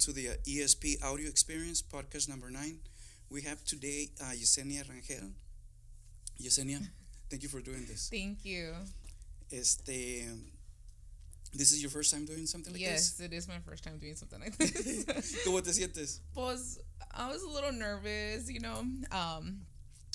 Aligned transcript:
to 0.00 0.12
the 0.14 0.30
uh, 0.30 0.32
ESP 0.48 1.04
Audio 1.04 1.28
Experience 1.28 1.82
podcast 1.82 2.26
number 2.26 2.50
nine. 2.50 2.78
We 3.28 3.42
have 3.42 3.62
today 3.64 4.08
uh, 4.18 4.32
Yesenia 4.32 4.82
Rangel. 4.88 5.32
Yesenia, 6.40 6.80
thank 7.28 7.42
you 7.42 7.50
for 7.50 7.60
doing 7.60 7.84
this. 7.86 8.08
Thank 8.10 8.42
you. 8.42 8.72
Este, 9.52 10.24
this 11.52 11.72
is 11.72 11.82
your 11.82 11.90
first 11.90 12.14
time 12.14 12.24
doing 12.24 12.46
something 12.46 12.72
like 12.72 12.80
yes, 12.80 13.10
this. 13.10 13.20
Yes, 13.20 13.26
it 13.28 13.34
is 13.34 13.46
my 13.46 13.58
first 13.58 13.84
time 13.84 13.98
doing 13.98 14.16
something 14.16 14.40
like 14.40 14.56
this. 14.56 15.04
¿Cómo 15.46 15.62
te 15.62 15.70
sientes? 15.70 16.20
pues 16.34 16.78
I 17.12 17.28
was 17.28 17.42
a 17.42 17.48
little 17.48 17.72
nervous, 17.72 18.50
you 18.50 18.60
know. 18.60 18.82
Um, 19.12 19.66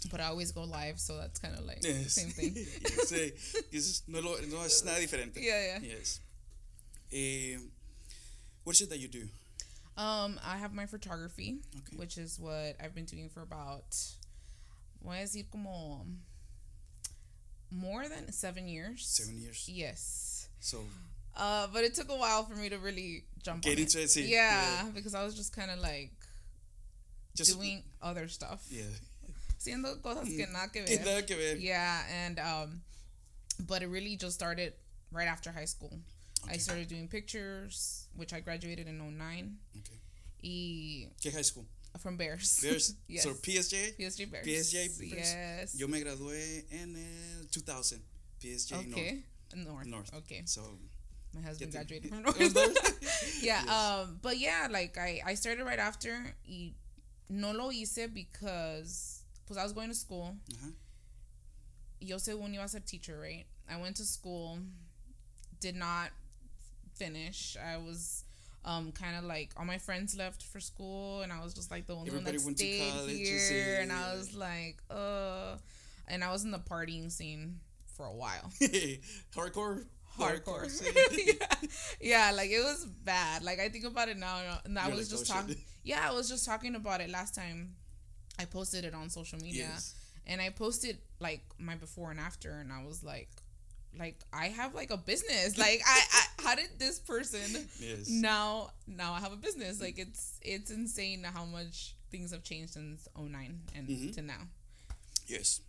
but 0.10 0.20
I 0.20 0.26
always 0.26 0.52
go 0.52 0.64
live, 0.64 1.00
so 1.00 1.16
that's 1.18 1.40
kind 1.40 1.54
of 1.54 1.64
like 1.64 1.82
the 1.82 2.10
same 2.10 2.30
thing. 2.30 2.54
yes, 2.56 3.12
sí. 3.12 3.34
Es- 3.72 4.02
no, 4.08 4.22
no 4.22 4.64
es 4.64 4.84
nada 4.84 5.00
diferente. 5.00 5.36
Yeah, 5.40 5.62
yeah. 5.62 5.80
Yes. 5.84 6.22
Eh, 7.14 7.58
what 8.64 8.76
is 8.76 8.82
it 8.82 8.90
that 8.90 8.98
you 8.98 9.10
do? 9.10 9.28
Um, 9.98 10.40
I 10.44 10.58
have 10.58 10.74
my 10.74 10.86
photography, 10.86 11.60
Okay. 11.78 11.96
which 11.98 12.18
is 12.18 12.38
what 12.40 12.76
I've 12.84 12.94
been 12.94 13.06
doing 13.06 13.30
for 13.30 13.42
about, 13.42 13.96
voy 15.02 15.20
a 15.20 15.24
decir 15.24 15.46
como 15.50 16.06
more 17.72 18.08
than 18.10 18.32
seven 18.32 18.68
years. 18.68 19.06
Seven 19.08 19.38
years. 19.40 19.68
Yes. 19.70 20.48
So 20.60 20.86
Uh, 21.38 21.68
but 21.74 21.84
it 21.84 21.94
took 21.94 22.10
a 22.10 22.16
while 22.16 22.46
for 22.46 22.56
me 22.56 22.70
to 22.70 22.78
really 22.78 23.26
jump 23.44 23.62
Get 23.62 23.74
on 23.78 23.80
into 23.84 24.02
it, 24.02 24.06
sí. 24.10 24.28
Yeah, 24.30 24.86
Yeah. 24.86 24.90
because 24.94 25.14
I 25.14 25.24
was 25.24 25.36
just 25.36 25.52
kind 25.54 25.70
of 25.70 25.80
like 25.80 26.12
just 27.36 27.54
doing 27.56 27.84
other 28.02 28.30
stuff, 28.30 28.64
yeah. 28.70 28.84
haciendo 29.60 30.02
cosas 30.02 30.30
que 30.30 30.46
nada 30.48 30.70
que 30.72 30.84
Que 30.86 30.98
ver. 30.98 31.04
nada 31.06 31.22
que 31.24 31.36
ver. 31.36 31.56
Yeah, 31.58 32.04
and 32.10 32.40
um, 32.40 32.82
but 33.68 33.82
it 33.82 33.88
really 33.88 34.16
just 34.16 34.36
started 34.36 34.74
right 35.12 35.28
after 35.28 35.52
high 35.52 35.66
school. 35.66 36.00
I 36.50 36.58
started 36.58 36.88
doing 36.88 37.08
pictures, 37.08 38.08
which 38.16 38.34
I 38.34 38.40
graduated 38.40 38.88
in 38.88 38.98
09. 39.00 39.58
Okay. 39.78 40.00
Y 40.44 41.08
¿Qué 41.22 41.34
high 41.34 41.42
school? 41.42 41.66
from 42.00 42.18
Bears. 42.18 42.60
Bears. 42.64 42.96
yes. 43.08 43.24
So 43.24 43.32
PSJA. 43.32 43.98
PSJA 43.98 44.32
Bears. 44.32 44.48
PSJA 44.48 45.00
Bears. 45.00 45.34
Yes. 45.34 45.80
Yo 45.80 45.88
me 45.88 46.02
gradué 46.02 46.64
en 46.72 46.96
el 46.96 47.48
2000. 47.52 48.02
PSJA 48.42 48.80
okay. 48.92 49.24
North. 49.56 49.88
North. 49.88 50.14
Okay. 50.14 50.42
So 50.46 50.62
My 51.34 51.42
husband 51.42 51.72
graduated 51.72 52.10
from 52.10 52.24
North. 52.24 52.40
yeah. 53.42 53.62
Yes. 53.64 53.70
Um. 53.70 54.20
But 54.22 54.38
yeah, 54.38 54.68
like 54.70 54.98
I 54.98 55.22
I 55.26 55.34
started 55.36 55.64
right 55.64 55.80
after. 55.80 56.36
Y 56.48 56.74
no 57.30 57.52
lo 57.52 57.70
hice 57.72 58.08
because 58.14 59.24
pues 59.46 59.58
I 59.58 59.64
was 59.64 59.74
going 59.74 59.90
to 59.90 59.96
school. 59.96 60.36
Ajá. 60.52 60.72
Yo 62.02 62.18
según 62.18 62.54
iba 62.54 62.64
a 62.64 62.68
ser 62.68 62.82
teacher, 62.82 63.20
right? 63.20 63.46
I 63.70 63.82
went 63.82 63.96
to 63.98 64.06
school, 64.06 64.60
did 65.60 65.76
not 65.76 66.12
finish. 66.96 67.58
I 67.64 67.78
was 67.78 68.24
um 68.64 68.92
kind 68.92 69.16
of 69.16 69.24
like 69.24 69.52
all 69.58 69.66
my 69.66 69.78
friends 69.78 70.18
left 70.18 70.44
for 70.44 70.60
school, 70.60 71.22
and 71.22 71.32
I 71.32 71.44
was 71.44 71.54
just 71.54 71.72
like 71.72 71.88
the 71.88 71.94
only 71.96 72.10
Everybody 72.10 72.38
one 72.38 72.46
went 72.48 72.58
that 72.58 72.64
to 72.64 72.74
stayed 72.76 72.92
college, 72.92 73.18
here, 73.50 73.80
and 73.82 73.92
I 73.92 74.16
was 74.16 74.36
like, 74.36 74.78
uh, 74.90 75.58
and 76.08 76.24
I 76.24 76.32
was 76.32 76.44
in 76.44 76.52
the 76.52 76.60
partying 76.60 77.12
scene 77.12 77.60
for 77.96 78.06
a 78.06 78.14
while. 78.14 78.52
Hardcore. 79.36 79.86
Hardcore. 80.18 80.70
yeah. 81.26 81.70
yeah, 82.00 82.32
like 82.36 82.50
it 82.50 82.64
was 82.64 82.86
bad. 82.86 83.44
Like 83.44 83.60
I 83.60 83.70
think 83.70 83.86
about 83.86 84.08
it 84.10 84.18
now, 84.18 84.40
and 84.66 84.78
I 84.80 84.88
You're 84.88 84.96
was 84.98 85.12
like, 85.12 85.20
just 85.20 85.32
"Oh, 85.32 85.36
talking. 85.42 85.58
Yeah, 85.84 86.08
I 86.10 86.14
was 86.14 86.30
just 86.30 86.46
talking 86.46 86.76
about 86.76 87.02
it 87.02 87.10
last 87.10 87.36
time. 87.36 87.76
I 88.40 88.46
posted 88.46 88.84
it 88.86 88.94
on 88.94 89.10
social 89.10 89.40
media 89.40 89.70
Yes. 89.72 89.96
and 90.28 90.42
I 90.42 90.50
posted 90.50 90.98
like 91.22 91.42
my 91.58 91.76
before 91.76 92.12
and 92.12 92.20
after, 92.20 92.52
and 92.60 92.72
I 92.72 92.84
was 92.84 93.02
like, 93.04 93.30
like 94.00 94.18
I 94.34 94.48
have 94.48 94.74
like 94.74 94.92
a 94.92 94.98
business. 94.98 95.58
Like 95.58 95.82
I, 95.88 96.02
I 96.14 96.42
how 96.44 96.56
did 96.56 96.70
this 96.80 97.00
person 97.00 97.68
Yes. 97.80 98.10
now 98.10 98.72
now 98.88 99.14
I 99.14 99.20
have 99.20 99.34
a 99.34 99.38
business? 99.38 99.80
Like 99.82 99.98
it's 100.00 100.40
it's 100.42 100.72
insane 100.72 101.24
how 101.24 101.46
much 101.46 101.96
things 102.12 102.32
have 102.32 102.44
changed 102.44 102.74
since 102.74 103.08
09 103.18 103.62
and 103.76 103.88
Mhm. 103.90 104.14
to 104.16 104.22
now. 104.22 104.48
Yes. 105.28 105.62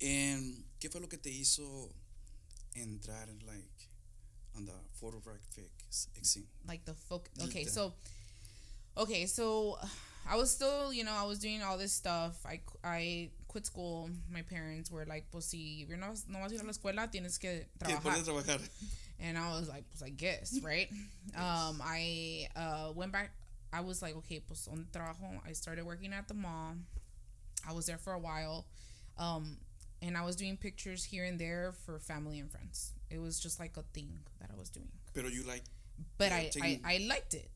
And 0.00 0.64
¿qué 0.80 0.90
fue 0.90 1.00
lo 1.00 1.06
que 1.08 1.18
te 1.18 1.30
hizo 1.30 1.90
entrar 2.76 3.26
like 3.46 3.88
on 4.56 4.66
the 4.66 4.72
photographic 4.94 5.70
scene? 5.90 6.46
Like 6.66 6.84
the 6.84 6.94
folk. 6.94 7.28
Okay, 7.44 7.64
so 7.64 7.94
okay, 8.96 9.26
so 9.26 9.78
I 10.28 10.36
was 10.36 10.50
still 10.50 10.92
you 10.92 11.04
know 11.04 11.12
I 11.12 11.24
was 11.24 11.38
doing 11.38 11.62
all 11.62 11.78
this 11.78 11.92
stuff. 11.92 12.34
I 12.46 12.60
I 12.84 13.30
quit 13.52 13.66
school. 13.66 14.10
My 14.32 14.42
parents 14.42 14.90
were 14.90 15.04
like, 15.04 15.30
pues 15.30 15.46
si 15.46 15.86
no, 15.88 16.14
no 16.28 16.38
vas 16.40 16.52
a 16.52 16.54
ir 16.54 16.60
a 16.60 16.64
la 16.64 16.72
escuela, 16.72 17.10
tienes 17.12 17.38
que 17.38 17.66
trabajar. 17.78 18.24
trabajar. 18.24 18.60
And 19.20 19.38
I 19.38 19.50
was 19.58 19.68
like, 19.68 19.84
pues 19.90 20.02
I 20.02 20.10
guess, 20.10 20.58
right? 20.62 20.88
Um, 21.36 21.80
I 21.82 22.48
uh 22.56 22.92
went 22.94 23.12
back. 23.12 23.30
I 23.72 23.80
was 23.80 24.02
like, 24.02 24.16
okay, 24.16 24.40
pues 24.40 24.68
on 24.68 24.86
trabajo. 24.92 25.40
I 25.48 25.52
started 25.52 25.84
working 25.84 26.12
at 26.12 26.28
the 26.28 26.34
mall. 26.34 26.74
I 27.68 27.72
was 27.72 27.86
there 27.86 27.98
for 27.98 28.12
a 28.12 28.18
while. 28.18 28.66
Um, 29.18 29.58
and 30.00 30.16
I 30.16 30.24
was 30.24 30.36
doing 30.36 30.56
pictures 30.56 31.04
here 31.04 31.24
and 31.24 31.38
there 31.38 31.72
for 31.86 31.98
family 32.00 32.40
and 32.40 32.50
friends. 32.50 32.92
It 33.10 33.20
was 33.20 33.38
just 33.38 33.60
like 33.60 33.76
a 33.76 33.82
thing 33.94 34.18
that 34.40 34.50
I 34.52 34.58
was 34.58 34.68
doing. 34.68 34.90
Pero 35.14 35.28
you 35.28 35.44
like 35.44 35.62
But 36.18 36.32
I, 36.32 36.50
I, 36.60 36.80
I 36.84 37.06
liked 37.08 37.34
it. 37.34 37.50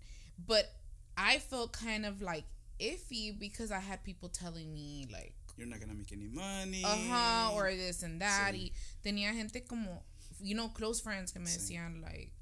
But 0.46 0.70
I 1.16 1.38
felt 1.38 1.72
kind 1.72 2.06
of 2.06 2.22
like 2.22 2.44
iffy 2.78 3.36
because 3.36 3.72
I 3.72 3.80
had 3.80 4.04
people 4.04 4.28
telling 4.28 4.72
me 4.72 5.08
like 5.10 5.34
you're 5.56 5.67
not 5.67 5.81
gonna 5.81 5.94
make 5.94 6.12
any 6.12 6.28
money. 6.28 6.83
ajá, 6.84 7.53
or 7.55 7.71
this 7.72 8.03
and 8.03 8.21
that. 8.21 8.55
Sí. 8.55 8.72
Y 9.05 9.11
tenía 9.11 9.33
gente 9.34 9.65
como, 9.67 10.03
you 10.41 10.55
know, 10.55 10.69
close 10.69 11.00
friends 11.00 11.33
que 11.33 11.41
me 11.41 11.47
Sí. 11.50 11.59
decían, 11.77 12.03
like, 12.03 12.33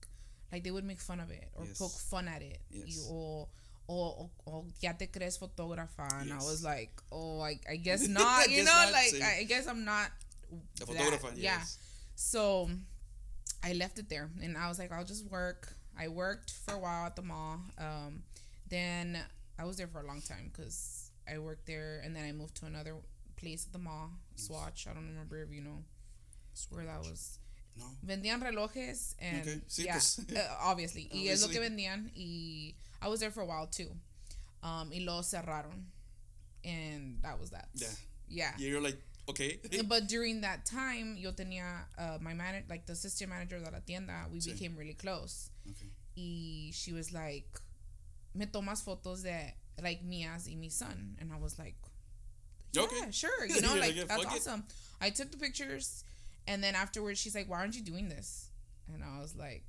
like 0.53 0.63
they 0.65 0.71
would 0.71 0.85
make 0.85 1.01
fun 1.01 1.21
of 1.21 1.31
it 1.31 1.51
or 1.55 1.65
Yes. 1.67 1.79
poke 1.79 1.99
fun 1.99 2.29
at 2.29 2.43
it. 2.43 2.61
Yes. 2.71 2.97
Y, 2.99 3.03
o, 3.11 3.49
o, 3.89 4.31
o, 4.47 4.67
ya 4.81 4.93
te 4.95 5.07
crees 5.09 5.39
fotógrafa. 5.39 6.09
And 6.21 6.33
I 6.33 6.37
Yes. 6.37 6.45
was 6.45 6.63
like, 6.65 6.93
oh, 7.13 7.41
I, 7.41 7.59
I 7.69 7.77
guess 7.77 8.07
not. 8.09 8.49
You 8.49 8.57
Guess 8.63 8.67
know, 8.67 8.73
not, 8.85 8.93
like, 8.93 9.13
sí. 9.13 9.23
I, 9.23 9.39
I 9.41 9.45
guess 9.45 9.67
I'm 9.67 9.85
not. 9.85 10.11
The 10.77 10.87
photographer. 10.87 11.29
Yeah. 11.37 11.59
Yes. 11.59 11.79
So 12.15 12.71
I 13.63 13.73
left 13.73 13.99
it 13.99 14.09
there 14.09 14.31
and 14.43 14.57
I 14.57 14.69
was 14.69 14.79
like, 14.79 14.93
I'll 14.93 15.05
just 15.05 15.25
work. 15.27 15.75
I 15.99 16.09
worked 16.09 16.51
for 16.53 16.75
a 16.75 16.79
while 16.79 17.07
at 17.07 17.17
the 17.17 17.23
mall. 17.23 17.61
Um, 17.79 18.23
then 18.69 19.19
I 19.59 19.65
was 19.65 19.77
there 19.77 19.87
for 19.89 20.01
a 20.01 20.07
long 20.07 20.21
time 20.23 20.51
because 20.53 21.04
I 21.33 21.39
worked 21.39 21.67
there 21.67 22.01
and 22.05 22.15
then 22.15 22.25
I 22.25 22.33
moved 22.33 22.57
to 22.57 22.67
another 22.67 22.95
place 23.37 23.67
at 23.67 23.73
the 23.73 23.79
mall, 23.79 24.11
Swatch. 24.37 24.87
I 24.89 24.95
don't 24.95 25.07
remember 25.09 25.43
if 25.43 25.51
you 25.53 25.63
know 25.63 25.83
where 26.71 26.85
that 26.85 27.01
was. 27.01 27.39
No. 27.77 27.85
Vendían 28.07 28.41
relojes 28.43 29.15
and 29.19 29.41
Okay, 29.43 29.61
sí, 29.69 29.85
yeah, 29.85 29.95
pues. 29.95 30.19
uh, 30.37 30.57
obviously. 30.63 31.09
Y 31.13 31.29
es 31.29 31.43
lo 31.43 31.49
que 31.49 31.61
vendían 31.61 32.11
y 32.15 32.75
I 33.03 33.09
was 33.09 33.21
there 33.21 33.31
for 33.33 33.41
a 33.43 33.47
while 33.47 33.67
too. 33.67 33.91
Um, 34.63 34.91
y 34.93 35.01
lo 35.01 35.21
cerraron. 35.23 35.87
And 36.65 37.19
that 37.23 37.39
was 37.41 37.51
that. 37.51 37.69
Yeah. 37.75 37.89
Yeah. 38.29 38.53
Yeah, 38.59 38.69
you're 38.69 38.81
like 38.81 38.97
okay. 39.29 39.59
But 39.87 40.07
during 40.09 40.43
that 40.43 40.65
time, 40.67 41.17
yo 41.19 41.33
tenía 41.33 41.85
uh, 41.99 42.19
my 42.21 42.33
manager, 42.35 42.65
like 42.71 42.87
the 42.87 42.93
assistant 42.93 43.31
manager 43.31 43.59
de 43.59 43.71
la 43.71 43.81
tienda, 43.85 44.27
we 44.33 44.39
Sí. 44.41 44.53
became 44.53 44.77
really 44.77 44.95
close. 44.95 45.51
Okay. 45.69 45.91
Y 46.17 46.71
she 46.73 46.93
was 46.93 47.13
like, 47.13 47.49
me 48.35 48.47
tomas 48.47 48.83
fotos 48.85 49.23
de 49.25 49.53
like 49.83 50.03
me 50.05 50.27
y 50.27 50.55
mi 50.57 50.69
son. 50.69 51.17
And 51.21 51.33
I 51.33 51.39
was 51.39 51.59
like, 51.59 51.77
yeah, 52.73 52.83
Okay. 52.83 53.11
sure. 53.11 53.47
You 53.49 53.61
know, 53.61 53.75
like, 53.77 53.95
that's 53.97 54.09
fuck 54.11 54.21
it. 54.23 54.27
awesome. 54.39 54.65
I 55.01 55.11
took 55.11 55.31
the 55.31 55.37
pictures. 55.39 56.05
And 56.47 56.63
then 56.63 56.75
afterwards, 56.75 57.19
she's 57.19 57.35
like, 57.35 57.49
why 57.49 57.59
aren't 57.59 57.75
you 57.75 57.83
doing 57.83 58.09
this? 58.09 58.49
And 58.93 59.03
I 59.03 59.21
was 59.21 59.35
like, 59.35 59.65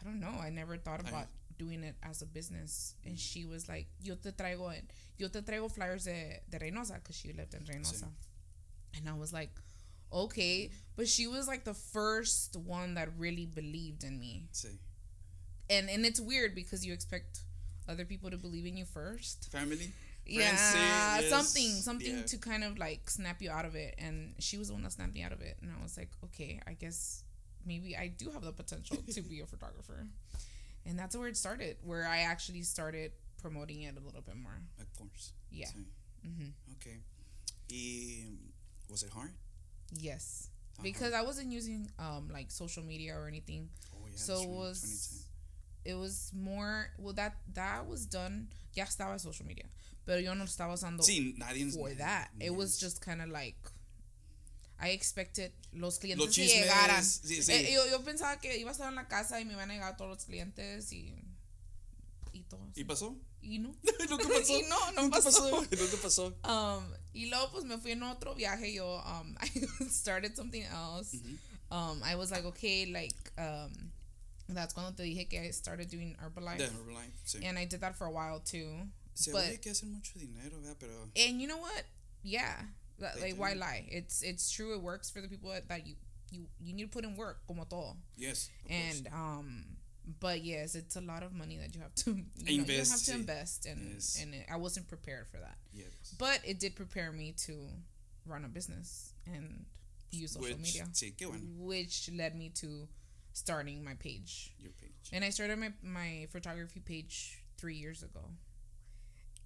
I 0.00 0.04
don't 0.04 0.20
know. 0.20 0.34
I 0.40 0.50
never 0.50 0.76
thought 0.76 1.00
I- 1.04 1.08
about 1.08 1.26
doing 1.58 1.82
it 1.82 1.96
as 2.02 2.22
a 2.22 2.26
business. 2.26 2.94
And 3.04 3.18
she 3.18 3.44
was 3.44 3.68
like, 3.68 3.86
yo 4.02 4.14
te 4.14 4.30
traigo, 4.30 4.72
en, 4.74 4.82
yo 5.18 5.28
te 5.28 5.40
traigo 5.40 5.70
flyers 5.70 6.04
de, 6.04 6.38
de 6.48 6.58
Reynosa 6.58 6.94
because 6.94 7.16
she 7.16 7.32
lived 7.32 7.52
in 7.54 7.60
Reynosa. 7.64 8.06
And 8.96 9.08
I 9.08 9.12
was 9.14 9.32
like, 9.32 9.50
okay. 10.12 10.70
But 10.96 11.08
she 11.08 11.26
was 11.26 11.46
like 11.48 11.64
the 11.64 11.74
first 11.74 12.56
one 12.56 12.94
that 12.94 13.08
really 13.18 13.46
believed 13.46 14.04
in 14.04 14.18
me. 14.18 14.46
Sí. 14.52 14.78
And 15.68 15.88
and 15.90 16.04
it's 16.06 16.20
weird 16.20 16.54
because 16.54 16.84
you 16.86 16.92
expect 16.92 17.40
other 17.90 18.04
people 18.04 18.30
to 18.30 18.36
believe 18.36 18.66
in 18.66 18.76
you 18.76 18.84
first. 18.84 19.50
Family. 19.52 19.90
Yeah, 20.26 20.54
Friends, 20.54 21.24
yes. 21.24 21.30
something, 21.30 21.70
something 21.82 22.16
Yeah. 22.18 22.22
to 22.32 22.38
kind 22.38 22.62
of 22.62 22.78
like 22.78 23.10
snap 23.10 23.42
you 23.42 23.50
out 23.50 23.64
of 23.64 23.74
it. 23.74 23.94
And 23.98 24.34
she 24.38 24.58
was 24.58 24.68
the 24.68 24.74
one 24.74 24.82
that 24.84 24.92
snapped 24.92 25.14
me 25.14 25.22
out 25.22 25.32
of 25.32 25.40
it. 25.40 25.56
And 25.62 25.70
I 25.76 25.82
was 25.82 25.96
like, 25.96 26.10
okay, 26.24 26.60
I 26.66 26.74
guess 26.74 27.24
maybe 27.66 27.96
I 27.96 28.08
do 28.08 28.30
have 28.30 28.42
the 28.42 28.52
potential 28.52 28.98
to 29.14 29.22
be 29.22 29.40
a 29.40 29.46
photographer. 29.54 30.06
And 30.86 30.98
that's 30.98 31.16
where 31.16 31.28
it 31.28 31.36
started, 31.36 31.76
where 31.82 32.06
I 32.06 32.18
actually 32.20 32.62
started 32.62 33.12
promoting 33.42 33.82
it 33.82 33.96
a 33.96 34.00
little 34.04 34.22
bit 34.22 34.36
more. 34.36 34.60
Of 34.80 34.92
course. 34.96 35.32
Yeah. 35.50 35.66
Sí. 35.68 35.84
hmm 36.22 36.50
Okay. 36.76 36.98
Y 37.70 38.26
was 38.88 39.02
it 39.02 39.10
hard? 39.10 39.32
Yes. 39.92 40.48
How 40.76 40.82
Because 40.82 41.12
I 41.12 41.22
wasn't 41.22 41.50
using 41.52 41.88
um 41.98 42.28
like 42.32 42.50
social 42.50 42.82
media 42.84 43.14
or 43.18 43.26
anything. 43.26 43.68
Oh 43.94 44.06
yeah. 44.06 44.16
so 44.16 44.42
it 44.42 44.48
was 44.48 45.26
it 45.84 45.94
was 45.94 46.32
more 46.34 46.90
well 46.98 47.14
that 47.14 47.34
that 47.54 47.86
was 47.86 48.06
done 48.08 48.48
ya 48.74 48.84
estaba 48.84 49.18
social 49.18 49.46
media 49.46 49.64
pero 50.04 50.20
yo 50.20 50.34
no 50.34 50.44
estaba 50.44 50.74
usando 50.74 51.02
2020. 51.02 51.06
Sí, 51.06 51.38
nadie 51.38 51.70
for 51.72 51.88
nadie- 51.90 51.96
that 51.98 52.30
it 52.40 52.50
was 52.50 52.76
nadie- 52.76 52.80
just 52.80 53.00
kind 53.04 53.20
of 53.22 53.28
like 53.28 53.56
I 54.82 54.90
expected 54.92 55.52
los 55.72 55.98
clientes 55.98 56.26
Los 56.26 56.34
que 56.34 56.44
chismes, 56.46 56.62
llegaran 56.64 57.04
sí, 57.04 57.42
sí. 57.42 57.52
Eh, 57.52 57.72
yo, 57.74 57.86
yo 57.90 58.02
pensaba 58.02 58.40
que 58.40 58.56
iba 58.58 58.70
a 58.70 58.72
estar 58.72 58.88
en 58.88 58.94
la 58.94 59.08
casa 59.08 59.38
y 59.40 59.44
me 59.44 59.52
iban 59.52 59.70
a 59.70 59.74
llegar 59.74 59.96
todos 59.96 60.10
los 60.10 60.24
clientes 60.24 60.90
y 60.92 61.14
y 62.32 62.42
todo. 62.44 62.66
¿Y 62.76 62.84
pasó? 62.84 63.16
Y 63.42 63.58
no. 63.58 63.74
¿Lo 64.08 64.16
que 64.16 64.28
pasó? 64.28 64.58
y 64.58 64.62
no, 64.68 64.92
no 64.92 65.02
¿Lo 65.02 65.10
que 65.10 65.22
pasó. 65.22 65.30
pasó? 65.30 65.50
¿Lo 65.70 65.90
que 65.90 65.96
pasó? 66.02 66.26
Um, 66.44 66.84
y 67.12 67.26
luego 67.26 67.50
pues 67.52 67.64
me 67.64 67.76
fui 67.78 67.90
en 67.92 68.02
otro 68.04 68.34
viaje. 68.34 68.72
Yo 68.72 69.02
um, 69.04 69.34
I 69.42 69.66
started 69.90 70.34
something 70.34 70.62
else. 70.62 71.14
Um, 71.70 72.02
I 72.02 72.14
was 72.16 72.30
like, 72.30 72.44
okay, 72.46 72.86
like 72.86 73.14
um, 73.36 73.90
that's 74.56 74.74
cuando 74.74 74.92
te 74.96 75.02
dije 75.04 75.28
que 75.28 75.40
I 75.40 75.50
started 75.50 75.88
doing 75.90 76.16
Herbalife, 76.20 76.58
De 76.58 76.64
Herbalife, 76.66 77.12
sí. 77.26 77.44
and 77.44 77.58
I 77.58 77.64
did 77.64 77.80
that 77.80 77.96
for 77.96 78.06
a 78.06 78.10
while 78.10 78.40
too. 78.40 78.88
Se 79.14 79.32
but- 79.32 79.44
oye 79.48 79.58
que 79.60 79.70
hacen 79.72 79.90
mucho 79.92 80.18
dinero, 80.18 80.58
¿verdad? 80.60 80.76
Pero 80.78 81.08
And 81.16 81.40
you 81.40 81.46
know 81.48 81.58
what? 81.58 81.84
Yeah, 82.22 82.54
that, 82.98 83.20
like 83.20 83.36
why 83.36 83.54
lie? 83.54 83.86
It's 83.90 84.22
it's 84.22 84.50
true. 84.50 84.74
It 84.74 84.82
works 84.82 85.10
for 85.10 85.20
the 85.20 85.28
people 85.28 85.50
that, 85.50 85.68
that 85.68 85.86
you 85.86 85.94
you 86.30 86.46
you 86.60 86.74
need 86.74 86.84
to 86.84 86.88
put 86.90 87.04
in 87.04 87.16
work, 87.16 87.38
como 87.46 87.64
todo. 87.64 87.96
yes, 88.16 88.48
of 88.64 88.68
course. 88.70 88.98
And 88.98 89.08
um, 89.12 89.64
but 90.20 90.42
yes, 90.44 90.74
it's 90.74 90.96
a 90.96 91.00
lot 91.00 91.22
of 91.22 91.32
money 91.32 91.56
that 91.58 91.74
you 91.74 91.80
have 91.80 91.94
to 92.04 92.10
you, 92.44 92.58
know, 92.58 92.64
you 92.66 92.78
have 92.78 93.02
to 93.04 93.12
invest, 93.14 93.66
and 93.66 93.92
Yes. 93.94 94.18
and 94.20 94.34
it, 94.34 94.46
I 94.50 94.56
wasn't 94.56 94.86
prepared 94.88 95.26
for 95.28 95.38
that. 95.38 95.56
yes. 95.72 95.86
But 96.18 96.40
it 96.44 96.58
did 96.60 96.76
prepare 96.76 97.10
me 97.12 97.32
to 97.46 97.68
run 98.26 98.44
a 98.44 98.48
business 98.48 99.12
and 99.26 99.64
use 100.12 100.32
social 100.32 100.48
Which, 100.48 100.58
media, 100.58 100.86
Sí, 100.92 101.12
bueno. 101.18 101.40
which 101.58 102.10
led 102.12 102.36
me 102.36 102.50
to 102.56 102.86
starting 103.32 103.82
my 103.84 103.94
page. 103.94 104.52
Your 104.58 104.72
page. 104.72 105.10
And 105.12 105.24
I 105.24 105.30
started 105.30 105.58
my 105.58 105.72
my 105.82 106.26
photography 106.30 106.80
page 106.80 107.42
three 107.58 107.76
years 107.76 108.02
ago. 108.02 108.20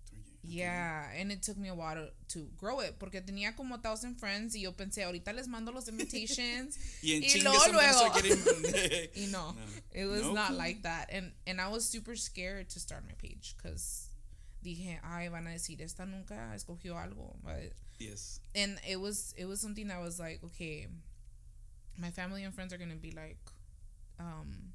Three 0.08 0.18
years. 0.18 0.36
Yeah, 0.42 1.06
and 1.16 1.32
it 1.32 1.42
took 1.42 1.56
me 1.56 1.68
a 1.68 1.74
while 1.74 1.94
to, 1.94 2.08
to 2.34 2.48
grow 2.58 2.80
it 2.80 2.98
porque 2.98 3.20
tenía 3.24 3.56
como 3.56 3.78
thousand 3.78 4.16
friends 4.16 4.54
y 4.54 4.60
yo 4.62 4.72
pensé 4.72 5.02
ahorita 5.04 5.32
les 5.34 5.48
mando 5.48 5.72
los 5.72 5.88
invitations 5.88 6.76
Y 7.02 7.12
en 7.14 7.22
Y 7.22 7.40
luego, 7.42 7.58
some 7.60 7.74
friends 7.74 7.96
are 7.96 8.10
luego. 8.10 8.20
getting- 8.20 9.08
y 9.16 9.26
no, 9.32 9.52
No. 9.52 9.56
it 9.92 10.04
was 10.06 10.22
No. 10.22 10.32
not 10.34 10.52
like 10.54 10.82
that 10.82 11.08
and 11.10 11.32
and 11.46 11.60
I 11.60 11.68
was 11.68 11.88
super 11.88 12.14
scared 12.16 12.68
to 12.70 12.80
start 12.80 13.04
my 13.06 13.14
page 13.14 13.54
because 13.56 14.08
dije 14.62 14.98
ay 15.02 15.28
van 15.28 15.46
a 15.46 15.50
decir 15.50 15.80
esta 15.80 16.04
nunca 16.06 16.52
escogió 16.54 16.94
algo 16.96 17.36
but 17.42 17.72
Yes. 17.98 18.40
and 18.54 18.78
it 18.88 18.96
was 19.00 19.34
it 19.38 19.46
was 19.46 19.60
something 19.60 19.88
that 19.88 20.00
was 20.00 20.18
like 20.18 20.42
okay 20.44 20.86
my 21.96 22.10
family 22.10 22.44
and 22.44 22.52
friends 22.54 22.72
are 22.72 22.78
gonna 22.78 22.96
be 22.96 23.12
like 23.12 23.38
um 24.18 24.72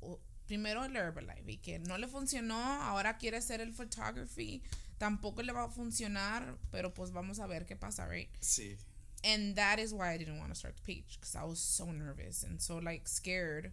o- 0.00 0.20
primero 0.46 0.84
el 0.84 0.94
Herbalife 0.96 1.50
y 1.52 1.56
que 1.58 1.78
no 1.78 1.98
le 1.98 2.06
funcionó 2.08 2.56
ahora 2.82 3.18
quiere 3.18 3.36
hacer 3.38 3.60
el 3.60 3.72
photography 3.72 4.62
tampoco 4.98 5.42
le 5.42 5.52
va 5.52 5.64
a 5.64 5.68
funcionar 5.68 6.56
pero 6.70 6.92
pues 6.94 7.10
vamos 7.12 7.38
a 7.40 7.46
ver 7.46 7.66
qué 7.66 7.76
pasa 7.76 8.06
right 8.06 8.30
Sí. 8.40 8.76
and 9.24 9.56
that 9.56 9.78
is 9.78 9.92
why 9.92 10.12
I 10.14 10.18
didn't 10.18 10.38
want 10.38 10.50
to 10.50 10.54
start 10.54 10.76
the 10.76 10.82
page 10.82 11.18
because 11.18 11.34
I 11.36 11.44
was 11.44 11.58
so 11.58 11.90
nervous 11.92 12.44
and 12.44 12.60
so 12.60 12.78
like 12.78 13.06
scared 13.08 13.72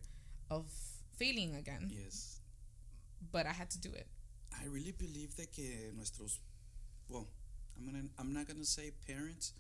of 0.49 0.65
failing 1.17 1.55
again 1.55 1.89
Yes. 1.89 2.41
but 3.31 3.45
I 3.45 3.53
had 3.53 3.69
to 3.71 3.79
do 3.79 3.93
it 3.93 4.07
I 4.51 4.65
really 4.65 4.91
believe 4.93 5.35
that 5.37 5.51
que 5.51 5.91
nuestros, 5.95 6.39
well, 7.09 7.27
I'm 7.75 7.85
gonna, 7.85 8.03
I'm 8.19 8.31
not 8.33 8.47
gonna 8.47 8.63
say 8.65 8.91
parents, 9.07 9.53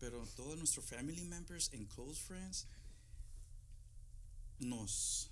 pero 0.00 0.24
todos 0.36 0.58
nuestros 0.58 0.84
family 0.86 1.22
members 1.22 1.70
and 1.72 1.88
close 1.88 2.18
friends 2.18 2.66
nos, 4.60 5.30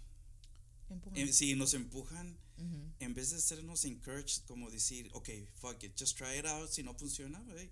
Empuja. 0.90 1.16
eh, 1.16 1.32
sí, 1.32 1.54
nos 1.54 1.75
empujan 1.75 2.36
Mhm. 2.56 2.94
en 3.00 3.14
vez 3.14 3.30
de 3.30 3.36
hacernos 3.36 3.84
encourage 3.84 4.40
como 4.46 4.70
decir, 4.70 5.08
okay, 5.12 5.46
fuck 5.60 5.82
it, 5.84 5.92
just 5.98 6.16
try 6.16 6.38
it 6.38 6.46
out, 6.46 6.70
si 6.70 6.82
no 6.82 6.94
funciona, 6.94 7.40
hey, 7.56 7.70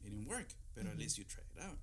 it 0.00 0.04
didn't 0.04 0.26
work, 0.28 0.54
pero 0.74 0.88
at 0.88 0.94
Ujú. 0.94 1.00
least 1.02 1.16
you 1.18 1.24
try 1.24 1.42
it 1.54 1.58
out. 1.62 1.78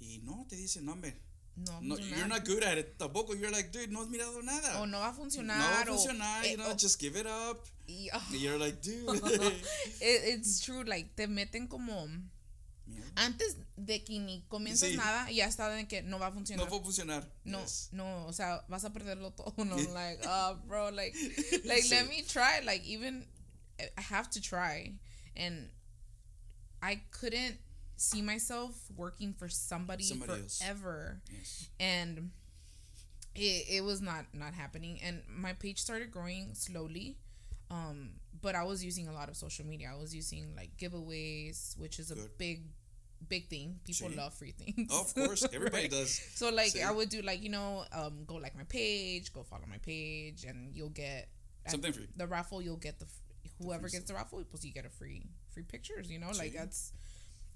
Y 0.00 0.18
no, 0.22 0.44
te 0.48 0.56
dicen, 0.56 0.84
no, 0.84 0.92
hombre, 0.92 1.16
no, 1.56 1.80
no, 1.80 1.96
you're 1.98 2.26
not 2.28 2.44
good 2.44 2.62
at 2.64 2.76
it, 2.76 2.98
tampoco, 2.98 3.34
you're 3.34 3.50
like, 3.50 3.70
dude, 3.70 3.88
no 3.92 4.00
has 4.02 4.08
mirado 4.08 4.42
nada. 4.42 4.80
o 4.82 4.86
no 4.86 4.98
va 4.98 5.08
a 5.08 5.12
no 5.12 5.16
funcionar 5.16 5.58
va 5.58 5.80
a 5.80 5.82
o- 5.84 5.86
funcionar, 5.96 6.44
eh, 6.44 6.50
you 6.50 6.56
know, 6.56 6.70
o- 6.70 6.76
just 6.76 6.98
give 7.00 7.16
it 7.18 7.26
up. 7.26 7.64
y- 7.88 8.08
oh, 8.12 8.34
you're 8.34 8.58
like, 8.58 8.80
dude. 8.82 9.08
it, 10.00 10.22
it's 10.34 10.60
true, 10.60 10.82
like 10.84 11.14
te 11.14 11.26
meten 11.28 11.68
como 11.68 12.06
Mierda. 12.86 13.12
antes 13.16 13.56
de 13.76 14.04
que 14.04 14.18
ni 14.18 14.42
comienzas 14.48 14.90
Sí. 14.90 14.96
nada, 14.96 15.30
ya 15.30 15.46
está 15.46 15.68
de 15.70 15.86
que 15.88 16.02
no 16.02 16.18
va 16.18 16.26
a 16.26 16.30
No 16.30 16.66
va 16.66 16.76
a 16.76 16.82
funcionar. 16.82 17.26
No, 17.44 17.60
Yes. 17.60 17.88
no, 17.92 18.26
o 18.26 18.32
sea, 18.32 18.64
vas 18.68 18.84
a 18.84 18.90
perderlo 18.92 19.32
todo. 19.32 19.54
No, 19.64 19.76
like, 19.76 20.20
uh, 20.26 20.54
bro, 20.66 20.90
like, 20.90 21.14
like 21.64 21.88
let 21.90 22.08
me 22.08 22.22
try. 22.22 22.60
Like, 22.60 22.84
even 22.84 23.26
I 23.96 24.00
have 24.02 24.28
to 24.30 24.40
try, 24.40 24.94
and 25.36 25.70
I 26.82 26.96
couldn't 27.10 27.58
see 27.96 28.22
myself 28.22 28.74
working 28.96 29.32
for 29.34 29.48
somebody, 29.48 30.04
Somebody 30.04 30.42
forever, 30.48 31.22
Yes. 31.30 31.68
and 31.80 32.30
it, 33.34 33.66
it 33.68 33.84
was 33.84 34.00
not 34.00 34.26
not 34.34 34.54
happening. 34.54 35.00
And 35.02 35.22
my 35.28 35.54
page 35.54 35.78
started 35.80 36.10
growing 36.10 36.54
slowly, 36.54 37.16
um, 37.70 38.10
but 38.40 38.54
I 38.54 38.62
was 38.64 38.84
using 38.84 39.08
a 39.08 39.12
lot 39.12 39.28
of 39.28 39.36
social 39.36 39.64
media. 39.66 39.90
I 39.92 39.98
was 40.00 40.14
using 40.14 40.54
like 40.56 40.76
giveaways, 40.76 41.78
which 41.78 41.98
is 41.98 42.10
a 42.10 42.14
Good. 42.14 42.38
big, 42.38 42.62
big 43.28 43.48
thing. 43.48 43.80
People 43.84 44.10
Sí. 44.10 44.16
love 44.16 44.34
free 44.34 44.52
things. 44.52 44.90
Of 44.92 45.14
course, 45.14 45.44
everybody 45.52 45.84
Right? 45.84 45.90
does. 45.90 46.20
So 46.34 46.50
like. 46.50 46.76
I 46.80 46.90
would 46.90 47.08
do 47.08 47.22
like 47.22 47.42
you 47.42 47.48
know 47.50 47.84
um 47.92 48.24
go 48.26 48.34
like 48.36 48.54
my 48.56 48.64
page, 48.64 49.32
go 49.32 49.42
follow 49.42 49.66
my 49.68 49.78
page, 49.78 50.44
and 50.44 50.74
you'll 50.76 50.90
get 50.90 51.28
Something 51.68 51.92
free. 51.92 52.08
the 52.16 52.26
raffle. 52.26 52.60
You'll 52.62 52.76
get 52.76 52.98
the 52.98 53.06
whoever 53.58 53.82
free 53.88 53.92
gets 53.92 54.06
the 54.08 54.14
raffle, 54.14 54.42
plus 54.44 54.64
you 54.64 54.72
get 54.72 54.84
a 54.84 54.90
free 54.90 55.26
free 55.50 55.62
pictures. 55.64 56.10
You 56.10 56.18
know, 56.18 56.30
like 56.36 56.52
that's 56.52 56.92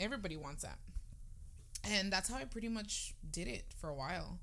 everybody 0.01 0.37
wants 0.37 0.63
that, 0.63 0.79
and 1.85 2.11
that's 2.13 2.29
how 2.31 2.37
I 2.37 2.45
pretty 2.45 2.69
much 2.69 3.15
did 3.31 3.49
it 3.49 3.65
for 3.79 3.89
a 3.91 3.95
while, 3.95 4.39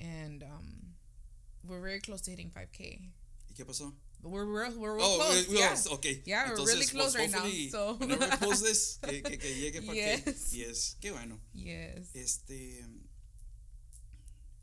and 0.00 0.42
um 0.42 0.94
we're 1.66 1.80
very 1.80 2.00
close 2.00 2.20
to 2.22 2.30
hitting 2.30 2.50
five 2.50 2.72
k. 2.72 3.10
¿Y 3.48 3.54
qué 3.56 3.64
pasó? 3.64 3.92
We're 4.24 4.44
real, 4.46 4.72
we're 4.78 4.96
real 4.96 5.04
oh, 5.04 5.16
close. 5.18 5.48
we- 5.48 5.54
we 5.54 5.60
yeah. 5.60 5.76
okay. 5.92 6.22
Yeah, 6.24 6.50
we're 6.50 6.64
really 6.64 6.86
close 6.86 7.14
right 7.14 7.30
now, 7.30 7.44
so- 7.70 7.94
whenever 7.98 8.24
we 8.24 8.36
post 8.38 8.64
this, 8.64 8.98
que, 9.06 9.20
que, 9.20 9.36
que 9.36 9.50
llegue 9.50 9.84
para 9.84 9.94
Yes. 9.94 10.50
que. 10.50 10.58
Yes. 10.58 10.96
Qué 11.00 11.12
bueno. 11.12 11.38
Yes. 11.52 12.08
Este. 12.14 12.84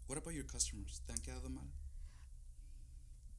What 0.08 0.18
about 0.18 0.34
your 0.34 0.44
customers? 0.46 1.02
¿Te 1.08 1.14
han 1.14 1.20
quedado 1.20 1.50
mal? 1.50 1.68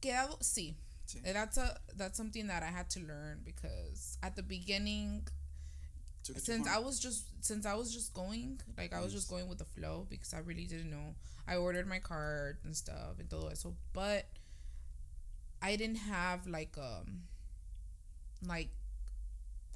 Quedado, 0.01 0.39
sí. 0.41 0.75
Sí. 1.05 1.21
That's 1.23 1.57
a 1.57 1.77
that's 1.95 2.17
something 2.17 2.47
that 2.47 2.63
I 2.63 2.67
had 2.67 2.89
to 2.91 2.99
learn 3.01 3.41
because 3.43 4.17
at 4.23 4.35
the 4.35 4.43
beginning 4.43 5.27
Took 6.23 6.37
it 6.37 6.45
too 6.45 6.53
since? 6.53 6.67
I 6.67 6.79
was 6.79 6.99
just 6.99 7.25
since 7.41 7.65
I 7.65 7.75
was 7.75 7.93
just 7.93 8.13
going 8.13 8.59
like 8.77 8.93
I 8.93 9.01
was 9.01 9.11
just 9.13 9.29
going 9.29 9.47
with 9.49 9.57
the 9.57 9.65
flow 9.65 10.07
because 10.09 10.33
I 10.33 10.39
really 10.39 10.65
didn't 10.65 10.89
know. 10.89 11.15
I 11.47 11.57
ordered 11.57 11.87
my 11.87 11.99
card 11.99 12.57
and 12.63 12.75
stuff 12.75 13.19
and 13.19 13.29
todo 13.29 13.47
eso, 13.49 13.75
but 13.91 14.25
I 15.63 15.77
didn't 15.77 15.99
have 16.11 16.45
like 16.45 16.77
um 16.77 17.23
like 18.45 18.69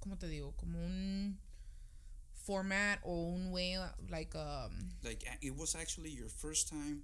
como 0.02 0.16
te 0.16 0.28
digo 0.28 0.54
como 0.58 0.78
un 0.80 1.38
format 2.34 3.00
or 3.04 3.34
un 3.34 3.52
way 3.52 3.78
like 4.10 4.36
um 4.36 4.90
Like, 5.04 5.24
it 5.42 5.56
was 5.56 5.76
actually 5.76 6.10
your 6.12 6.30
first 6.30 6.68
time 6.70 7.04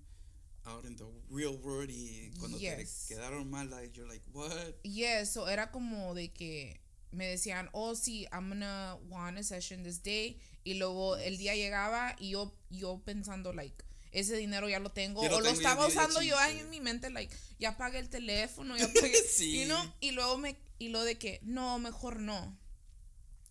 out 0.67 0.85
in 0.85 0.95
the 0.95 1.05
real 1.29 1.57
world 1.57 1.89
y 1.89 2.31
cuando 2.39 2.57
Yes. 2.57 3.07
te 3.07 3.15
quedaron 3.15 3.49
mal, 3.49 3.67
like, 3.69 3.95
you're 3.97 4.07
like, 4.07 4.21
what? 4.31 4.75
Yeah, 4.83 5.23
so 5.25 5.45
era 5.45 5.67
como 5.71 6.13
de 6.13 6.29
que 6.29 6.75
me 7.11 7.25
decían, 7.27 7.67
oh 7.73 7.93
sí, 7.93 8.25
I'm 8.31 8.49
gonna 8.49 8.97
want 9.09 9.37
a 9.37 9.43
session 9.43 9.83
this 9.83 9.97
day. 9.99 10.37
Y 10.65 10.75
luego 10.79 11.15
el 11.17 11.37
día 11.37 11.55
llegaba 11.55 12.15
y 12.19 12.29
yo, 12.31 12.53
yo 12.69 13.01
pensando, 13.05 13.51
like, 13.53 13.83
ese 14.13 14.37
dinero 14.37 14.69
ya 14.69 14.79
lo 14.79 14.89
tengo. 14.89 15.21
Ya 15.23 15.29
o 15.29 15.39
lo 15.39 15.43
tengo, 15.43 15.59
estaba 15.59 15.87
usando 15.87 16.21
yo 16.21 16.37
chingué. 16.37 16.61
en 16.61 16.69
mi 16.69 16.79
mente, 16.79 17.09
like, 17.09 17.35
ya 17.59 17.75
pagué 17.77 17.99
el 17.99 18.09
teléfono, 18.09 18.77
ya 18.77 18.87
pagué. 18.87 19.13
Sí. 19.29 19.61
you 19.61 19.65
know? 19.65 19.93
Y 19.99 20.11
luego 20.11 20.37
me, 20.37 20.55
y 20.79 20.89
lo 20.89 21.03
de 21.03 21.17
que, 21.17 21.39
no, 21.43 21.79
mejor 21.79 22.19
no. 22.19 22.55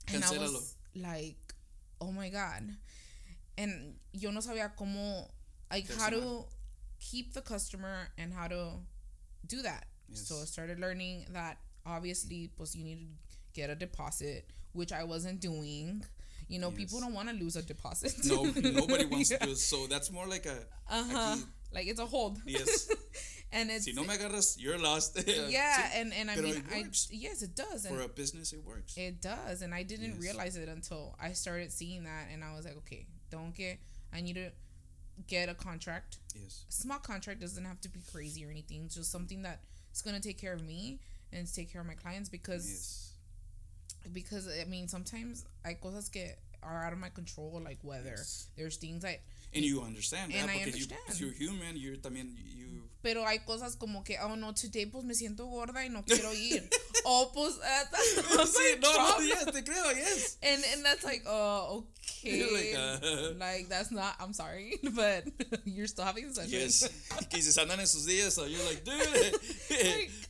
And 0.06 0.24
I 0.24 0.38
was 0.38 0.76
like, 0.94 1.36
oh 2.00 2.12
my 2.12 2.30
God. 2.30 2.76
And 3.58 3.98
yo 4.12 4.30
no 4.30 4.40
sabía 4.40 4.74
cómo, 4.76 5.28
like, 5.70 5.88
how 5.98 6.10
to 6.10 6.46
keep 6.98 7.34
the 7.34 7.42
customer 7.42 8.08
and 8.16 8.32
how 8.32 8.48
to 8.48 8.80
do 9.46 9.62
that. 9.62 9.86
So 10.14 10.42
I 10.42 10.44
started 10.44 10.78
learning 10.78 11.26
that 11.32 11.58
obviously, 11.86 12.50
pues 12.56 12.74
you 12.74 12.84
need 12.84 12.98
to 12.98 13.36
get 13.54 13.70
a 13.70 13.74
deposit, 13.74 14.46
which 14.72 14.92
I 14.92 15.04
wasn't 15.04 15.40
doing. 15.40 16.04
You 16.48 16.58
know, 16.58 16.70
people 16.70 17.00
don't 17.00 17.14
want 17.14 17.28
to 17.28 17.34
lose 17.34 17.56
a 17.56 17.62
deposit. 17.62 18.14
No, 18.24 18.42
nobody 18.82 19.04
wants 19.06 19.30
to 19.30 19.38
do 19.38 19.50
it. 19.52 19.58
So 19.58 19.86
that's 19.86 20.10
more 20.10 20.26
like 20.26 20.46
a. 20.46 20.58
Uh 20.90 21.04
huh. 21.10 21.36
Like 21.72 21.86
it's 21.86 22.00
a 22.00 22.06
hold. 22.06 22.38
Yes. 22.46 22.90
and 23.52 23.70
it's 23.70 23.84
si 23.86 23.92
no 23.94 24.02
me 24.02 24.08
agarras, 24.08 24.56
you're 24.58 24.78
lost. 24.78 25.18
yeah, 25.48 25.90
and 25.94 26.12
and 26.12 26.30
I 26.30 26.34
pero 26.34 26.46
mean, 26.48 26.56
it 26.56 26.64
I 26.70 26.84
yes, 27.10 27.42
it 27.42 27.54
does, 27.56 27.84
and 27.86 27.96
For 27.96 28.02
a 28.02 28.08
business, 28.08 28.52
it 28.52 28.62
works. 28.64 28.96
it 28.96 29.22
does, 29.22 29.62
and 29.62 29.72
I 29.74 29.82
didn't 29.82 30.14
Yes. 30.14 30.20
realize 30.22 30.56
it 30.56 30.68
until 30.68 31.14
I 31.20 31.32
started 31.32 31.72
seeing 31.72 32.04
that, 32.04 32.28
and 32.32 32.44
I 32.44 32.54
was 32.54 32.64
like, 32.66 32.76
okay, 32.78 33.06
don't 33.30 33.54
get. 33.54 33.78
I 34.12 34.20
need 34.20 34.34
to 34.34 34.50
get 35.26 35.48
a 35.48 35.54
contract. 35.54 36.18
yes. 36.34 36.64
A 36.68 36.72
small 36.72 36.98
contract 36.98 37.40
doesn't 37.40 37.64
have 37.64 37.80
to 37.82 37.88
be 37.88 38.00
crazy 38.12 38.44
or 38.44 38.50
anything. 38.50 38.88
Just 38.88 39.10
something 39.10 39.42
that's 39.42 40.02
gonna 40.02 40.20
take 40.20 40.38
care 40.38 40.52
of 40.52 40.62
me 40.62 41.00
and 41.32 41.50
take 41.52 41.72
care 41.72 41.80
of 41.80 41.86
my 41.86 41.94
clients 41.94 42.28
because 42.28 42.68
Yes. 42.68 43.11
Because 44.12 44.48
I 44.48 44.64
mean 44.64 44.88
sometimes 44.88 45.44
hay 45.64 45.74
cosas 45.74 46.08
que 46.10 46.36
are 46.62 46.84
out 46.84 46.92
of 46.92 46.98
my 46.98 47.08
control 47.08 47.60
like 47.64 47.78
weather. 47.82 48.14
Yes. 48.16 48.48
There's 48.56 48.76
things 48.76 49.02
like 49.02 49.22
And 49.54 49.64
you 49.64 49.82
understand 49.82 50.32
that 50.32 50.48
I 50.48 50.64
because 50.64 50.78
you, 50.80 50.86
understand. 50.86 51.20
you're 51.20 51.32
human, 51.32 51.76
you're 51.76 51.96
también, 51.96 52.34
you... 52.56 52.82
Pero 53.02 53.26
hay 53.26 53.40
cosas 53.40 53.76
como 53.76 54.02
que, 54.04 54.16
oh 54.22 54.36
no, 54.36 54.52
today 54.54 54.86
pues 54.86 55.04
me 55.04 55.12
siento 55.14 55.46
gorda 55.46 55.84
y 55.84 55.88
no 55.88 56.02
quiero 56.06 56.32
ir. 56.32 56.68
o 57.04 57.30
pues, 57.34 57.56
uh, 57.56 57.84
that's 57.90 58.50
Sí, 58.56 58.78
no, 58.80 58.92
no, 58.92 59.20
yes, 59.20 59.44
te 59.46 59.62
creo, 59.64 59.92
yes. 59.94 60.38
And 60.42 60.62
and 60.72 60.84
that's 60.84 61.02
like, 61.04 61.22
oh, 61.26 61.84
okay. 62.24 62.44
Like, 62.44 62.74
uh, 62.78 63.34
Like, 63.38 63.68
that's 63.68 63.90
not. 63.90 64.14
I'm 64.20 64.32
sorry, 64.32 64.78
but 64.94 65.24
you're 65.64 65.88
still 65.88 66.04
having 66.04 66.26
a. 66.26 66.44
Yes. 66.46 66.88
que 67.28 67.40
dices, 67.40 67.58
andan 67.58 67.80
en 67.80 67.86
sus 67.88 68.06
días, 68.06 68.32
so 68.32 68.44
you're 68.46 68.64
like, 68.64 68.84
dude, 68.84 69.34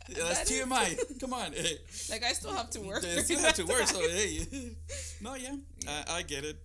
that's 0.08 0.38
that 0.38 0.50
is- 0.50 0.62
TMI. 0.64 1.20
Come 1.20 1.34
on. 1.34 1.52
like 2.10 2.24
I 2.24 2.32
still 2.32 2.54
have 2.54 2.70
to 2.70 2.80
work. 2.80 3.02
They 3.02 3.22
still 3.22 3.38
have 3.40 3.54
to 3.56 3.66
work, 3.66 3.86
so 3.86 4.00
hey. 4.00 4.46
No, 5.20 5.34
yeah, 5.34 5.54
I, 5.86 6.18
I 6.18 6.22
get 6.22 6.44
it. 6.44 6.56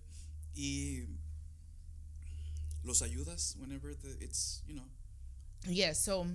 Y 0.56 1.04
los 2.88 3.02
ayudas 3.02 3.54
whenever 3.60 3.94
the, 3.94 4.16
it's, 4.20 4.62
you 4.66 4.74
know, 4.74 4.86
yeah. 5.68 5.92
So, 5.92 6.26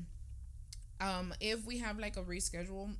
um, 1.02 1.34
if 1.42 1.66
we 1.66 1.80
have 1.80 2.00
like 2.00 2.16
a 2.18 2.24
reschedule, 2.24 2.96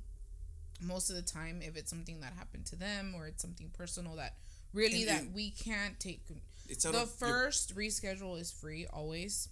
most 0.80 1.08
of 1.10 1.16
the 1.16 1.22
time, 1.22 1.62
if 1.62 1.76
it's 1.76 1.88
something 1.88 2.20
that 2.20 2.32
happened 2.36 2.66
to 2.66 2.76
them 2.76 3.14
or 3.16 3.26
it's 3.26 3.40
something 3.40 3.70
personal 3.72 4.16
that 4.16 4.34
really 4.72 5.02
And- 5.02 5.08
that 5.08 5.22
and- 5.22 5.34
we 5.34 5.50
can't 5.50 5.98
take. 6.00 6.22
it's 6.68 6.84
The 6.84 6.92
your- 6.92 7.06
first 7.06 7.74
reschedule 7.74 8.38
is 8.40 8.50
free 8.50 8.86
always. 8.86 9.48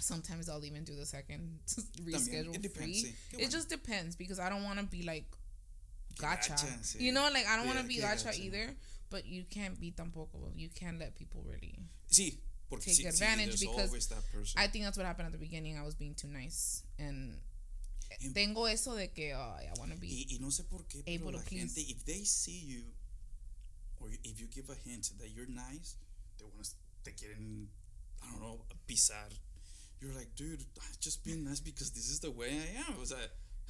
Sometimes 0.00 0.48
I'll 0.48 0.64
even 0.64 0.84
do 0.84 0.94
the 0.94 1.04
second 1.06 1.58
reschedule 2.02 2.54
it 2.54 2.62
depends, 2.62 3.00
free. 3.02 3.14
sí. 3.32 3.38
It 3.40 3.50
just 3.50 3.68
depends 3.68 4.16
because 4.16 4.38
I 4.38 4.48
don't 4.48 4.62
want 4.62 4.78
to 4.78 4.86
be 4.86 5.02
like 5.02 5.26
gotcha. 6.18 6.52
gacha, 6.52 6.78
sí. 6.82 7.00
You 7.00 7.12
know, 7.12 7.28
like 7.32 7.46
I 7.46 7.56
don't 7.56 7.66
want 7.66 7.78
to 7.80 7.84
be 7.84 7.96
qué 7.98 8.02
gotcha 8.02 8.32
either. 8.40 8.74
But 9.10 9.24
you 9.26 9.44
can't 9.48 9.80
be 9.80 9.90
tampoco. 9.90 10.52
You 10.54 10.68
can't 10.68 10.98
let 10.98 11.16
people 11.16 11.42
really. 11.42 11.78
Porque 12.10 12.38
take 12.76 13.06
advantage 13.06 13.60
because 13.60 13.88
always 13.88 14.06
that 14.08 14.22
person. 14.32 14.60
I 14.60 14.66
think 14.66 14.84
that's 14.84 14.96
what 14.96 15.06
happened 15.06 15.26
at 15.26 15.32
the 15.32 15.38
beginning. 15.38 15.78
I 15.78 15.84
was 15.84 15.94
being 15.94 16.14
too 16.14 16.28
nice 16.28 16.82
and 16.98 17.34
tengo 18.34 18.64
eso 18.64 18.94
de 18.96 19.08
que 19.08 19.32
oh, 19.34 19.56
I 19.58 19.72
want 19.78 19.92
to 19.92 19.98
be. 19.98 20.08
y, 20.08 20.26
y 20.30 20.38
no 20.40 20.48
sé 20.48 20.64
por 20.68 20.80
qué, 20.88 21.02
able 21.06 21.32
to 21.32 21.38
please. 21.38 21.74
gente, 21.74 21.80
if 21.90 22.04
they 22.04 22.24
see 22.24 22.62
you, 22.66 22.82
or 24.00 24.08
if 24.24 24.40
you 24.40 24.46
give 24.48 24.68
a 24.70 24.74
hint 24.88 25.10
that 25.18 25.28
you're 25.30 25.48
nice, 25.48 25.96
they 26.38 26.44
want 26.44 26.64
to, 26.64 26.74
te 27.04 27.12
quieren, 27.12 27.66
I 28.22 28.30
don't 28.32 28.40
know, 28.40 28.60
pisar. 28.86 29.30
You're 30.00 30.14
like, 30.14 30.34
dude, 30.36 30.64
just 31.00 31.24
being 31.24 31.44
nice 31.44 31.60
because 31.60 31.90
this 31.90 32.08
is 32.08 32.20
the 32.20 32.30
way 32.30 32.50
I 32.50 32.80
am. 32.88 32.96
O 33.00 33.04
sea, 33.04 33.16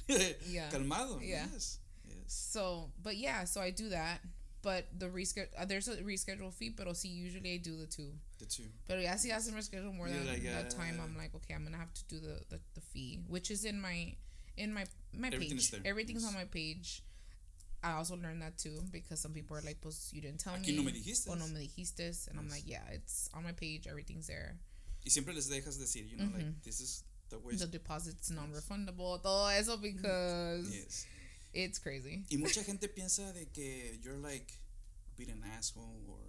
Yeah. 0.47 0.69
calmado. 0.69 1.19
Yeah. 1.21 1.45
Yes. 1.51 1.79
Yes. 2.05 2.17
So, 2.27 2.91
but 3.03 3.17
yeah, 3.17 3.43
so 3.45 3.61
I 3.61 3.71
do 3.71 3.89
that. 3.89 4.19
But 4.61 4.87
the 4.97 5.07
reschedule, 5.07 5.47
uh, 5.57 5.65
there's 5.65 5.87
a 5.87 5.95
reschedule 5.97 6.53
fee, 6.53 6.69
but 6.69 6.85
I'll 6.87 6.93
see, 6.93 7.07
usually 7.07 7.53
I 7.53 7.57
do 7.57 7.77
the 7.77 7.85
two. 7.85 8.11
The 8.39 8.45
two. 8.45 8.63
But 8.87 8.99
ya 9.01 9.15
si 9.15 9.29
hacen 9.29 9.53
reschedule 9.53 9.95
more 9.95 10.07
You're 10.09 10.17
than 10.19 10.27
like, 10.27 10.43
that 10.43 10.69
time, 10.69 10.99
uh, 10.99 11.03
I'm 11.03 11.15
like, 11.17 11.33
okay, 11.35 11.53
I'm 11.53 11.63
gonna 11.63 11.77
have 11.77 11.93
to 11.93 12.03
do 12.09 12.19
the, 12.19 12.41
the, 12.49 12.59
the 12.75 12.81
fee, 12.81 13.19
which 13.27 13.51
is 13.51 13.63
in 13.63 13.79
my 13.79 14.13
in 14.57 14.73
my 14.73 14.83
my 15.17 15.29
Everything 15.29 15.57
is 15.57 15.69
page. 15.69 15.81
there, 15.83 15.89
Everything's 15.91 16.23
yes. 16.23 16.31
on 16.33 16.37
my 16.37 16.43
page. 16.45 17.03
I 17.81 17.93
also 17.93 18.17
learned 18.17 18.41
that 18.41 18.57
too 18.57 18.81
because 18.91 19.21
some 19.21 19.31
people 19.31 19.55
are 19.55 19.61
like, 19.61 19.79
pues 19.79 20.09
you 20.11 20.19
didn't 20.21 20.41
tell 20.41 20.53
Aquí 20.53 20.67
me. 20.67 20.75
no 20.75 20.83
me 20.83 20.91
dijiste. 20.91 21.29
O 21.29 21.35
no 21.35 21.47
me 21.47 21.61
dijiste. 21.65 22.27
And 22.27 22.37
I'm 22.37 22.49
like, 22.49 22.63
yeah, 22.65 22.83
it's 22.91 23.29
on 23.33 23.43
my 23.43 23.53
page. 23.53 23.87
Everything's 23.87 24.27
there. 24.27 24.57
Y 25.05 25.09
siempre 25.09 25.33
les 25.33 25.47
dejas 25.49 25.79
decir, 25.79 26.03
you 26.11 26.17
know, 26.17 26.27
like, 26.35 26.61
this 26.65 26.81
is 26.81 27.05
the 27.29 27.39
way. 27.39 27.55
The 27.55 27.67
deposit's 27.67 28.29
non-refundable. 28.29 29.21
Todo 29.23 29.47
eso 29.47 29.77
because 29.77 30.69
Yes. 30.75 31.05
It's 31.53 31.79
crazy. 31.79 32.25
Y 32.29 32.37
mucha 32.37 32.63
gente 32.63 32.87
piensa 32.87 33.33
de 33.33 33.47
que 33.47 33.99
you're 34.01 34.19
like 34.19 34.53
being 35.17 35.31
an 35.31 35.43
asshole 35.43 36.05
or 36.07 36.19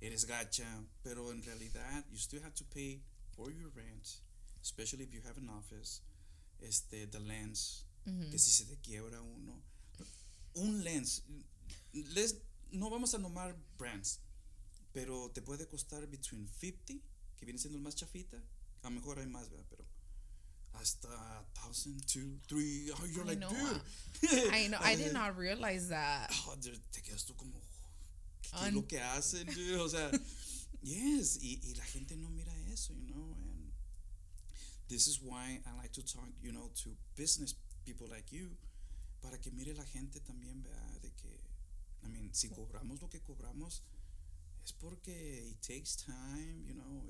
eres 0.00 0.24
gacha, 0.24 0.84
pero 1.02 1.30
en 1.30 1.42
realidad 1.42 2.04
you 2.10 2.18
still 2.18 2.42
have 2.42 2.54
to 2.54 2.64
pay 2.64 3.00
for 3.36 3.50
your 3.50 3.70
rent, 3.74 4.20
especially 4.62 5.04
if 5.04 5.12
you 5.12 5.20
have 5.22 5.38
an 5.38 5.48
office, 5.48 6.02
este, 6.60 7.06
the 7.10 7.20
lens, 7.20 7.84
que 8.04 8.38
si 8.38 8.50
se 8.50 8.64
te 8.64 8.76
quiebra 8.76 9.20
uno. 9.22 9.62
Un 10.54 10.82
lens, 10.82 11.22
les, 11.92 12.34
no 12.72 12.90
vamos 12.90 13.14
a 13.14 13.18
nomar 13.18 13.54
brands, 13.78 14.20
pero 14.92 15.30
te 15.30 15.40
puede 15.40 15.66
costar 15.66 16.06
between 16.10 16.48
50, 16.48 16.94
que 17.36 17.46
viene 17.46 17.58
siendo 17.58 17.78
el 17.78 17.82
más 17.84 17.94
chafita, 17.94 18.36
a 18.82 18.90
lo 18.90 18.90
mejor 18.90 19.18
hay 19.18 19.26
más, 19.26 19.48
¿verdad? 19.48 19.66
Pero 19.70 19.84
hasta 20.74 21.08
1000, 21.54 22.00
2, 22.06 22.40
3, 22.48 22.90
oh, 22.92 23.04
you're 23.06 23.24
I 23.24 23.28
like, 23.28 23.38
know, 23.38 23.48
dude. 24.20 24.52
I 24.52 24.66
know. 24.68 24.78
I 24.82 24.96
did 24.96 25.12
not 25.12 25.36
realize 25.36 25.88
that. 25.88 26.30
Oh, 26.48 26.54
te 26.60 26.70
te 26.92 27.00
quedas 27.00 27.24
tú 27.24 27.34
como, 27.36 27.60
¿qué 28.42 28.68
es 28.68 28.74
lo 28.74 28.82
que 28.82 28.98
hacen? 28.98 29.46
dude? 29.46 29.80
O 29.80 29.88
sea, 29.88 30.10
yes, 30.82 31.38
y, 31.42 31.60
y 31.62 31.74
la 31.74 31.84
gente 31.84 32.16
no 32.16 32.28
mira 32.30 32.52
eso, 32.72 32.92
you 32.94 33.06
know, 33.12 33.34
and 33.36 33.72
this 34.88 35.06
is 35.06 35.20
why 35.22 35.60
I 35.66 35.76
like 35.76 35.92
to 35.92 36.02
talk, 36.02 36.28
you 36.42 36.52
know, 36.52 36.70
to 36.82 36.90
business 37.16 37.54
people 37.84 38.06
like 38.08 38.32
you, 38.32 38.56
para 39.22 39.38
que 39.38 39.50
mire 39.52 39.74
la 39.74 39.84
gente 39.84 40.20
también, 40.20 40.62
vea, 40.62 40.98
de 41.00 41.10
que, 41.16 41.28
I 42.04 42.08
mean, 42.08 42.30
si 42.32 42.48
cobramos 42.48 43.00
lo 43.00 43.08
que 43.08 43.20
cobramos, 43.20 43.82
es 44.64 44.72
porque 44.72 45.10
it 45.50 45.60
takes 45.62 45.96
time, 45.96 46.64
you 46.66 46.74
know, 46.74 47.02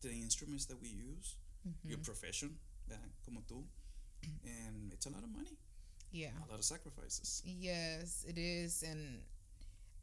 the 0.00 0.10
instruments 0.10 0.66
that 0.66 0.76
we 0.80 0.88
use, 0.88 1.36
your 1.84 1.98
mm-hmm. 1.98 2.02
profession, 2.04 2.58
vea, 2.88 2.96
como 3.24 3.40
tú, 3.48 3.64
and 4.44 4.92
it's 4.92 5.06
a 5.06 5.10
lot 5.10 5.22
of 5.22 5.30
money, 5.30 5.56
Yeah. 6.12 6.30
a 6.46 6.50
lot 6.50 6.58
of 6.58 6.64
sacrifices. 6.64 7.42
Yes, 7.44 8.24
it 8.28 8.38
is, 8.38 8.82
and 8.82 9.20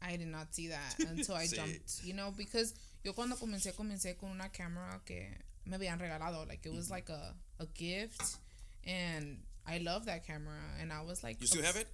I 0.02 0.16
did 0.16 0.28
not 0.28 0.54
see 0.54 0.68
that 0.68 0.98
until 1.08 1.34
I 1.34 1.46
Sí. 1.46 1.56
jumped. 1.56 2.04
You 2.04 2.14
know, 2.14 2.32
because 2.36 2.74
yo 3.02 3.12
cuando 3.12 3.36
comencé 3.36 3.72
comencé 3.74 4.16
con 4.18 4.30
una 4.30 4.50
cámara 4.50 5.00
que 5.04 5.26
me 5.66 5.76
habían 5.76 5.98
regalado, 5.98 6.46
like 6.46 6.64
it 6.66 6.72
was 6.72 6.86
mm-hmm. 6.86 6.94
like 6.94 7.08
a 7.08 7.34
a 7.60 7.66
gift, 7.66 8.36
and 8.84 9.42
I 9.66 9.78
love 9.78 10.06
that 10.06 10.26
camera, 10.26 10.60
and 10.80 10.92
I 10.92 11.02
was 11.02 11.22
like, 11.22 11.40
You 11.40 11.46
still 11.46 11.62
have 11.62 11.76
it? 11.76 11.88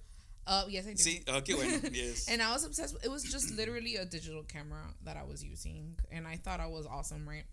Uh, 0.47 0.65
yes, 0.67 0.87
I 0.87 0.93
do. 0.93 1.31
Oh, 1.31 1.41
qué 1.41 1.55
bueno, 1.55 1.79
yes. 1.93 2.27
And 2.27 2.41
I 2.41 2.51
was 2.51 2.65
obsessed. 2.65 2.93
With, 2.95 3.05
it 3.05 3.11
was 3.11 3.23
just 3.23 3.55
literally 3.55 3.95
a 3.97 4.05
digital 4.05 4.43
camera 4.43 4.83
that 5.05 5.15
I 5.15 5.23
was 5.23 5.43
using, 5.43 5.95
and 6.11 6.27
I 6.27 6.35
thought 6.37 6.59
I 6.59 6.67
was 6.67 6.85
awesome, 6.87 7.29
right? 7.29 7.43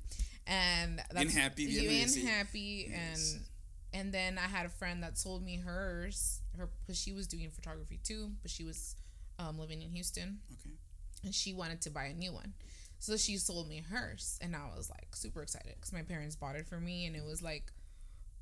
And 0.49 1.01
that's 1.13 1.35
happy, 1.35 1.67
bien, 1.67 1.89
being 1.89 2.07
sí. 2.09 2.25
happy, 2.27 2.89
Yes. 2.91 3.35
and 3.35 3.43
and 3.93 4.13
then 4.15 4.39
I 4.39 4.49
had 4.49 4.67
a 4.67 4.71
friend 4.71 5.03
that 5.03 5.19
sold 5.19 5.43
me 5.45 5.57
hers, 5.59 6.41
her 6.57 6.71
because 6.81 6.99
she 6.99 7.13
was 7.13 7.27
doing 7.27 7.51
photography 7.51 8.01
too, 8.03 8.33
but 8.43 8.51
she 8.51 8.65
was 8.65 8.97
um, 9.39 9.59
living 9.59 9.83
in 9.83 9.91
Houston, 9.91 10.41
okay. 10.53 10.77
and 11.25 11.35
she 11.35 11.53
wanted 11.53 11.83
to 11.83 11.91
buy 11.91 12.05
a 12.07 12.15
new 12.15 12.33
one. 12.33 12.55
So 12.99 13.17
she 13.17 13.37
sold 13.37 13.69
me 13.69 13.85
hers, 13.91 14.39
and 14.41 14.57
I 14.57 14.67
was 14.75 14.89
like 14.91 15.15
super 15.15 15.43
excited 15.43 15.75
because 15.77 15.93
my 15.93 16.03
parents 16.03 16.35
bought 16.35 16.57
it 16.57 16.67
for 16.67 16.81
me, 16.81 17.07
and 17.07 17.15
it 17.15 17.25
was 17.25 17.43
like 17.43 17.71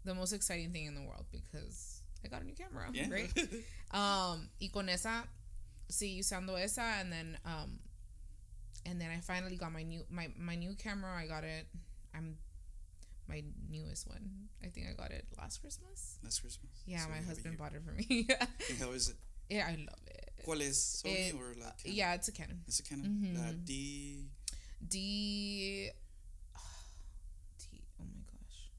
the 0.05 0.15
most 0.15 0.33
exciting 0.33 0.71
thing 0.73 0.87
in 0.87 0.95
the 0.95 1.03
world 1.03 1.27
because 1.33 2.03
I 2.25 2.29
got 2.29 2.43
a 2.43 2.45
new 2.45 2.55
camera, 2.55 2.87
Yeah. 2.93 3.09
right? 3.11 3.31
Um, 3.93 4.49
y 4.61 4.69
con 4.73 4.89
esa, 4.89 5.25
sí, 5.91 6.19
usando 6.21 6.57
esa, 6.59 6.83
and 7.01 7.13
then 7.13 7.39
um, 7.45 7.79
and 8.85 9.01
then 9.01 9.11
I 9.11 9.21
finally 9.21 9.57
got 9.57 9.73
my 9.73 9.83
new 9.83 10.03
my 10.11 10.29
my 10.39 10.55
new 10.57 10.75
camera. 10.75 11.13
I 11.17 11.27
got 11.27 11.45
it. 11.45 11.67
I'm 12.17 12.37
my 13.29 13.43
newest 13.69 14.09
one. 14.09 14.49
I 14.65 14.69
think 14.69 14.87
I 14.89 14.93
got 14.95 15.11
it 15.11 15.27
last 15.37 15.61
Christmas. 15.61 16.19
Last 16.23 16.41
Christmas. 16.41 16.71
Yeah, 16.87 17.01
So 17.03 17.09
my 17.11 17.17
you 17.17 17.23
have 17.23 17.25
a 17.25 17.29
husband 17.29 17.59
bought 17.59 17.73
it 17.75 17.83
for 17.85 17.93
me. 17.93 18.27
And 18.71 18.79
how 18.79 18.91
is 18.93 19.11
it? 19.11 19.17
yeah, 19.49 19.67
I 19.69 19.77
love 19.77 20.01
it. 20.07 20.31
¿Cuál 20.47 20.63
es? 20.63 21.03
Sony 21.05 21.29
It- 21.31 21.35
or 21.35 21.55
like? 21.59 21.77
Canon? 21.83 21.97
Yeah, 21.97 22.15
it's 22.15 22.29
a 22.29 22.33
Canon. 22.33 22.61
It's 22.69 22.79
a 22.81 22.83
Canon. 22.83 23.07
Mhm. 23.23 23.37
La 23.39 23.53
D. 23.53 24.29
D. 24.87 25.91
D. 25.91 25.91
Oh 27.99 28.05
my 28.05 28.23
gosh. 28.31 28.71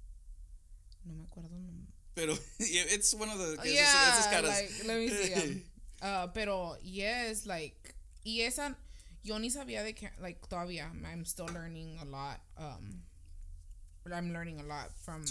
No 1.06 1.14
me 1.14 1.24
acuerdo. 1.26 1.52
nombre. 1.52 1.88
Pero 2.16 2.34
yeah, 2.60 2.84
it's 2.88 3.14
one 3.14 3.30
of 3.30 3.38
the. 3.40 3.58
que 3.62 3.72
yeah, 3.74 3.84
esas, 3.84 4.28
esas 4.28 4.44
like 4.44 4.72
let 4.88 4.98
me 4.98 5.10
see. 5.10 5.34
Um, 5.34 5.62
uh, 6.02 6.28
pero 6.28 6.76
yes, 6.82 7.46
like 7.46 7.94
y 8.26 8.42
esa 8.42 8.76
yo 9.24 9.38
ni 9.40 9.50
sabía 9.50 9.84
de 9.84 9.94
like 10.22 10.40
todavía 10.50 10.90
I'm 11.06 11.26
still 11.26 11.48
learning 11.54 11.98
a 12.02 12.06
lot. 12.06 12.40
Um, 12.58 13.02
but 14.08 14.16
I'm 14.16 14.34
learning 14.34 14.60
a 14.60 14.64
lot 14.64 14.92
from 15.04 15.24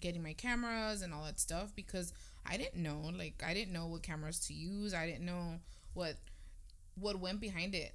getting 0.00 0.22
my 0.22 0.32
cameras 0.32 1.02
and 1.02 1.14
all 1.14 1.24
that 1.24 1.38
stuff 1.38 1.72
because 1.76 2.12
I 2.44 2.56
didn't 2.56 2.82
know 2.82 3.10
like 3.16 3.42
I 3.46 3.54
didn't 3.54 3.72
know 3.72 3.86
what 3.86 4.02
cameras 4.02 4.40
to 4.46 4.54
use. 4.54 4.94
I 4.94 5.06
didn't 5.06 5.24
know 5.24 5.60
what 5.94 6.16
what 6.98 7.18
went 7.20 7.40
behind 7.40 7.74
it. 7.74 7.92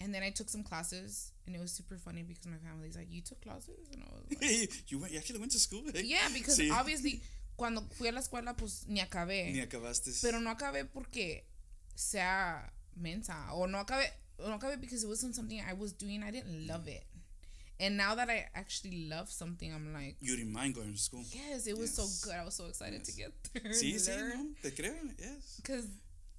And 0.00 0.12
then 0.12 0.22
I 0.24 0.30
took 0.30 0.48
some 0.48 0.64
classes, 0.64 1.30
and 1.46 1.54
it 1.54 1.60
was 1.60 1.70
super 1.70 1.96
funny 1.96 2.24
because 2.24 2.46
my 2.46 2.56
family's 2.56 2.96
like, 2.96 3.06
"You 3.10 3.20
took 3.22 3.40
classes?" 3.40 3.88
And 3.92 4.02
I 4.02 4.06
was 4.12 4.24
like, 4.40 4.90
you, 4.90 4.98
went, 4.98 5.12
you 5.12 5.18
actually 5.18 5.38
went 5.38 5.52
to 5.52 5.60
school. 5.60 5.84
eh? 5.94 6.02
Yeah, 6.04 6.28
because 6.34 6.58
Sí. 6.58 6.70
obviously 6.72 7.22
cuando 7.56 7.82
fui 7.96 8.08
a 8.08 8.12
la 8.12 8.20
escuela 8.20 8.56
pues 8.56 8.84
ni 8.88 9.00
acabé. 9.00 9.52
Ni 9.52 9.60
acabaste. 9.60 10.10
Pero 10.22 10.40
no 10.40 10.50
acabé 10.54 10.84
porque 10.92 11.44
sea 11.94 12.72
mensa 12.96 13.36
o 13.52 13.66
no 13.66 13.78
acabé 13.78 14.06
no 14.38 14.58
acabé 14.58 14.80
because 14.80 15.04
it 15.04 15.08
wasn't 15.08 15.34
something 15.34 15.60
I 15.60 15.72
was 15.74 15.92
doing. 15.92 16.22
I 16.24 16.30
didn't 16.32 16.66
love 16.66 16.88
it. 16.88 17.04
And 17.82 17.96
now 17.96 18.14
that 18.14 18.30
I 18.30 18.46
actually 18.54 19.08
love 19.08 19.28
something, 19.30 19.72
I'm 19.74 19.92
like, 19.92 20.16
You 20.20 20.36
didn't 20.36 20.52
mind 20.52 20.74
going 20.74 20.92
to 20.92 20.98
school. 20.98 21.24
yes, 21.34 21.66
it 21.66 21.76
was 21.76 21.90
Yes. 21.90 21.96
so 21.98 22.28
good. 22.30 22.36
I 22.40 22.44
was 22.44 22.54
so 22.54 22.66
excited 22.66 23.04
to 23.04 23.12
get 23.12 23.32
there. 23.52 23.72
Sí, 23.72 23.94
sí, 23.98 24.14
no, 24.16 24.54
te 24.62 24.70
creo. 24.70 24.94
Yes. 25.18 25.56
Because 25.56 25.86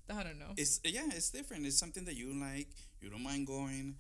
I 0.10 0.24
don't 0.24 0.40
know. 0.40 0.54
It's 0.58 0.80
yeah, 0.84 1.08
it's 1.12 1.32
different. 1.32 1.66
It's 1.66 1.78
something 1.78 2.06
that 2.06 2.16
you 2.16 2.34
like. 2.34 2.68
You 3.02 3.10
don't 3.10 3.24
mind 3.24 3.46
going. 3.48 3.96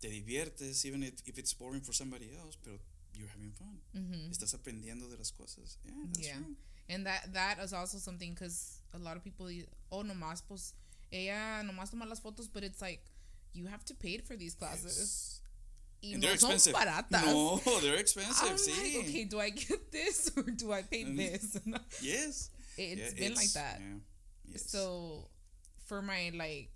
te 0.00 0.08
diviertes, 0.08 0.84
even 0.84 1.02
if, 1.02 1.14
if 1.26 1.38
it's 1.38 1.52
boring 1.54 1.80
for 1.82 1.92
somebody 1.92 2.30
else, 2.40 2.56
pero 2.64 2.76
you're 3.14 3.28
having 3.34 3.52
fun. 3.52 3.78
Mm-hmm. 3.96 4.30
Estás 4.30 4.54
aprendiendo 4.54 5.08
de 5.10 5.16
las 5.16 5.30
cosas. 5.32 5.76
Yeah, 5.84 5.92
that's 6.06 6.20
Yeah. 6.26 6.34
true. 6.36 6.54
And 6.88 7.04
that 7.06 7.32
that 7.34 7.58
is 7.64 7.72
also 7.72 7.98
something 7.98 8.32
because 8.34 8.80
a 8.94 8.98
lot 8.98 9.16
of 9.16 9.22
people, 9.24 9.46
oh, 9.90 10.02
nomás, 10.04 10.42
pues, 10.48 10.72
ella 11.12 11.62
nomás 11.64 11.90
toma 11.90 12.06
las 12.06 12.20
fotos, 12.20 12.48
but 12.52 12.62
it's 12.64 12.80
like, 12.80 13.02
you 13.52 13.66
have 13.66 13.84
to 13.86 13.94
pay 13.94 14.18
for 14.18 14.36
these 14.36 14.54
classes. 14.54 14.96
Yes. 14.98 15.40
Y 16.02 16.12
And 16.14 16.22
no 16.22 16.28
they're 16.28 16.38
son 16.38 16.52
expensive. 16.52 16.74
baratas. 16.74 17.24
No, 17.26 17.60
they're 17.82 17.96
expensive. 17.98 18.48
I'm 18.48 18.56
sí. 18.56 18.70
like, 18.96 19.08
okay, 19.08 19.24
do 19.24 19.40
I 19.40 19.50
get 19.50 19.90
this 19.90 20.30
or 20.36 20.42
do 20.44 20.72
I 20.72 20.82
pay 20.82 21.04
Mm. 21.04 21.16
this? 21.16 21.58
Yes. 22.02 22.50
It's 22.76 23.14
Yeah, 23.14 23.28
been 23.28 23.34
like 23.34 23.52
that. 23.54 23.80
yeah. 23.80 23.98
Yes. 24.52 24.70
So 24.70 25.28
for 25.86 26.00
my 26.02 26.30
like 26.34 26.70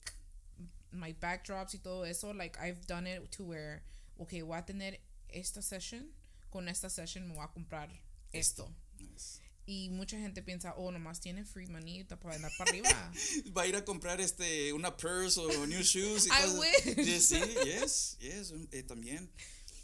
my 0.92 1.12
backdrops 1.20 1.74
y 1.74 1.80
todo 1.82 2.02
eso, 2.04 2.32
like 2.32 2.58
I've 2.60 2.86
done 2.86 3.06
it 3.06 3.30
to 3.32 3.44
where, 3.44 3.82
okay, 4.20 4.42
voy 4.42 4.58
a 4.58 4.62
tener 4.62 4.96
esta 5.32 5.62
session, 5.62 6.08
con 6.52 6.68
esta 6.68 6.90
session 6.90 7.28
me 7.28 7.34
voy 7.36 7.44
a 7.44 7.48
comprar 7.48 7.88
esto. 8.34 8.68
Nice. 8.98 9.40
Y 9.64 9.90
mucha 9.90 10.18
gente 10.18 10.42
piensa, 10.42 10.74
oh, 10.76 10.90
nomás 10.90 11.20
tiene 11.20 11.44
free 11.44 11.66
money 11.68 12.02
para 12.04 12.34
andar 12.34 12.50
para 12.58 12.70
arriba. 12.70 13.12
Va 13.56 13.62
a 13.62 13.66
ir 13.68 13.76
a 13.76 13.84
comprar 13.84 14.20
este 14.20 14.72
una 14.72 14.96
purse 14.96 15.38
o 15.40 15.66
new 15.66 15.82
shoes. 15.82 16.26
Y 16.26 16.28
I 16.30 16.32
cosas- 16.32 16.58
wish. 16.58 16.96
Yes, 17.06 17.26
sí, 17.28 17.40
yes, 17.64 18.16
yes, 18.20 18.52
eh, 18.72 18.82
también. 18.82 19.30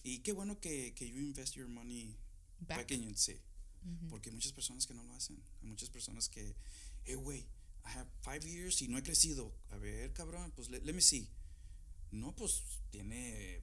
Y 0.03 0.19
qué 0.21 0.33
bueno 0.33 0.59
que, 0.61 0.95
que 0.95 1.09
you 1.09 1.19
invest 1.19 1.55
your 1.55 1.69
money 1.69 2.17
back, 2.61 2.79
Back. 2.79 2.91
in 2.93 3.03
you, 3.03 3.15
sí. 3.17 3.41
Ujú. 3.85 4.09
Porque 4.09 4.31
hay 4.31 4.35
muchas 4.35 4.53
personas 4.53 4.87
que 4.87 4.95
no 4.95 5.05
lo 5.05 5.15
hacen. 5.15 5.41
Hay 5.63 5.69
muchas 5.69 5.91
personas 5.91 6.29
que, 6.29 6.57
hey, 7.05 7.15
güey, 7.15 7.41
I 7.85 7.91
have 7.99 8.09
five 8.23 8.41
years 8.45 8.83
y 8.83 8.89
no 8.89 8.99
he 8.99 9.03
crecido. 9.03 9.55
A 9.71 9.77
ver, 9.77 10.13
cabrón, 10.13 10.51
pues 10.57 10.69
let, 10.71 10.83
let 10.83 10.93
me 10.93 11.01
see. 11.03 11.29
No, 12.11 12.35
pues 12.35 12.63
tiene 12.91 13.63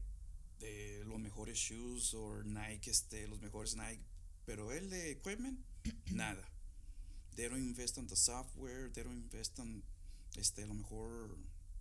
de 0.60 1.04
los 1.06 1.20
mejores 1.20 1.58
shoes 1.58 2.14
o 2.14 2.42
Nike, 2.44 2.90
este, 2.90 3.28
los 3.28 3.42
mejores 3.42 3.76
Nike. 3.76 4.04
Pero 4.46 4.72
el 4.72 4.90
de 4.90 5.12
equipment, 5.12 5.60
nada. 6.12 6.44
They 7.36 7.50
don't 7.50 7.60
invest 7.60 7.98
on 7.98 8.08
the 8.08 8.16
software, 8.16 8.90
they 8.94 9.04
don't 9.04 9.24
invest 9.32 9.60
on, 9.60 9.84
este, 10.38 10.64
a 10.64 10.68
lo 10.68 10.74
mejor, 10.74 11.38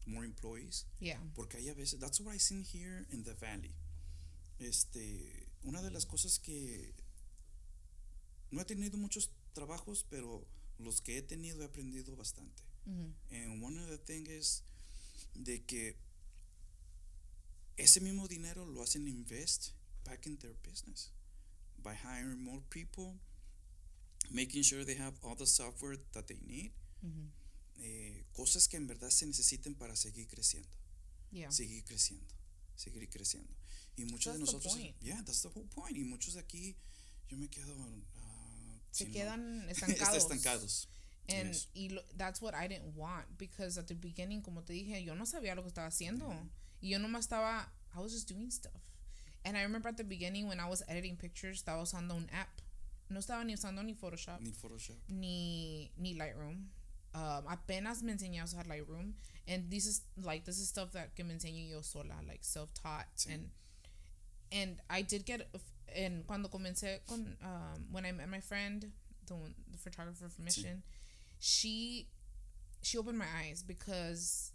more 0.06 0.24
employees. 0.24 0.84
Yeah. 1.00 1.18
Porque 1.34 1.58
hay 1.58 1.68
a 1.68 1.74
veces, 1.74 2.00
that's 2.00 2.20
what 2.20 2.34
I 2.34 2.38
seen 2.38 2.64
here 2.64 3.06
in 3.10 3.22
the 3.22 3.34
valley. 3.34 3.74
Este, 4.58 5.46
una 5.64 5.82
de 5.82 5.90
las 5.90 6.06
cosas 6.06 6.38
que 6.38 6.92
no 8.50 8.60
he 8.60 8.64
tenido 8.64 8.96
muchos 8.96 9.30
trabajos, 9.54 10.04
pero 10.10 10.46
los 10.78 11.00
que 11.00 11.18
he 11.18 11.22
tenido 11.22 11.62
he 11.62 11.66
aprendido 11.66 12.16
bastante. 12.16 12.62
Mhm. 12.86 13.14
And 13.30 13.62
one 13.62 13.78
of 13.78 13.88
the 13.88 13.98
things 13.98 14.28
is 14.28 14.62
de 15.34 15.64
que 15.64 15.96
ese 17.76 18.00
mismo 18.00 18.28
dinero 18.28 18.64
lo 18.66 18.82
hacen 18.82 19.08
invest 19.08 19.72
back 20.04 20.26
in 20.26 20.36
their 20.38 20.54
business 20.62 21.10
by 21.82 21.94
hiring 21.94 22.42
more 22.42 22.60
people, 22.70 23.18
making 24.30 24.62
sure 24.62 24.84
they 24.84 24.96
have 24.96 25.14
all 25.22 25.34
the 25.36 25.46
software 25.46 25.96
that 26.12 26.26
they 26.26 26.38
need, 26.46 26.72
Mhm. 27.02 27.30
eh, 27.80 28.24
cosas 28.32 28.68
que 28.68 28.76
en 28.76 28.86
verdad 28.86 29.10
se 29.10 29.26
necesiten 29.26 29.74
para 29.74 29.94
seguir 29.96 30.26
creciendo 30.28 30.68
Yeah. 31.32 31.50
seguir 31.50 31.82
creciendo, 31.84 32.26
seguir 32.76 33.08
creciendo. 33.10 33.52
Y 33.96 34.04
muchos 34.04 34.34
de 34.34 34.38
That's 34.40 34.50
the 34.50 34.56
nosotros, 34.58 34.94
yeah, 35.00 35.22
that's 35.24 35.42
the 35.42 35.48
whole 35.48 35.66
point. 35.68 35.96
Y 35.96 36.04
muchos 36.04 36.34
de 36.34 36.40
aquí, 36.40 36.76
yo 37.28 37.36
me 37.36 37.48
quedo, 37.48 37.74
ah, 38.16 38.80
Se 38.92 39.10
quedan 39.10 39.68
está 39.68 39.86
estancados. 39.86 40.16
estancados. 40.22 40.88
And 41.28 41.52
Yes. 41.54 41.68
y 41.74 41.88
lo, 41.88 42.02
that's 42.16 42.40
what 42.42 42.54
I 42.54 42.68
didn't 42.68 42.94
want 42.96 43.26
because 43.38 43.78
at 43.78 43.86
the 43.86 43.94
beginning, 43.94 44.42
como 44.42 44.62
te 44.62 44.72
dije, 44.74 45.02
yo 45.04 45.14
no 45.14 45.24
sabía 45.26 45.54
lo 45.54 45.62
que 45.62 45.68
estaba 45.68 45.86
haciendo. 45.88 46.30
Y 46.80 46.90
yo 46.90 46.98
nomás 46.98 47.24
estaba, 47.24 47.72
I 47.94 47.98
was 47.98 48.12
just 48.12 48.28
doing 48.28 48.50
stuff. 48.50 48.80
And 49.44 49.56
I 49.56 49.62
remember 49.62 49.88
at 49.88 49.96
the 49.96 50.04
beginning 50.04 50.46
when 50.46 50.60
I 50.60 50.66
was 50.68 50.82
editing 50.86 51.16
pictures, 51.16 51.58
estaba 51.58 51.82
usando 51.82 52.14
un 52.14 52.28
app. 52.30 52.60
No 53.10 53.18
estaba 53.20 53.44
ni 53.44 53.54
usando 53.54 53.82
ni 53.84 53.94
Photoshop, 53.94 54.40
Ni 54.40 54.50
Photoshop. 54.52 54.96
ni, 55.08 55.90
ni 55.98 56.14
Lightroom. 56.14 56.70
Um, 57.14 57.46
apenas 57.48 58.02
me 58.02 58.12
enseñé 58.12 58.40
a 58.40 58.44
usar 58.44 58.66
Lightroom. 58.66 59.14
And 59.46 59.70
this 59.70 59.86
is 59.86 60.02
like, 60.22 60.44
this 60.44 60.58
is 60.58 60.68
stuff 60.68 60.92
that 60.92 61.14
que 61.14 61.24
me 61.24 61.34
enseño 61.34 61.68
yo 61.70 61.80
sola, 61.82 62.14
like 62.26 62.42
self-taught. 62.42 63.06
Sí. 63.16 63.32
And, 63.34 63.50
and 64.50 64.80
I 64.90 65.02
did 65.02 65.24
get, 65.26 65.46
and 65.94 66.26
cuando 66.26 66.48
comencé 66.48 67.00
con, 67.06 67.36
um, 67.42 67.86
when 67.92 68.04
I 68.04 68.12
met 68.12 68.28
my 68.28 68.40
friend, 68.40 68.90
the, 69.26 69.34
one, 69.34 69.54
the 69.70 69.78
photographer 69.78 70.28
from 70.28 70.46
Sí. 70.46 70.62
Mission, 70.64 70.82
she 71.38 72.08
she 72.82 72.98
opened 72.98 73.18
my 73.18 73.26
eyes 73.42 73.62
because 73.62 74.52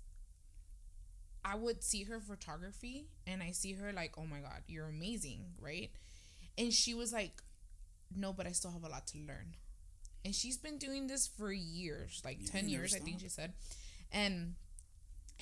I 1.44 1.56
would 1.56 1.84
see 1.84 2.04
her 2.04 2.20
photography 2.20 3.08
and 3.26 3.42
I 3.42 3.52
see 3.52 3.74
her 3.74 3.92
like, 3.94 4.18
oh 4.18 4.26
my 4.26 4.40
god, 4.40 4.64
you're 4.68 4.88
amazing, 4.88 5.46
right? 5.60 5.90
And 6.58 6.74
she 6.74 6.94
was 6.94 7.12
like, 7.14 7.42
no, 8.16 8.34
but 8.34 8.48
I 8.48 8.52
still 8.52 8.72
have 8.72 8.84
a 8.84 8.90
lot 8.90 9.08
to 9.08 9.18
learn. 9.20 9.56
And 10.26 10.36
she's 10.36 10.58
been 10.58 10.78
doing 10.78 11.08
this 11.08 11.28
for 11.28 11.52
years, 11.52 12.22
like 12.26 12.38
Yeah, 12.42 12.52
ten 12.52 12.66
you 12.70 12.78
never 12.78 12.84
years, 12.84 12.96
I 12.96 13.00
think 13.00 13.20
she 13.22 13.30
said. 13.30 13.54
And 14.12 14.56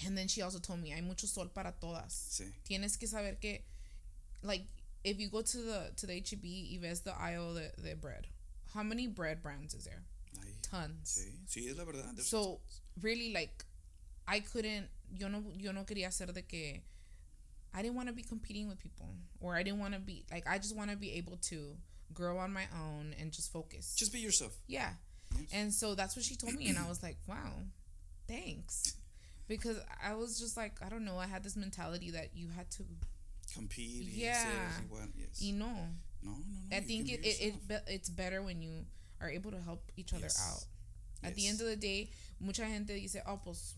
and 0.06 0.15
then 0.17 0.27
she 0.27 0.41
also 0.43 0.60
told 0.60 0.80
me, 0.80 0.89
hay 0.89 1.01
mucho 1.01 1.25
sol 1.27 1.47
para 1.47 1.73
todas. 1.82 2.13
Sí. 2.30 2.51
Tienes 2.69 2.97
que 2.99 3.08
saber 3.08 3.36
que, 3.41 3.60
like, 4.43 4.62
if 5.03 5.19
you 5.19 5.30
go 5.30 5.41
to 5.41 5.58
the 5.58 5.91
to 5.95 6.06
the 6.06 6.13
HEB 6.21 6.43
y 6.43 6.77
ves 6.80 7.01
the 7.01 7.13
aisle 7.19 7.56
de, 7.56 7.71
de 7.82 7.95
bread, 7.95 8.27
how 8.73 8.84
many 8.84 9.08
bread 9.08 9.41
brands 9.41 9.73
is 9.73 9.86
there? 9.86 10.03
Ahí. 10.39 10.51
Tons. 10.62 11.17
Sí, 11.25 11.32
sí, 11.47 11.69
es 11.69 11.77
la 11.77 11.86
verdad. 11.86 12.13
There's- 12.15 12.27
So 12.27 12.60
really, 13.01 13.34
like, 13.34 13.65
I 14.27 14.41
couldn't. 14.41 14.88
Yo 15.17 15.27
no. 15.30 15.43
Yo 15.58 15.71
no 15.71 15.84
quería 15.86 16.12
ser 16.12 16.27
de 16.27 16.43
que. 16.43 16.82
I 17.73 17.82
didn't 17.82 17.95
want 17.95 18.08
to 18.10 18.13
be 18.13 18.23
competing 18.23 18.67
with 18.67 18.80
people, 18.80 19.08
or 19.39 19.56
I 19.56 19.63
didn't 19.63 19.80
want 19.80 19.93
to 19.93 19.99
be 19.99 20.23
like. 20.32 20.45
I 20.47 20.58
just 20.60 20.75
want 20.75 20.91
to 20.91 20.97
be 20.97 21.13
able 21.13 21.38
to 21.49 21.75
grow 22.13 22.38
on 22.38 22.52
my 22.54 22.65
own 22.74 23.13
and 23.20 23.32
just 23.32 23.52
focus. 23.52 23.96
just 23.96 24.12
be 24.13 24.20
yourself. 24.20 24.56
yeah. 24.67 24.91
Yes. 25.38 25.50
And 25.54 25.74
so 25.74 25.93
that's 25.93 26.15
what 26.15 26.24
she 26.24 26.36
told 26.38 26.56
me, 26.56 26.70
and 26.70 26.78
I 26.80 26.88
was 26.88 27.04
like, 27.04 27.17
wow, 27.28 27.52
thanks, 28.30 28.96
because 29.48 29.78
I 30.02 30.13
was 30.15 30.39
just 30.39 30.56
like, 30.56 30.74
I 30.84 30.88
don't 30.89 31.04
know. 31.04 31.17
I 31.17 31.28
had 31.28 31.43
this 31.43 31.58
mentality 31.58 32.12
that 32.12 32.30
you 32.34 32.48
had 32.56 32.72
to, 32.72 32.84
Compete. 33.54 34.08
Yeah. 34.13 34.46
igual, 34.82 35.08
yes. 35.17 35.41
you 35.41 35.54
know. 35.54 35.89
no, 36.24 36.32
no, 36.32 36.38
no. 36.72 36.78
I 36.78 36.80
think 36.80 37.10
it, 37.12 37.20
it, 37.26 37.54
it 37.70 37.82
it's 37.88 38.10
better 38.10 38.41
when 38.41 38.62
you 38.62 38.86
are 39.22 39.30
able 39.30 39.52
to 39.52 39.60
help 39.60 39.84
each 39.98 40.13
other 40.13 40.24
Yes. 40.24 40.39
out. 41.22 41.28
At 41.28 41.36
the 41.36 41.48
end 41.48 41.60
of 41.62 41.67
the 41.67 41.76
day, 41.76 42.10
mucha 42.39 42.63
gente 42.65 42.93
dice, 42.93 43.22
oh, 43.28 43.38
pues 43.43 43.74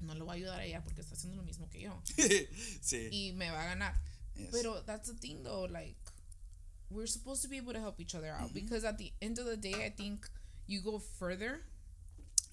no 0.00 0.14
lo 0.14 0.26
voy 0.26 0.32
a 0.42 0.44
ayudar 0.46 0.58
a 0.58 0.64
ella 0.64 0.82
porque 0.84 1.00
está 1.02 1.14
haciendo 1.14 1.36
lo 1.36 1.44
mismo 1.44 1.68
que 1.70 1.80
yo 1.80 1.92
sí. 2.82 3.08
y 3.12 3.32
me 3.36 3.48
va 3.50 3.62
a 3.62 3.66
ganar. 3.74 3.94
yes. 4.36 4.48
Pero 4.50 4.80
that's 4.86 5.08
the 5.08 5.14
thing 5.14 5.42
though, 5.44 5.66
like 5.70 5.94
we're 6.90 7.06
supposed 7.06 7.42
to 7.42 7.48
be 7.48 7.56
able 7.56 7.72
to 7.72 7.80
help 7.80 7.98
each 8.00 8.14
other 8.14 8.30
out 8.30 8.50
Mhm. 8.50 8.54
because 8.54 8.84
at 8.84 8.98
the 8.98 9.12
end 9.20 9.38
of 9.38 9.46
the 9.46 9.56
day, 9.56 9.84
I 9.86 9.90
think 9.90 10.28
you 10.66 10.80
go 10.82 10.98
further 10.98 11.64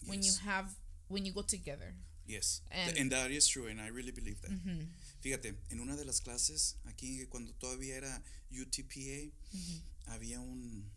when 0.05 0.21
you 0.23 0.33
have 0.43 0.75
when 1.09 1.25
you 1.25 1.33
go 1.33 1.43
together. 1.43 1.93
Yes. 2.27 2.61
and- 2.69 2.97
And, 2.97 3.11
that 3.11 3.29
is 3.31 3.45
true, 3.47 3.67
and 3.69 3.81
I 3.81 3.89
really 3.89 4.11
believe 4.11 4.39
that. 4.41 4.51
Mhm. 4.51 4.87
Fíjate, 5.21 5.55
en 5.69 5.79
una 5.81 5.97
de 5.97 6.05
las 6.05 6.21
clases, 6.21 6.77
aquí 6.85 7.25
cuando 7.27 7.51
todavía 7.55 7.95
era 7.97 8.23
UTPA, 8.51 9.31
Mhm. 9.51 9.81
había 10.05 10.39
un, 10.39 10.89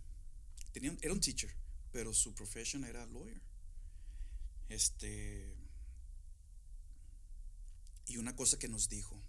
tenía 0.73 0.91
un- 0.93 0.99
era 1.03 1.13
un 1.13 1.21
teacher, 1.21 1.51
pero 1.91 2.13
su 2.15 2.33
profession 2.35 2.85
era 2.85 3.05
lawyer. 3.07 3.41
Este, 4.69 5.53
y 8.07 8.17
una 8.19 8.37
cosa 8.37 8.59
que 8.59 8.69
nos 8.69 8.89
dijo, 8.89 9.21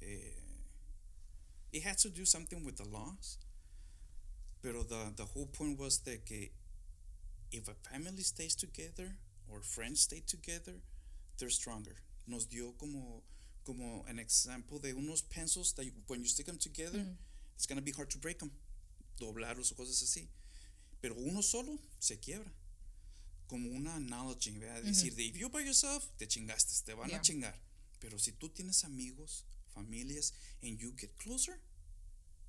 eh, 0.00 0.40
it 1.74 1.82
has 1.82 1.96
to 2.02 2.08
do 2.08 2.24
something 2.24 2.64
with 2.64 2.76
the 2.76 2.84
laws, 2.88 3.38
pero 4.62 4.82
the, 4.84 5.12
the 5.16 5.24
whole 5.24 5.46
point 5.46 5.78
was 5.78 5.98
that 6.04 6.24
que 6.24 6.50
if 7.52 7.68
a 7.68 7.74
family 7.90 8.22
stays 8.22 8.54
together 8.54 9.16
or 9.50 9.60
friends 9.62 10.00
stay 10.00 10.22
together, 10.26 10.74
they're 11.38 11.50
stronger. 11.50 11.96
Nos 12.26 12.46
dio 12.46 12.72
como, 12.78 13.22
como 13.66 14.04
an 14.08 14.18
example 14.18 14.78
de 14.78 14.92
unos 14.94 15.22
pencils 15.28 15.72
that 15.74 15.84
you- 15.84 15.92
when 16.08 16.20
you 16.22 16.28
stick 16.28 16.46
them 16.46 16.58
together, 16.58 17.00
Mm. 17.00 17.16
it's 17.56 17.66
going 17.66 17.76
to 17.78 17.84
be 17.84 17.92
hard 17.92 18.08
to 18.10 18.18
break 18.18 18.38
them, 18.38 18.50
doblarlos 19.18 19.70
o 19.72 19.74
cosas 19.74 20.02
así. 20.02 20.28
Pero 21.02 21.14
uno 21.16 21.42
solo 21.42 21.78
se 22.00 22.16
quiebra. 22.18 22.50
Como 23.46 23.68
una 23.76 23.96
analogy, 23.96 24.52
¿verdad? 24.58 24.82
Decir, 24.84 25.14
de 25.14 25.24
if 25.26 25.36
you 25.36 25.50
by 25.50 25.60
yourself, 25.62 26.06
te 26.16 26.26
chingaste, 26.26 26.82
te 26.84 26.94
van 26.94 27.10
Yeah. 27.10 27.18
a 27.18 27.22
chingar. 27.22 27.54
Pero 28.00 28.18
si 28.18 28.32
tú 28.32 28.48
tienes 28.48 28.84
amigos, 28.84 29.44
familias, 29.74 30.32
and 30.62 30.78
you 30.80 30.92
get 30.92 31.10
closer, 31.18 31.58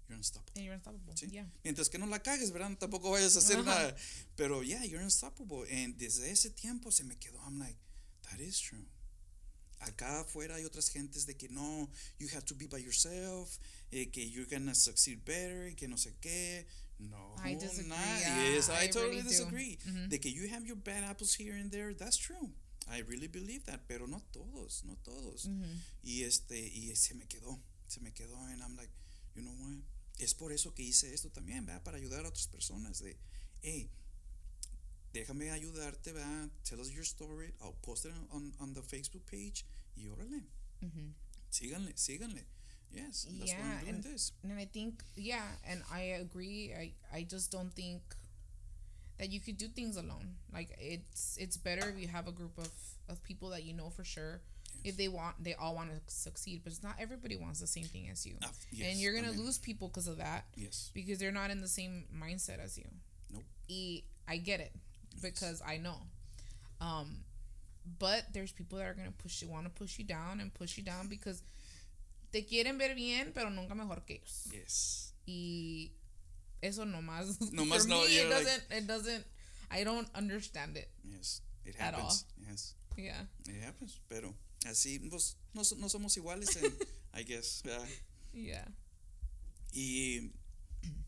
you're 0.07 0.17
unstoppable. 0.17 0.53
And 0.55 0.65
you're 0.65 0.75
unstoppable. 0.75 1.13
Sí. 1.15 1.31
Yeah. 1.31 1.45
Mientras 1.63 1.89
que 1.89 1.97
no 1.99 2.05
la 2.05 2.19
cagues, 2.19 2.51
¿verdad? 2.51 2.77
Tampoco 2.77 3.11
vayas 3.11 3.35
a 3.35 3.39
hacer 3.39 3.57
Ajá. 3.57 3.65
nada. 3.65 3.95
Pero 4.35 4.61
yeah, 4.61 4.83
you're 4.83 5.01
unstoppable. 5.03 5.65
And 5.71 5.97
desde 5.97 6.29
ese 6.29 6.49
tiempo 6.55 6.91
se 6.91 7.03
me 7.03 7.15
quedó, 7.15 7.39
I'm 7.45 7.59
like, 7.59 7.77
that 8.29 8.39
is 8.39 8.59
true. 8.59 8.85
Acá 9.81 10.21
afuera 10.21 10.55
hay 10.55 10.63
otras 10.65 10.89
gentes 10.89 11.25
de 11.25 11.33
que 11.35 11.49
no, 11.49 11.89
you 12.17 12.27
have 12.33 12.45
to 12.45 12.55
be 12.55 12.65
by 12.65 12.77
yourself, 12.77 13.59
eh, 13.91 14.05
que 14.11 14.23
you're 14.23 14.45
gonna 14.49 14.73
succeed 14.73 15.23
better, 15.25 15.73
que 15.75 15.87
no 15.87 15.95
sé 15.97 16.13
qué. 16.21 16.65
No, 16.97 17.35
I 17.43 17.55
disagree, 17.55 17.89
yeah, 17.89 18.53
yes, 18.53 18.69
I, 18.69 18.85
I 18.85 18.87
totally 18.87 19.17
really 19.17 19.23
disagree. 19.23 19.77
Mhm. 19.85 20.09
De 20.09 20.17
que 20.17 20.31
you 20.31 20.47
have 20.47 20.65
your 20.65 20.77
bad 20.77 21.03
apples 21.03 21.33
here 21.35 21.53
and 21.53 21.69
there, 21.69 21.93
that's 21.93 22.15
true. 22.17 22.51
I 22.87 22.99
really 23.01 23.27
believe 23.27 23.63
that, 23.65 23.81
pero 23.87 24.05
no 24.07 24.21
todos, 24.31 24.83
no 24.85 24.95
todos. 25.03 25.49
Y 26.03 26.23
este, 26.23 26.59
y 26.59 26.95
se 26.95 27.15
me 27.15 27.25
quedó, 27.27 27.59
se 27.87 27.99
me 27.99 28.11
quedó, 28.13 28.37
and 28.51 28.61
I'm 28.61 28.75
like, 28.75 28.91
you 29.35 29.41
know 29.41 29.53
what? 29.55 29.77
Es 30.19 30.33
por 30.33 30.51
eso 30.51 30.73
que 30.73 30.83
hice 30.83 31.13
esto 31.13 31.29
también, 31.29 31.65
¿verdad? 31.65 31.83
Para 31.83 31.97
ayudar 31.97 32.25
a 32.25 32.29
otras 32.29 32.47
personas. 32.47 32.99
De, 33.01 33.17
hey, 33.61 33.89
déjame 35.13 35.51
ayudarte, 35.51 36.11
¿verdad? 36.13 36.49
Tell 36.63 36.79
us 36.79 36.89
your 36.91 37.03
story. 37.05 37.53
I'll 37.61 37.75
post 37.81 38.05
it 38.05 38.13
on, 38.31 38.53
on 38.59 38.73
the 38.73 38.81
Facebook 38.81 39.25
page. 39.25 39.65
Y 39.97 40.07
órale, 40.07 40.43
Mhm. 40.81 41.13
síganle, 41.49 41.93
síganle. 41.97 42.45
Yes, 42.91 43.23
that's 43.25 43.39
why 43.39 43.45
Yeah, 43.47 43.57
I'm 43.79 43.79
doing 43.81 43.95
and- 43.95 44.03
this. 44.03 44.33
And 44.43 44.53
I 44.59 44.65
think, 44.67 45.03
yeah, 45.15 45.57
and 45.65 45.83
I 45.89 46.13
agree. 46.21 46.73
I, 46.73 46.93
I 47.11 47.23
just 47.25 47.51
don't 47.51 47.73
think 47.73 48.01
that 49.17 49.31
you 49.31 49.39
could 49.39 49.57
do 49.57 49.67
things 49.67 49.97
alone. 49.97 50.35
Like 50.53 50.75
it's 50.79 51.37
it's 51.37 51.57
better 51.57 51.89
if 51.89 51.99
you 51.99 52.07
have 52.07 52.27
a 52.27 52.31
group 52.31 52.57
of, 52.57 52.69
of 53.09 53.23
people 53.23 53.49
that 53.49 53.63
you 53.63 53.73
know 53.73 53.89
for 53.89 54.03
sure. 54.03 54.41
If 54.83 54.97
they 54.97 55.07
want, 55.07 55.43
they 55.43 55.55
all 55.55 55.73
want 55.73 55.89
to 55.89 55.99
succeed, 56.13 56.61
but 56.63 56.71
it's 56.71 56.83
not 56.83 56.95
everybody 56.99 57.35
wants 57.37 57.59
the 57.59 57.65
same 57.65 57.85
thing 57.85 58.07
as 58.11 58.23
you, 58.25 58.35
Ah, 58.43 58.51
yes, 58.71 58.91
and 58.91 58.99
you're 58.99 59.15
gonna 59.15 59.31
lose 59.31 59.57
people 59.57 59.87
because 59.87 60.07
of 60.07 60.17
that 60.17 60.45
Yes. 60.55 60.91
because 60.93 61.17
they're 61.17 61.31
not 61.31 61.49
in 61.49 61.59
the 61.61 61.67
same 61.67 62.03
mindset 62.15 62.59
as 62.63 62.77
you. 62.77 62.85
Nope. 63.33 63.43
Y 63.67 64.03
I 64.27 64.37
get 64.37 64.59
it 64.59 64.71
because 65.23 65.61
I 65.65 65.77
know. 65.77 65.97
Um, 66.81 67.23
but 67.99 68.25
there's 68.33 68.51
people 68.51 68.77
that 68.77 68.85
are 68.85 68.93
gonna 68.93 69.11
push 69.11 69.41
you, 69.41 69.47
want 69.47 69.65
to 69.65 69.71
push 69.71 69.97
you 69.97 70.03
down 70.05 70.39
and 70.39 70.53
push 70.53 70.77
you 70.77 70.83
down 70.83 71.07
because 71.07 71.41
te 72.31 72.43
quieren 72.43 72.77
ver 72.77 72.93
bien, 72.93 73.31
pero 73.33 73.49
nunca 73.49 73.73
mejor 73.73 74.01
que 74.05 74.17
ellos. 74.17 74.47
Yes. 74.53 75.13
Y 75.27 75.89
eso 76.65 76.85
nomás. 76.85 77.37
Nomás 77.51 77.81
for 77.83 77.87
no, 77.89 78.01
me, 78.01 78.07
it 78.17 78.29
doesn't. 78.29 78.63
it 78.71 78.87
doesn't. 78.87 79.25
I 79.71 79.83
don't 79.83 80.07
understand 80.15 80.77
it. 80.77 80.89
Yes. 81.03 81.41
It 81.65 81.75
At 81.79 81.93
all. 81.95 82.01
happens. 82.01 82.25
Yes. 82.47 82.73
Yeah. 82.97 83.21
It 83.47 83.61
happens. 83.63 83.99
Pero 84.07 84.33
así, 84.65 84.99
pues, 85.09 85.35
no, 85.53 85.61
no 85.77 85.87
somos 85.89 86.15
iguales, 86.17 86.55
en, 86.57 86.71
I 87.13 87.23
guess. 87.23 87.61
¿verdad? 87.63 87.87
Yeah. 88.33 88.65
Y 89.73 90.31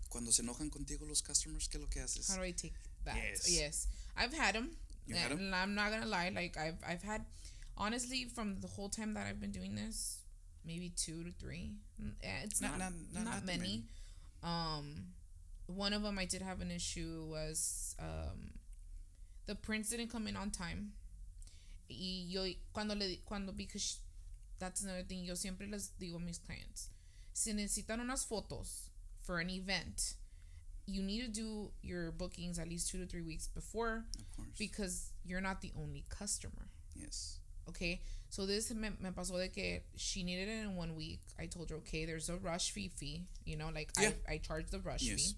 cuando 0.10 0.32
se 0.32 0.41
enojan 0.41 0.70
contigo 0.70 1.06
los 1.06 1.22
customers, 1.22 1.67
¿qué 1.67 1.78
es 1.78 1.82
lo 1.82 1.89
que 1.89 2.00
haces? 2.02 2.30
How 2.30 2.38
do 2.38 2.43
I 2.46 2.52
take 2.54 2.74
that? 3.06 3.15
Yes. 3.15 3.48
Yes. 3.50 3.88
I've 4.15 4.34
had 4.34 4.56
them. 4.56 4.72
You 5.06 5.15
had 5.15 5.32
'em? 5.32 5.39
and 5.39 5.56
I'm 5.56 5.76
not 5.76 5.91
gonna 5.91 6.06
lie. 6.06 6.30
Like 6.30 6.58
I've 6.58 6.78
I've 6.86 7.04
had, 7.04 7.26
honestly, 7.78 8.26
from 8.34 8.60
the 8.62 8.67
whole 8.67 8.89
time 8.89 9.13
that 9.15 9.28
I've 9.28 9.39
been 9.39 9.52
doing 9.52 9.76
this, 9.76 10.20
maybe 10.65 10.89
two 10.96 11.24
to 11.24 11.32
three. 11.39 11.76
Mm, 12.02 12.13
yeah, 12.24 12.43
It's 12.43 12.60
Not- 12.62 12.78
not 12.80 12.91
not- 12.91 13.13
not, 13.13 13.24
not 13.24 13.46
that 13.46 13.46
many. 13.46 13.86
Um, 14.43 15.13
one 15.68 15.94
of 15.94 16.02
them 16.04 16.18
I 16.18 16.26
did 16.26 16.42
have 16.42 16.62
an 16.62 16.72
issue 16.72 17.26
was 17.30 17.96
um, 18.00 18.52
the 19.46 19.56
prints 19.56 19.90
didn't 19.90 20.10
come 20.12 20.28
in 20.28 20.36
on 20.36 20.50
time. 20.52 20.94
Y 21.90 22.26
yo 22.28 22.46
cuando 22.74 22.96
le 22.96 23.18
cuando 23.26 23.52
because 23.54 24.00
that's 24.60 24.84
another 24.84 25.04
thing. 25.04 25.24
Yo 25.24 25.36
siempre 25.36 25.68
les 25.70 25.92
digo 26.02 26.16
a 26.16 26.20
mis 26.20 26.38
clients, 26.40 26.90
si 27.34 27.54
necesitan 27.54 28.00
unas 28.02 28.26
fotos 28.26 28.90
for 29.22 29.40
an 29.40 29.50
event, 29.50 30.16
you 30.86 31.02
need 31.02 31.22
to 31.22 31.28
do 31.30 31.72
your 31.82 32.12
bookings 32.12 32.60
at 32.60 32.68
least 32.68 32.90
two 32.90 32.98
to 32.98 33.06
three 33.06 33.22
weeks 33.22 33.48
before 33.48 34.06
Of 34.20 34.36
course. 34.36 34.50
because 34.58 35.12
you're 35.26 35.42
not 35.42 35.62
the 35.62 35.72
only 35.78 36.04
customer. 36.10 36.68
yes. 36.96 37.40
Okay, 37.70 38.00
so 38.30 38.46
this 38.46 38.74
me, 38.74 38.90
me 39.02 39.10
pasó 39.10 39.38
de 39.38 39.50
que 39.50 39.82
she 39.98 40.24
needed 40.24 40.48
it 40.48 40.64
in 40.64 40.76
one 40.78 40.96
week. 40.96 41.20
I 41.38 41.48
told 41.48 41.70
her, 41.70 41.76
okay, 41.78 42.06
there's 42.06 42.30
a 42.30 42.38
rush 42.38 42.72
fee 42.72 42.88
fee. 42.96 43.24
You 43.46 43.58
know, 43.58 43.70
like 43.76 43.92
Yeah. 44.00 44.12
I 44.28 44.36
I 44.36 44.38
charge 44.38 44.70
the 44.72 44.80
rush 44.80 45.04
Yes. 45.04 45.16
fee. 45.32 45.38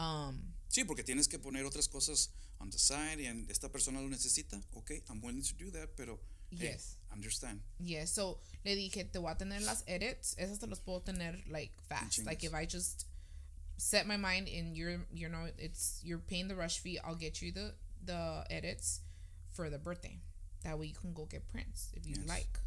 Um, 0.00 0.54
Sí, 0.68 0.84
porque 0.84 1.02
tienes 1.02 1.26
que 1.28 1.38
poner 1.38 1.64
otras 1.66 1.88
cosas 1.88 2.30
on 2.60 2.70
the 2.70 2.78
side 2.78 3.20
y 3.20 3.26
en- 3.26 3.46
esta 3.50 3.68
persona 3.70 4.00
lo 4.00 4.08
necesita. 4.08 4.60
Ok, 4.74 4.92
I'm 5.08 5.20
willing 5.20 5.42
to 5.42 5.54
do 5.56 5.70
that, 5.72 5.96
pero 5.96 6.20
hey, 6.52 6.68
Yes. 6.72 6.96
understand. 7.12 7.60
yeah. 7.80 8.04
So 8.06 8.40
le 8.64 8.76
dije, 8.76 9.04
te 9.10 9.18
voy 9.18 9.32
a 9.32 9.36
tener 9.36 9.62
las 9.62 9.82
edits. 9.88 10.34
Esas 10.38 10.60
te 10.60 10.66
las 10.68 10.78
puedo 10.80 11.02
tener 11.04 11.42
like 11.48 11.72
fast. 11.88 12.24
Like 12.24 12.44
if 12.46 12.54
I 12.54 12.66
just 12.66 13.06
set 13.78 14.06
my 14.06 14.16
mind 14.16 14.46
and 14.48 14.76
you're 14.76 15.04
you 15.12 15.28
know 15.28 15.50
it's 15.58 16.00
you're 16.04 16.20
paying 16.20 16.46
the 16.48 16.54
rush 16.54 16.78
fee, 16.80 16.98
I'll 17.00 17.16
get 17.18 17.42
you 17.42 17.50
the 17.52 17.74
the 18.04 18.44
edits 18.48 19.00
for 19.52 19.68
the 19.70 19.78
birthday. 19.78 20.20
That 20.62 20.78
way 20.78 20.86
you 20.86 20.94
can 20.94 21.12
go 21.14 21.26
get 21.26 21.48
prints 21.48 21.90
if 21.94 22.06
you 22.06 22.14
Yes. 22.16 22.28
like. 22.28 22.60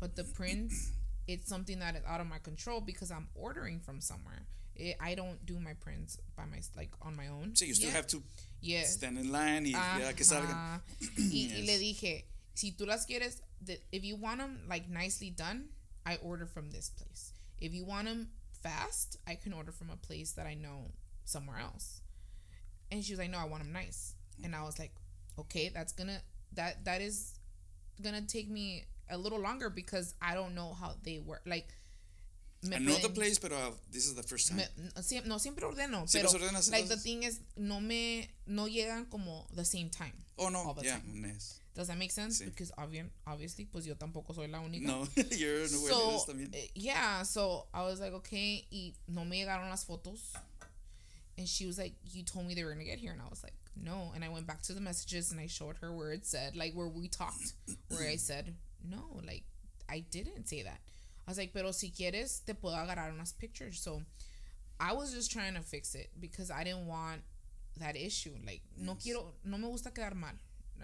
But 0.00 0.16
the 0.16 0.24
prints, 0.38 0.90
it's 1.28 1.48
something 1.48 1.78
that 1.78 1.94
is 1.94 2.02
out 2.04 2.20
of 2.20 2.26
my 2.26 2.40
control 2.40 2.80
because 2.80 3.12
I'm 3.12 3.28
ordering 3.36 3.78
from 3.80 4.00
somewhere. 4.00 4.44
It, 4.76 4.96
I 5.00 5.14
don't 5.14 5.44
do 5.46 5.58
my 5.60 5.74
prints 5.74 6.18
by 6.36 6.44
my 6.46 6.60
like 6.76 6.90
on 7.02 7.16
my 7.16 7.28
own. 7.28 7.54
So 7.54 7.64
you 7.64 7.74
still 7.74 7.88
yet. 7.88 7.96
have 7.96 8.06
to 8.08 8.22
Yes. 8.60 8.94
stand 8.94 9.18
in 9.18 9.30
line 9.30 9.64
y 9.64 9.70
ya 9.72 10.12
que 10.12 10.24
salgan. 10.24 10.50
Ajá. 10.54 10.80
y, 11.00 11.06
y 11.18 11.58
Yes. 11.58 11.66
le 11.66 11.78
dije, 11.78 12.24
si 12.54 12.72
tú 12.72 12.86
las 12.86 13.04
quieres, 13.06 13.40
the, 13.64 13.78
if 13.92 14.04
you 14.04 14.16
want 14.16 14.38
them 14.40 14.60
like 14.68 14.88
nicely 14.88 15.30
done, 15.30 15.68
I 16.06 16.16
order 16.22 16.46
from 16.46 16.70
this 16.70 16.90
place. 16.90 17.32
If 17.60 17.72
you 17.74 17.84
want 17.84 18.06
them 18.08 18.28
fast, 18.62 19.18
I 19.26 19.34
can 19.36 19.52
order 19.52 19.70
from 19.72 19.90
a 19.90 19.96
place 19.96 20.32
that 20.32 20.46
I 20.46 20.54
know 20.54 20.92
somewhere 21.24 21.58
else. 21.58 22.00
And 22.90 23.04
she 23.04 23.12
was 23.12 23.18
like, 23.20 23.30
no, 23.30 23.38
I 23.38 23.44
want 23.44 23.62
them 23.62 23.72
nice. 23.72 24.14
And 24.42 24.54
I 24.54 24.62
was 24.62 24.78
like, 24.78 24.92
okay, 25.38 25.68
that's 25.72 25.92
gonna 25.92 26.20
that 26.54 26.84
that 26.84 27.00
is 27.00 27.34
gonna 28.02 28.22
take 28.22 28.48
me 28.50 28.84
a 29.10 29.18
little 29.18 29.38
longer 29.40 29.68
because 29.70 30.14
I 30.22 30.34
don't 30.34 30.54
know 30.54 30.72
how 30.72 30.94
they 31.02 31.18
work. 31.18 31.42
Like, 31.46 31.68
me 32.68 32.76
I 32.76 32.78
know 32.80 32.94
the 32.94 33.08
pueden- 33.08 33.14
place, 33.14 33.38
pero 33.38 33.56
uh, 33.56 33.70
this 33.90 34.06
is 34.06 34.14
the 34.14 34.22
first 34.22 34.48
time. 34.48 34.56
me- 34.58 34.66
no, 34.96 35.20
no 35.26 35.38
siempre 35.38 35.64
ordeno, 35.66 36.06
Sí 36.06 36.18
pero 36.20 36.30
ordenas, 36.30 36.70
like 36.70 36.88
the 36.88 36.96
thing 36.96 37.22
is 37.24 37.40
no 37.56 37.80
me 37.80 38.28
no 38.46 38.66
llegan 38.66 39.08
como 39.10 39.46
the 39.54 39.64
same 39.64 39.90
time. 39.90 40.12
oh, 40.38 40.48
no, 40.48 40.58
all 40.60 40.74
the 40.74 40.84
yeah, 40.84 40.94
time. 40.98 41.24
yes. 41.32 41.60
Does 41.74 41.88
that 41.88 41.98
make 41.98 42.12
sense? 42.12 42.40
Sí. 42.40 42.44
Because 42.44 42.70
obvi- 42.78 43.08
obviously, 43.26 43.64
pues 43.64 43.84
yo 43.84 43.94
tampoco 43.96 44.32
soy 44.34 44.46
la 44.46 44.58
única. 44.60 44.82
No, 44.86 45.06
you're 45.32 45.60
way 45.62 45.66
So, 45.66 46.24
también. 46.28 46.54
eh, 46.54 46.68
yeah, 46.76 47.22
so 47.24 47.66
I 47.74 47.82
was 47.82 47.98
like, 48.00 48.12
okay, 48.14 48.64
y 48.70 48.92
no 49.08 49.24
me 49.24 49.38
llegaron 49.44 49.68
las 49.70 49.84
fotos. 49.84 50.20
And 51.36 51.48
she 51.48 51.66
was 51.66 51.76
like, 51.78 51.94
you 52.12 52.22
told 52.22 52.46
me 52.46 52.54
they 52.54 52.62
were 52.62 52.72
going 52.72 52.84
to 52.84 52.88
get 52.90 52.98
here. 53.00 53.10
And 53.10 53.20
I 53.20 53.28
was 53.28 53.42
like, 53.42 53.54
no. 53.74 54.12
And 54.14 54.22
I 54.24 54.28
went 54.28 54.46
back 54.46 54.62
to 54.62 54.72
the 54.72 54.80
messages 54.80 55.32
and 55.32 55.40
I 55.40 55.48
showed 55.48 55.76
her 55.80 55.92
where 55.92 56.12
it 56.12 56.24
said, 56.24 56.54
like, 56.54 56.74
where 56.74 56.86
we 56.86 57.08
talked, 57.08 57.54
where 57.88 58.08
I 58.08 58.14
said, 58.16 58.54
no, 58.88 59.20
like, 59.26 59.42
I 59.88 60.04
didn't 60.12 60.46
say 60.48 60.62
that. 60.62 60.78
I 61.26 61.30
was 61.30 61.38
like, 61.38 61.52
pero 61.54 61.70
si 61.72 61.90
quieres, 61.90 62.44
te 62.44 62.52
puedo 62.54 62.74
agarrar 62.76 63.12
unas 63.12 63.32
pictures. 63.32 63.80
So 63.80 64.02
I 64.78 64.92
was 64.92 65.12
just 65.12 65.30
trying 65.30 65.54
to 65.54 65.62
fix 65.62 65.94
it 65.94 66.10
because 66.20 66.50
I 66.50 66.64
didn't 66.64 66.86
want 66.86 67.22
that 67.78 67.96
issue. 67.96 68.34
Like, 68.44 68.62
no 68.76 68.92
Yes. 68.94 69.02
quiero, 69.04 69.32
no 69.44 69.56
me 69.58 69.68
gusta 69.68 69.90
quedar 69.90 70.14
mal. 70.14 70.32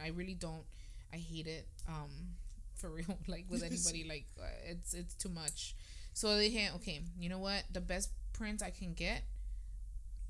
I 0.03 0.09
really 0.09 0.35
don't. 0.35 0.65
I 1.13 1.17
hate 1.19 1.47
it. 1.47 1.67
Um, 1.89 2.37
for 2.75 2.89
real, 2.91 3.19
like 3.29 3.45
with 3.51 3.63
anybody, 3.71 4.05
like 4.09 4.27
uh, 4.41 4.47
it's 4.65 4.95
it's 4.95 5.15
too 5.15 5.29
much. 5.29 5.75
So 6.15 6.37
they 6.37 6.51
dije, 6.51 6.75
okay, 6.77 7.01
you 7.19 7.29
know 7.29 7.39
what? 7.39 7.65
The 7.73 7.81
best 7.81 8.11
prints 8.33 8.63
I 8.63 8.71
can 8.71 8.95
get, 8.95 9.23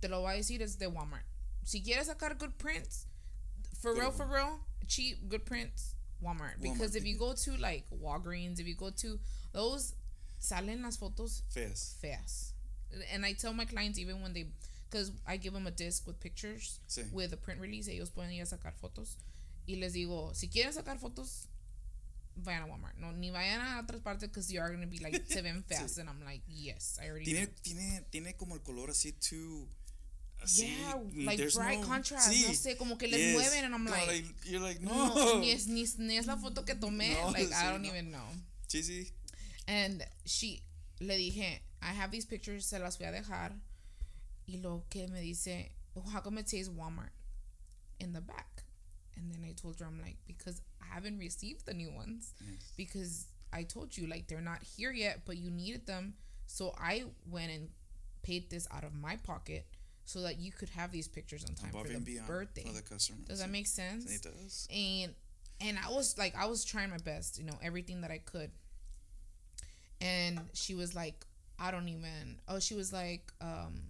te 0.03 0.09
lo 0.09 0.21
voy 0.23 0.35
a 0.35 0.39
decir, 0.39 0.61
es 0.61 0.75
de 0.77 0.87
Walmart. 0.87 1.23
Si 1.65 1.81
quieres 1.83 2.09
sacar 2.09 2.37
good 2.39 2.59
prints, 2.59 3.07
for 3.81 3.95
real, 3.95 4.11
for 4.11 4.27
real, 4.27 4.59
cheap, 4.89 5.29
good 5.29 5.47
prints, 5.47 5.95
Walmart. 6.23 6.61
Because 6.61 6.93
Walmart. 6.93 6.97
if 6.97 7.05
you 7.07 7.17
go 7.19 7.33
to 7.35 7.57
like 7.59 7.85
Walgreens, 7.91 8.59
if 8.59 8.67
you 8.67 8.75
go 8.75 8.91
to 8.91 9.19
those, 9.53 9.95
salen 10.41 10.83
las 10.83 10.99
fotos 10.99 11.43
Fast. 11.49 12.01
fast. 12.01 12.55
And 13.13 13.25
I 13.25 13.35
tell 13.35 13.53
my 13.55 13.65
clients 13.67 13.99
even 13.99 14.21
when 14.21 14.33
they, 14.33 14.47
because 14.91 15.13
I 15.27 15.37
give 15.37 15.53
them 15.55 15.67
a 15.67 15.71
disc 15.71 16.07
with 16.07 16.19
pictures 16.19 16.81
Sí. 16.89 17.05
with 17.13 17.33
a 17.33 17.37
print 17.37 17.61
release, 17.61 17.87
ellos 17.89 18.11
pueden 18.11 18.33
ir 18.33 18.43
a 18.43 18.47
sacar 18.47 18.75
fotos. 18.75 19.17
Y 19.69 19.77
les 19.77 19.93
digo, 19.93 20.35
si 20.35 20.49
quieren 20.49 20.73
sacar 20.73 20.99
fotos, 20.99 21.47
vayan 22.37 22.63
a 22.63 22.67
Walmart. 22.67 22.97
No, 22.99 23.13
ni 23.13 23.31
vayan 23.31 23.61
a 23.61 23.81
otras 23.81 24.01
partes 24.01 24.29
because 24.29 24.51
you 24.53 24.61
are 24.61 24.69
going 24.71 24.81
to 24.81 24.89
be 24.89 24.99
like, 24.99 25.23
se 25.29 25.41
ven 25.43 25.63
fast. 25.69 25.99
And 25.99 26.09
I'm 26.09 26.25
like, 26.25 26.41
yes, 26.49 26.99
I 27.01 27.09
already 27.09 27.27
Tiene, 27.27 27.47
know. 27.47 27.53
tiene, 27.63 28.01
tiene 28.11 28.37
como 28.37 28.55
el 28.57 28.61
color 28.63 28.89
así 28.91 29.13
too. 29.21 29.69
Así, 30.43 30.63
Yeah, 30.81 30.95
mm, 30.97 31.27
like 31.27 31.53
bright 31.55 31.81
no- 31.81 31.87
contrast. 31.87 32.33
sí, 32.33 32.47
No 32.49 32.55
sé, 32.55 32.77
como 32.79 32.97
que 32.97 33.07
les 33.07 33.21
yes. 33.21 33.35
mueven. 33.35 33.65
And 33.67 33.75
I'm 33.75 33.85
No, 33.85 33.91
like, 33.93 34.25
you're 34.47 34.59
like, 34.61 34.81
no. 34.81 35.15
no, 35.15 35.39
ni, 35.39 35.51
es, 35.53 35.67
ni, 35.69 35.85
ni 35.99 36.17
es 36.17 36.27
la 36.27 36.37
foto 36.39 36.65
que 36.65 36.75
tomé. 36.75 37.13
No, 37.23 37.31
like, 37.31 37.53
I 37.53 37.55
sí, 37.55 37.71
don't 37.71 37.83
no. 37.83 37.89
even 37.91 38.11
know. 38.11 38.27
Sí, 38.67 38.83
sí. 38.83 39.13
And 39.69 40.05
she, 40.25 40.63
le 41.01 41.15
dije, 41.15 41.61
I 41.83 41.87
have 41.93 42.11
these 42.11 42.25
pictures, 42.27 42.67
se 42.67 42.79
las 42.79 42.97
voy 42.99 43.07
a 43.09 43.13
dejar. 43.13 43.53
Y 44.49 44.59
lo 44.63 44.85
que 44.91 45.07
me 45.09 45.21
dice, 45.21 45.71
"Oh, 45.97 46.03
how 46.13 46.21
come 46.21 46.39
it 46.39 46.49
says 46.49 46.69
Walmart 46.69 47.11
in 48.01 48.13
the 48.13 48.21
back? 48.21 48.65
And 49.17 49.31
then 49.33 49.45
I 49.49 49.53
told 49.53 49.79
her, 49.81 49.87
I'm 49.87 50.01
like, 50.01 50.17
because 50.27 50.61
I 50.81 50.95
haven't 50.95 51.19
received 51.19 51.67
the 51.67 51.75
new 51.75 51.91
ones. 51.93 52.33
Yes. 52.41 52.73
Because 52.77 53.27
I 53.53 53.65
told 53.65 53.97
you, 53.97 54.07
like, 54.07 54.27
they're 54.29 54.41
not 54.41 54.63
here 54.63 54.93
yet, 54.93 55.21
but 55.27 55.37
you 55.37 55.51
needed 55.51 55.87
them. 55.87 56.15
So 56.47 56.75
I 56.79 57.05
went 57.29 57.53
and 57.53 57.69
paid 58.23 58.51
this 58.51 58.67
out 58.73 58.83
of 58.85 58.95
my 58.95 59.17
pocket 59.17 59.67
so 60.05 60.23
that 60.23 60.39
you 60.41 60.51
could 60.51 60.71
have 60.71 60.91
these 60.91 61.07
pictures 61.07 61.45
on 61.45 61.55
time 61.55 61.71
Above 61.71 61.87
for 61.87 61.99
the 61.99 62.21
birthday. 62.27 62.65
for 62.65 62.73
the 62.73 62.83
customer. 62.83 63.19
Does 63.29 63.41
that 63.41 63.51
make 63.51 63.67
sense? 63.67 64.13
It 64.13 64.23
does. 64.23 64.67
and 64.75 65.15
and 65.61 65.79
I 65.79 65.91
was 65.91 66.17
like 66.19 66.35
I 66.37 66.47
was 66.47 66.65
trying 66.65 66.91
my 66.91 66.99
best, 66.99 67.39
you 67.39 67.45
know, 67.45 67.59
everything 67.63 68.01
that 68.01 68.11
I 68.11 68.19
could. 68.19 68.51
And 70.01 70.41
she 70.55 70.75
was 70.75 70.95
like, 70.95 71.25
I 71.59 71.71
don't 71.71 71.89
even. 71.89 72.41
Oh, 72.49 72.59
she 72.59 72.75
was 72.75 72.93
like, 72.93 73.33
um, 73.41 73.83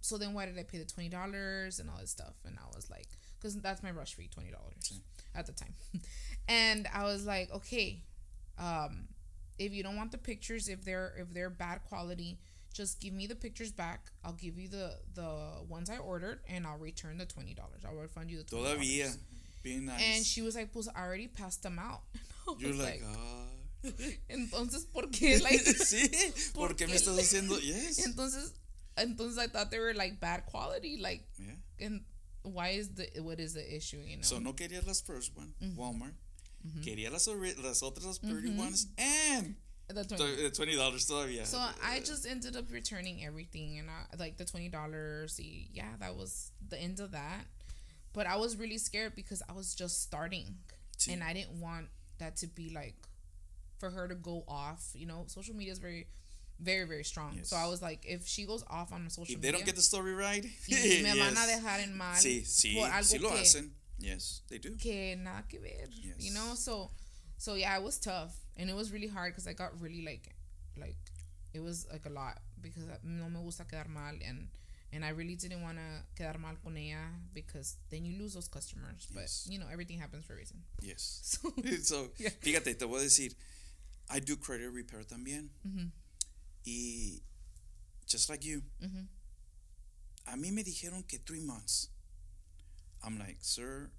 so 0.00 0.16
then 0.16 0.32
why 0.32 0.46
did 0.46 0.58
I 0.58 0.62
pay 0.62 0.78
the 0.78 0.84
twenty 0.84 1.08
dollars 1.08 1.80
and 1.80 1.90
all 1.90 1.98
this 2.00 2.10
stuff? 2.10 2.34
And 2.44 2.56
I 2.58 2.74
was 2.74 2.88
like, 2.90 3.08
because 3.38 3.56
that's 3.56 3.82
my 3.82 3.90
rush 3.90 4.14
fee, 4.14 4.28
twenty 4.32 4.50
dollars. 4.50 5.00
at 5.34 5.46
the 5.46 5.52
time. 5.52 5.74
and 6.48 6.88
I 6.94 7.04
was 7.04 7.26
like, 7.26 7.52
okay, 7.52 8.02
um, 8.58 9.08
if 9.58 9.72
you 9.72 9.82
don't 9.82 9.96
want 9.96 10.12
the 10.12 10.18
pictures, 10.18 10.68
if 10.68 10.84
they're 10.84 11.14
if 11.18 11.32
they're 11.34 11.50
bad 11.50 11.80
quality, 11.88 12.38
just 12.72 13.00
give 13.00 13.12
me 13.12 13.26
the 13.26 13.34
pictures 13.34 13.72
back. 13.72 14.10
I'll 14.24 14.32
give 14.32 14.58
you 14.58 14.68
the 14.68 14.92
the 15.14 15.62
ones 15.68 15.90
I 15.90 15.98
ordered, 15.98 16.40
and 16.48 16.66
I'll 16.66 16.78
return 16.78 17.18
the 17.18 17.26
twenty 17.26 17.54
dollars. 17.54 17.82
I'll 17.86 17.94
refund 17.94 18.30
you 18.30 18.38
the 18.38 18.44
$20. 18.44 18.78
Todavía. 18.78 19.16
Being 19.62 19.86
nice. 19.86 20.02
And 20.02 20.24
she 20.24 20.40
was 20.40 20.54
like, 20.54 20.72
pues 20.72 20.88
I 20.88 21.02
already 21.02 21.28
passed 21.28 21.62
them 21.62 21.78
out. 21.78 22.00
You're 22.58 22.70
was 22.70 22.78
like, 22.78 23.02
ah. 23.04 23.59
entonces, 24.28 24.84
¿por 24.84 25.10
qué? 25.10 25.38
Like, 25.40 25.64
sí, 25.84 26.08
¿por 26.54 26.74
qué 26.76 26.86
me 26.86 26.96
estás 26.96 27.18
haciendo? 27.18 27.58
Yes. 27.62 27.98
entonces, 28.06 28.52
entonces 28.96 29.38
I 29.38 29.48
thought 29.48 29.70
they 29.70 29.78
were 29.78 29.94
like 29.94 30.20
bad 30.20 30.44
quality. 30.46 30.96
Like, 30.98 31.24
Yeah. 31.38 31.86
and 31.86 32.02
why 32.42 32.70
is 32.70 32.88
the 32.94 33.08
what 33.22 33.38
is 33.40 33.54
the 33.54 33.64
issue? 33.76 33.98
You 34.04 34.16
know. 34.18 34.22
So 34.22 34.38
no 34.38 34.52
quería 34.54 34.84
las 34.86 35.00
first 35.02 35.36
one, 35.36 35.54
Mm-hmm. 35.62 35.76
Walmart. 35.78 36.14
Quería 36.84 37.10
las, 37.10 37.26
las 37.26 37.82
otras 37.82 38.04
las 38.04 38.18
pretty 38.18 38.50
ones 38.50 38.88
and 38.98 39.56
the 39.88 40.04
20. 40.04 40.16
to- 40.16 40.42
the 40.42 40.50
twenty 40.50 40.76
dollars 40.76 41.06
todavía. 41.06 41.46
So 41.46 41.58
I 41.58 42.00
just 42.00 42.26
ended 42.26 42.54
up 42.54 42.70
returning 42.70 43.24
everything, 43.24 43.78
and 43.78 43.88
I 43.88 44.04
like 44.18 44.36
the 44.36 44.44
twenty 44.44 44.68
dollars. 44.68 45.40
Yeah, 45.40 45.96
that 46.00 46.14
was 46.16 46.52
the 46.68 46.78
end 46.78 47.00
of 47.00 47.12
that. 47.12 47.46
But 48.12 48.26
I 48.26 48.36
was 48.36 48.56
really 48.56 48.76
scared 48.78 49.14
because 49.16 49.42
I 49.48 49.52
was 49.52 49.74
just 49.74 50.02
starting, 50.02 50.58
Sí. 50.98 51.12
and 51.14 51.22
I 51.24 51.32
didn't 51.32 51.60
want 51.60 51.88
that 52.18 52.36
to 52.38 52.46
be 52.48 52.68
like 52.70 52.94
for 53.80 53.90
her 53.90 54.06
to 54.08 54.14
go 54.14 54.44
off. 54.46 54.90
You 54.94 55.06
know, 55.06 55.24
social 55.26 55.54
media 55.56 55.72
is 55.72 55.78
very, 55.80 56.06
very, 56.60 56.84
very 56.86 57.02
strong. 57.04 57.40
So 57.42 57.56
I 57.56 57.66
was 57.66 57.80
like, 57.82 58.04
if 58.06 58.26
she 58.26 58.44
goes 58.46 58.62
off 58.70 58.92
on 58.92 59.08
social 59.10 59.34
If 59.34 59.40
they 59.40 59.48
media, 59.48 59.52
don't 59.52 59.66
get 59.66 59.76
the 59.76 59.82
story 59.82 60.14
right, 60.14 60.44
y 60.68 61.00
me 61.02 61.10
van 61.18 61.36
a 61.36 61.46
yes. 61.46 61.48
dejar 61.58 61.80
en 61.82 61.96
mal 61.96 62.14
Sí, 62.16 62.42
sí, 62.44 62.74
por 62.76 62.88
algo 62.88 63.04
sí 63.04 63.18
lo 63.20 63.30
que, 63.30 63.38
hacen. 63.40 63.70
Yes, 63.98 64.42
they 64.48 64.58
do. 64.58 64.76
que 64.76 65.16
nada 65.16 65.42
que 65.48 65.58
ver. 65.60 65.88
You 66.18 66.32
know, 66.32 66.50
Yes. 66.50 66.60
so 66.64 66.90
so 67.38 67.54
yeah, 67.54 67.76
it 67.76 67.82
was 67.82 67.98
tough 67.98 68.32
and 68.56 68.70
it 68.70 68.76
was 68.76 68.92
really 68.92 69.08
hard 69.08 69.32
because 69.32 69.46
I 69.46 69.52
got 69.54 69.72
really 69.80 70.02
like 70.04 70.34
like 70.78 70.96
it 71.52 71.60
was 71.60 71.86
like 71.92 72.06
a 72.06 72.10
lot 72.10 72.38
because 72.62 72.84
no 73.02 73.28
me 73.28 73.40
gusta 73.42 73.64
quedar 73.64 73.88
mal 73.88 74.14
and 74.26 74.48
and 74.92 75.04
I 75.04 75.10
really 75.10 75.36
didn't 75.36 75.62
want 75.62 75.78
to 75.78 76.02
quedar 76.16 76.38
mal 76.38 76.56
con 76.62 76.76
ella 76.76 77.12
because 77.34 77.76
then 77.90 78.04
you 78.04 78.18
lose 78.18 78.34
those 78.34 78.48
customers. 78.48 79.06
But 79.12 79.22
Yes. 79.22 79.46
you 79.50 79.58
know 79.58 79.66
everything 79.72 79.98
happens 80.00 80.24
for 80.24 80.32
a 80.34 80.36
reason. 80.36 80.62
Yes. 80.82 81.20
So 81.42 81.52
so, 81.82 82.10
Yeah. 82.18 82.30
fíjate, 82.42 82.74
te 82.78 82.84
voy 82.86 83.00
a 83.00 83.04
decir, 83.04 83.34
I 84.10 84.20
do 84.20 84.36
credit 84.36 84.72
repair 84.72 85.04
también. 85.04 85.50
Mhm. 85.64 85.92
Y 86.64 87.22
just 88.06 88.28
like 88.28 88.44
you, 88.44 88.62
a 90.26 90.36
mí 90.36 90.52
me 90.52 90.62
dijeron 90.62 91.06
que 91.06 91.18
three 91.18 91.40
months. 91.40 91.88
I'm 93.02 93.18
like, 93.18 93.38
sir, 93.40 93.90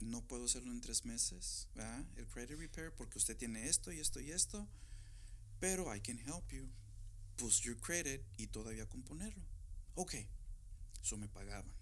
no 0.00 0.20
puedo 0.20 0.44
hacerlo 0.44 0.70
en 0.70 0.80
tres 0.80 1.04
meses, 1.04 1.66
¿verdad? 1.74 2.04
El 2.16 2.26
credit 2.26 2.58
repair 2.58 2.92
porque 2.92 3.18
usted 3.18 3.36
tiene 3.36 3.68
esto 3.68 3.90
y 3.90 3.98
esto 3.98 4.20
y 4.20 4.30
esto, 4.30 4.68
pero 5.60 5.92
I 5.92 6.00
can 6.00 6.18
help 6.18 6.52
you 6.52 6.68
boost 7.38 7.64
your 7.64 7.76
credit 7.76 8.22
y 8.36 8.46
todavía 8.46 8.86
componerlo. 8.86 9.42
Ok, 9.94 10.14
eso 11.02 11.16
me 11.16 11.28
pagaban. 11.28 11.72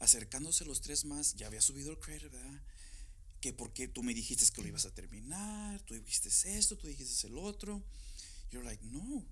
Acercándose 0.00 0.64
los 0.64 0.80
tres 0.80 1.04
más, 1.04 1.34
ya 1.34 1.46
había 1.46 1.60
subido 1.60 1.90
el 1.90 1.98
credit, 1.98 2.30
¿verdad? 2.30 2.60
Que 3.44 3.52
porque 3.52 3.88
tú 3.88 4.02
me 4.02 4.14
dijiste 4.14 4.50
que 4.54 4.62
lo 4.62 4.68
ibas 4.68 4.86
a 4.86 4.94
terminar, 4.94 5.78
tú 5.82 5.92
dijiste 5.92 6.30
esto, 6.56 6.78
tú 6.78 6.86
dijiste 6.86 7.26
el 7.26 7.36
otro. 7.36 7.84
You're 8.50 8.64
like, 8.64 8.82
no, 8.86 9.22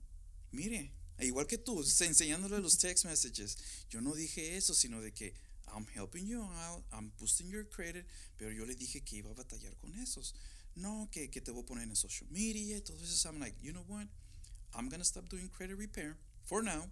mire, 0.51 0.92
igual 1.20 1.46
que 1.46 1.57
tú, 1.57 1.83
se- 1.83 2.05
enseñándole 2.12 2.61
los 2.61 2.77
text 2.77 3.07
messages. 3.07 3.57
Yo 3.88 4.03
no 4.03 4.14
dije 4.14 4.59
eso, 4.59 4.75
sino 4.75 5.01
de 5.01 5.14
que 5.14 5.33
I'm 5.75 5.87
helping 5.94 6.27
you 6.27 6.42
out, 6.42 6.85
I'm 6.92 7.11
boosting 7.18 7.48
your 7.48 7.66
credit, 7.70 8.05
pero 8.37 8.53
yo 8.53 8.66
le 8.66 8.75
dije 8.75 9.03
que 9.03 9.16
iba 9.16 9.31
a 9.31 9.35
batallar 9.35 9.75
con 9.79 9.94
esos. 9.94 10.35
No, 10.75 11.09
que, 11.11 11.31
que 11.31 11.40
te 11.40 11.51
voy 11.51 11.62
a 11.62 11.66
poner 11.66 11.88
en 11.88 11.96
social 11.96 12.29
media 12.31 12.85
todo 12.85 13.03
eso. 13.03 13.31
I'm 13.31 13.38
like, 13.40 13.57
you 13.62 13.72
know 13.72 13.87
what? 13.88 14.09
I'm 14.75 14.90
gonna 14.90 15.07
stop 15.07 15.27
doing 15.31 15.48
credit 15.48 15.79
repair 15.79 16.18
for 16.44 16.62
now, 16.62 16.87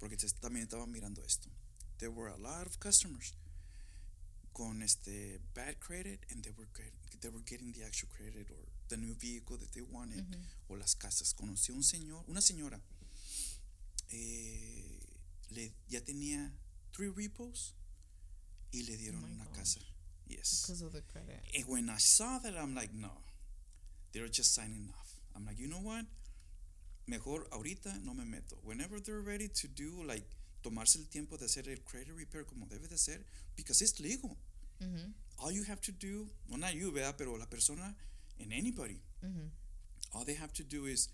porque 0.00 0.16
también 0.40 0.64
estaba 0.64 0.84
mirando 0.88 1.22
esto. 1.24 1.48
There 1.98 2.10
were 2.10 2.32
a 2.32 2.38
lot 2.38 2.66
of 2.66 2.80
customers 2.80 3.34
con 4.52 4.82
este 4.82 5.40
bad 5.54 5.78
credit 5.80 6.20
and 6.30 6.42
they 6.42 6.50
were 6.56 6.66
they 7.20 7.28
were 7.30 7.42
getting 7.44 7.72
the 7.72 7.84
actual 7.84 8.08
credit 8.16 8.50
or 8.50 8.64
the 8.88 8.96
new 8.96 9.14
vehicle 9.14 9.56
that 9.58 9.72
they 9.72 9.82
wanted 9.82 10.24
o 10.68 10.74
las 10.74 10.94
casas. 10.94 11.34
Conocí 11.34 11.72
un 11.72 11.82
señor, 11.82 12.24
una 12.28 12.40
señora, 12.40 12.80
eh, 14.10 14.98
le, 15.50 15.72
ya 15.88 16.00
tenía 16.04 16.52
three 16.92 17.08
repos 17.10 17.74
y 18.72 18.82
le 18.82 18.96
dieron 18.96 19.22
Oh 19.24 19.26
una 19.28 19.44
God. 19.44 19.54
casa. 19.56 19.80
Yes. 20.26 20.62
because 20.62 20.82
of 20.82 20.92
the 20.92 21.02
credit. 21.02 21.40
And 21.56 21.64
when 21.66 21.88
I 21.90 21.98
saw 21.98 22.38
that, 22.38 22.54
I'm 22.56 22.74
like, 22.74 22.92
no, 22.94 23.10
they're 24.12 24.28
just 24.28 24.54
signing 24.54 24.88
off. 24.98 25.12
I'm 25.34 25.44
like, 25.44 25.58
you 25.58 25.66
know 25.68 25.80
what? 25.82 26.04
Mejor 27.08 27.46
ahorita 27.50 28.00
no 28.04 28.14
me 28.14 28.24
meto. 28.24 28.54
Whenever 28.62 29.00
they're 29.00 29.20
ready 29.22 29.48
to 29.48 29.66
do, 29.68 30.02
like, 30.06 30.24
tomarse 30.62 30.98
el 30.98 31.06
tiempo 31.08 31.36
de 31.36 31.46
hacer 31.46 31.68
el 31.68 31.82
credit 31.84 32.14
repair 32.16 32.44
como 32.44 32.66
debe 32.66 32.88
de 32.88 32.98
ser, 32.98 33.24
because 33.56 33.82
it's 33.82 33.98
legal. 34.00 34.36
All 35.38 35.50
you 35.50 35.64
have 35.64 35.80
to 35.82 35.92
do, 35.92 36.28
well, 36.48 36.58
not 36.58 36.74
you, 36.74 36.90
¿verdad? 36.92 37.16
Pero 37.16 37.36
la 37.36 37.46
persona 37.46 37.94
and 38.38 38.52
anybody, 38.52 39.00
all 40.12 40.24
they 40.24 40.34
have 40.34 40.52
to 40.54 40.62
do 40.62 40.86
is, 40.86 41.08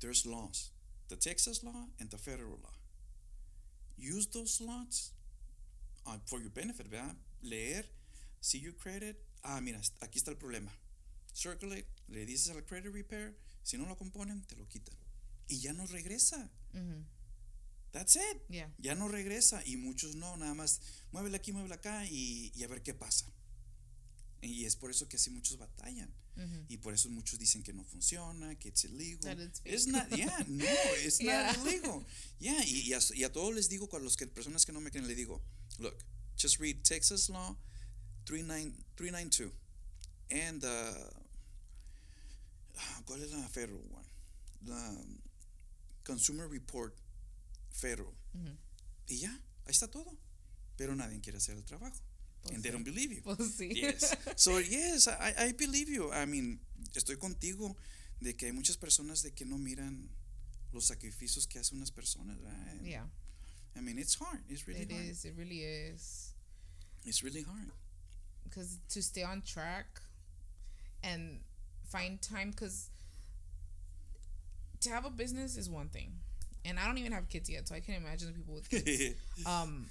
there's 0.00 0.26
laws, 0.26 0.70
the 1.08 1.16
Texas 1.16 1.62
law 1.62 1.88
and 1.98 2.10
the 2.10 2.18
federal 2.18 2.58
law. 2.62 2.74
Use 3.96 4.26
those 4.28 4.60
laws 4.60 5.12
uh, 6.06 6.18
for 6.26 6.40
your 6.40 6.50
benefit, 6.50 6.90
¿verdad? 6.90 7.16
Leer, 7.42 7.84
see 8.40 8.58
your 8.58 8.74
credit. 8.74 9.16
Ah, 9.42 9.60
mira, 9.60 9.78
aquí 10.00 10.18
está 10.18 10.30
el 10.30 10.36
problema. 10.36 10.70
Circulate, 11.34 11.86
le 12.08 12.26
dices 12.26 12.50
al 12.50 12.62
credit 12.62 12.92
repair, 12.92 13.34
si 13.62 13.76
no 13.76 13.86
lo 13.86 13.96
componen, 13.96 14.42
te 14.46 14.56
lo 14.56 14.66
quitan. 14.66 14.96
Y 15.48 15.60
ya 15.60 15.72
no 15.72 15.86
regresa. 15.86 16.50
That's 17.94 18.16
it. 18.16 18.42
Yeah. 18.50 18.68
Ya 18.78 18.94
no 18.96 19.06
regresa. 19.08 19.62
Y 19.64 19.76
muchos 19.76 20.16
no, 20.16 20.36
nada 20.36 20.52
más 20.54 20.80
muévele 21.12 21.36
aquí, 21.36 21.52
muévele 21.52 21.74
acá 21.74 22.04
y, 22.10 22.50
y 22.54 22.64
a 22.64 22.66
ver 22.68 22.82
qué 22.82 22.92
pasa. 22.92 23.24
Y 24.42 24.64
es 24.66 24.74
por 24.74 24.90
eso 24.90 25.08
que 25.08 25.16
así 25.16 25.30
muchos 25.30 25.56
batallan. 25.56 26.12
Y 26.68 26.78
por 26.78 26.92
eso 26.92 27.08
muchos 27.10 27.38
dicen 27.38 27.62
que 27.62 27.72
no 27.72 27.84
funciona, 27.84 28.58
que 28.58 28.68
it's 28.68 28.82
illegal. 28.84 29.36
Fake. 29.62 29.86
not, 29.86 30.08
yeah, 30.10 30.36
no, 30.48 30.64
it's 31.04 31.20
Yeah. 31.20 31.52
not 31.52 31.64
illegal. 31.64 32.04
Yeah, 32.40 32.60
y, 32.64 32.80
y, 32.90 32.92
a, 32.92 32.98
y 33.14 33.22
a 33.22 33.30
todos 33.32 33.54
les 33.54 33.68
digo, 33.68 33.88
a 33.92 34.00
los 34.00 34.16
que 34.16 34.26
personas 34.26 34.66
que 34.66 34.72
no 34.72 34.80
me 34.80 34.90
creen, 34.90 35.06
le 35.06 35.14
digo, 35.14 35.40
look, 35.78 35.94
just 36.36 36.58
read 36.58 36.82
Texas 36.82 37.28
Law 37.28 37.56
39 38.26 38.72
392 38.96 39.52
and 40.32 40.64
uh, 40.64 41.10
¿cuál 43.06 43.22
es 43.22 43.30
la 43.30 43.48
federal 43.48 43.78
one? 43.92 44.08
La 44.66 44.90
um, 44.90 45.20
Consumer 46.02 46.48
Report 46.48 46.92
Federal. 47.74 48.14
Ujú. 48.34 48.56
Y 49.08 49.18
ya, 49.18 49.30
ahí 49.66 49.70
está 49.72 49.88
todo. 49.90 50.16
Pero 50.76 50.94
nadie 50.94 51.20
quiere 51.20 51.38
hacer 51.38 51.56
el 51.56 51.64
trabajo. 51.64 51.96
Pues 52.42 52.54
and 52.54 52.62
they 52.62 52.70
sí. 52.70 52.72
don't 52.72 52.84
believe 52.84 53.14
you. 53.14 53.22
Pues 53.22 53.38
sí. 53.56 53.68
Yes. 53.74 54.16
So 54.36 54.58
yes, 54.60 55.08
I, 55.08 55.34
I 55.48 55.52
believe 55.52 55.88
you. 55.88 56.12
I 56.12 56.26
mean, 56.26 56.60
estoy 56.94 57.16
contigo 57.16 57.76
de 58.20 58.34
que 58.34 58.46
hay 58.46 58.52
muchas 58.52 58.76
personas 58.76 59.22
de 59.22 59.32
que 59.32 59.44
no 59.44 59.58
miran 59.58 60.08
los 60.72 60.86
sacrificios 60.86 61.46
que 61.46 61.58
hacen 61.58 61.78
unas 61.78 61.90
personas. 61.90 62.38
right? 62.40 62.82
Yeah. 62.84 63.06
I 63.76 63.80
mean, 63.80 63.98
it's 63.98 64.14
hard. 64.16 64.42
It's 64.48 64.66
really 64.66 64.82
It 64.82 64.92
hard. 64.92 65.04
is. 65.06 65.24
It 65.24 65.34
really 65.36 65.62
is. 65.62 66.32
It's 67.04 67.22
really 67.22 67.42
hard. 67.42 67.70
because 68.44 68.78
to 68.90 69.02
stay 69.02 69.22
on 69.24 69.42
track 69.42 69.86
and 71.02 71.40
find 71.88 72.20
time 72.20 72.50
because 72.50 72.90
to 74.80 74.90
have 74.90 75.04
a 75.06 75.10
business 75.10 75.56
is 75.56 75.68
one 75.68 75.88
thing 75.88 76.12
and 76.64 76.78
i 76.78 76.86
don't 76.86 76.98
even 76.98 77.12
have 77.12 77.28
kids 77.28 77.48
yet 77.50 77.66
so 77.68 77.74
i 77.74 77.80
can 77.80 77.94
imagine 77.94 78.28
the 78.28 78.34
people 78.34 78.54
with 78.54 78.68
kids 78.68 79.14
um 79.46 79.86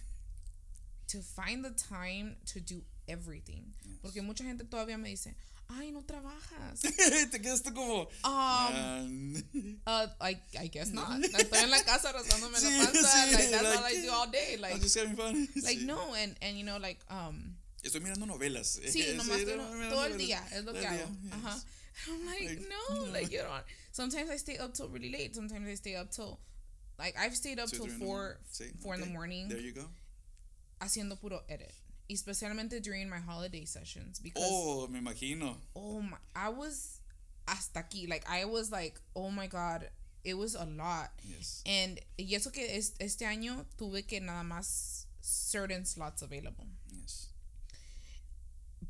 to 1.07 1.19
find 1.19 1.63
the 1.63 1.71
time 1.71 2.35
to 2.45 2.59
do 2.59 2.81
everything 3.07 3.73
porque 4.01 4.21
mucha 4.21 4.43
gente 4.43 4.63
todavía 4.63 4.97
me 4.97 5.09
dice 5.09 5.35
ay 5.69 5.91
no 5.91 6.01
trabajas 6.03 6.81
Te 7.31 7.39
quedaste 7.39 7.73
como. 7.73 8.07
um 8.23 9.35
uh, 9.87 10.07
I, 10.21 10.37
I 10.59 10.67
guess 10.67 10.91
not 10.91 11.21
estoy 11.21 11.59
en 11.63 11.69
la 11.71 11.83
casa 11.83 12.11
rasgándome 12.13 12.57
Sí, 12.59 12.69
la 12.77 12.85
panza 12.85 13.07
sí, 13.07 13.31
like 13.35 13.49
that's 13.51 13.63
like, 13.63 13.77
all 13.77 13.85
I 13.85 14.01
do 14.01 14.11
all 14.11 14.27
day 14.31 14.57
like 14.59 14.73
I'm 14.75 14.81
just 14.81 14.95
having 14.97 15.15
fun. 15.15 15.47
like 15.63 15.79
no 15.81 16.13
and 16.15 16.35
and 16.41 16.57
you 16.57 16.63
know 16.65 16.77
like 16.77 16.99
um 17.09 17.55
Estoy 17.83 17.99
mirando 17.99 18.25
novelas. 18.25 18.79
Sí, 18.87 19.03
nomás 19.13 19.39
Sí, 19.39 19.45
todo, 19.45 19.57
no, 19.57 19.69
mirando 19.73 19.95
todo 19.95 20.05
el 20.05 20.17
día 20.17 20.41
es 20.53 20.63
lo 20.63 20.71
que 20.71 20.87
hago. 20.87 21.03
Ajá. 21.33 21.53
yes. 21.53 21.65
I'm 22.07 22.25
like, 22.25 22.47
Like, 22.47 22.61
no, 22.69 22.95
no. 23.05 23.11
like 23.11 23.29
you 23.29 23.39
don't. 23.41 23.65
Sometimes 23.91 24.29
I 24.29 24.37
stay 24.37 24.57
up 24.57 24.73
till 24.73 24.87
really 24.87 25.09
late. 25.11 25.35
Sometimes 25.35 25.67
I 25.67 25.75
stay 25.75 25.95
up 25.97 26.09
till, 26.09 26.39
like 27.03 27.15
I've 27.19 27.35
stayed 27.35 27.59
up 27.59 27.69
till 27.69 27.87
four. 27.87 28.39
Sí, 28.51 28.71
four 28.81 28.95
in 28.95 29.01
the 29.01 29.07
morning 29.07 29.49
There 29.49 29.59
you 29.59 29.73
go. 29.73 29.85
haciendo 30.81 31.19
puro 31.19 31.41
edit. 31.49 31.73
Especialmente 32.09 32.81
during 32.81 33.09
my 33.09 33.19
holiday 33.19 33.65
sessions 33.65 34.19
because 34.19 34.43
Oh, 34.45 34.87
me 34.87 34.99
imagino. 34.99 35.57
oh 35.75 36.01
my, 36.01 36.17
I 36.35 36.49
was 36.49 36.99
hasta 37.47 37.79
aquí. 37.83 38.07
Like 38.09 38.23
I 38.29 38.45
was 38.45 38.71
like, 38.71 38.99
oh 39.15 39.29
my 39.29 39.47
god, 39.47 39.89
it 40.23 40.35
was 40.37 40.55
a 40.55 40.65
lot. 40.65 41.11
Yes. 41.27 41.61
And 41.65 41.99
y 42.17 42.33
eso 42.35 42.49
que 42.51 42.63
es, 42.67 42.93
este 42.99 43.21
año 43.25 43.65
tuve 43.77 44.05
que 44.07 44.19
nada 44.19 44.43
más 44.43 45.05
certain 45.21 45.85
slots 45.85 46.21
available. 46.21 46.67
Yes. 46.91 47.29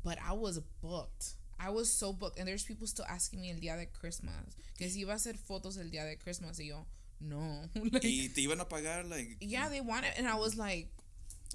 but 0.02 0.18
I 0.26 0.32
was 0.32 0.58
booked. 0.82 1.34
I 1.58 1.70
was 1.70 1.90
so 1.90 2.12
booked, 2.12 2.38
and 2.38 2.46
there's 2.48 2.64
people 2.64 2.86
still 2.86 3.06
asking 3.08 3.40
me 3.40 3.50
el 3.50 3.56
día 3.58 3.76
de 3.78 3.86
Christmas 3.86 4.56
que 4.76 4.88
si 4.88 5.00
iba 5.04 5.12
a 5.12 5.16
hacer 5.16 5.34
fotos 5.38 5.78
el 5.78 5.88
día 5.88 6.04
de 6.04 6.16
Christmas, 6.16 6.58
y 6.58 6.66
yo 6.68 6.84
no. 7.24 7.68
like, 7.92 8.04
y 8.04 8.28
te 8.34 8.42
iban 8.46 8.60
a 8.60 8.64
pagar 8.66 9.08
like 9.08 9.36
yeah, 9.40 9.68
they 9.68 9.80
want 9.80 10.04
it, 10.04 10.12
and 10.18 10.26
I 10.28 10.34
was 10.36 10.56
like, 10.56 10.88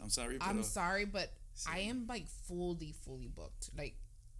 I'm 0.01 0.09
sorry 0.09 0.37
I'm 0.41 0.63
sorry, 0.63 1.05
but 1.05 1.31
Sí. 1.55 1.67
I 1.75 1.79
am 1.89 2.05
like 2.07 2.25
fully, 2.47 2.93
fully 3.03 3.27
booked. 3.27 3.69
Like, 3.77 3.95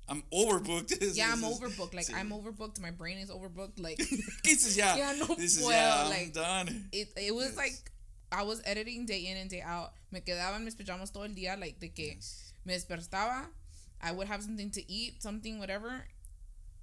I'm 0.08 0.24
overbooked 0.34 0.96
yeah, 1.18 1.32
I'm 1.34 1.42
overbooked. 1.44 1.94
Like, 1.94 2.06
sí. 2.08 2.16
I'm 2.16 2.30
overbooked. 2.32 2.80
My 2.80 2.92
brain 2.92 3.18
is 3.18 3.30
overbooked. 3.30 3.78
Like, 3.78 3.98
this 4.44 4.66
is 4.66 4.78
ya? 4.78 4.96
Yeah, 4.96 5.14
no 5.20 5.26
Dices 5.36 5.62
puedo, 5.62 5.72
ya, 5.76 6.04
I'm 6.04 6.10
like, 6.10 6.34
done. 6.34 6.88
it 6.94 7.10
it 7.18 7.36
was 7.36 7.48
Yes. 7.50 7.58
like 7.58 7.92
I 8.32 8.44
was 8.44 8.62
editing 8.64 9.06
day 9.06 9.28
in 9.28 9.36
and 9.38 9.50
day 9.50 9.62
out. 9.62 9.92
Me 10.12 10.22
quedaba 10.22 10.56
en 10.56 10.64
mis 10.64 10.76
pajamas 10.76 11.12
todo 11.12 11.24
el 11.24 11.36
día, 11.36 11.60
like 11.60 11.78
de 11.82 11.90
que 11.90 12.16
Yes. 12.16 12.54
me 12.64 12.74
despertaba. 12.74 13.48
I 14.02 14.14
would 14.14 14.28
have 14.28 14.42
something 14.42 14.72
to 14.72 14.90
eat, 14.90 15.22
something, 15.22 15.60
whatever. 15.60 16.06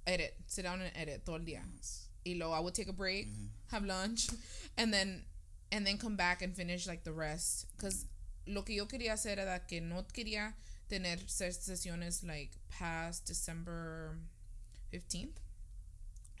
Edit, 0.05 0.35
sit 0.45 0.63
down 0.65 0.81
and 0.81 0.91
edit 0.95 1.25
todo 1.25 1.37
el 1.37 1.41
día. 1.45 1.63
Yes. 1.75 2.06
Y 2.27 2.33
luego 2.37 2.53
I 2.53 2.59
would 2.59 2.73
take 2.75 2.89
a 2.89 2.93
break, 2.93 3.27
Mhm. 3.27 3.47
have 3.71 3.85
lunch, 3.85 4.27
and 4.77 4.91
then 4.93 5.23
and 5.71 5.85
then 5.85 5.97
come 5.97 6.15
back 6.15 6.41
and 6.41 6.55
finish 6.55 6.85
like 6.87 7.03
the 7.03 7.11
rest. 7.13 7.65
Cause 7.77 8.05
lo 8.45 8.61
que 8.63 8.75
yo 8.75 8.85
quería 8.85 9.13
hacer 9.13 9.37
era 9.39 9.59
que 9.67 9.81
no 9.81 10.03
quería 10.13 10.53
tener 10.89 11.17
ses- 11.27 11.59
sesiones 11.59 12.23
like 12.23 12.51
past 12.69 13.25
December 13.25 14.17
fifteenth, 14.89 15.39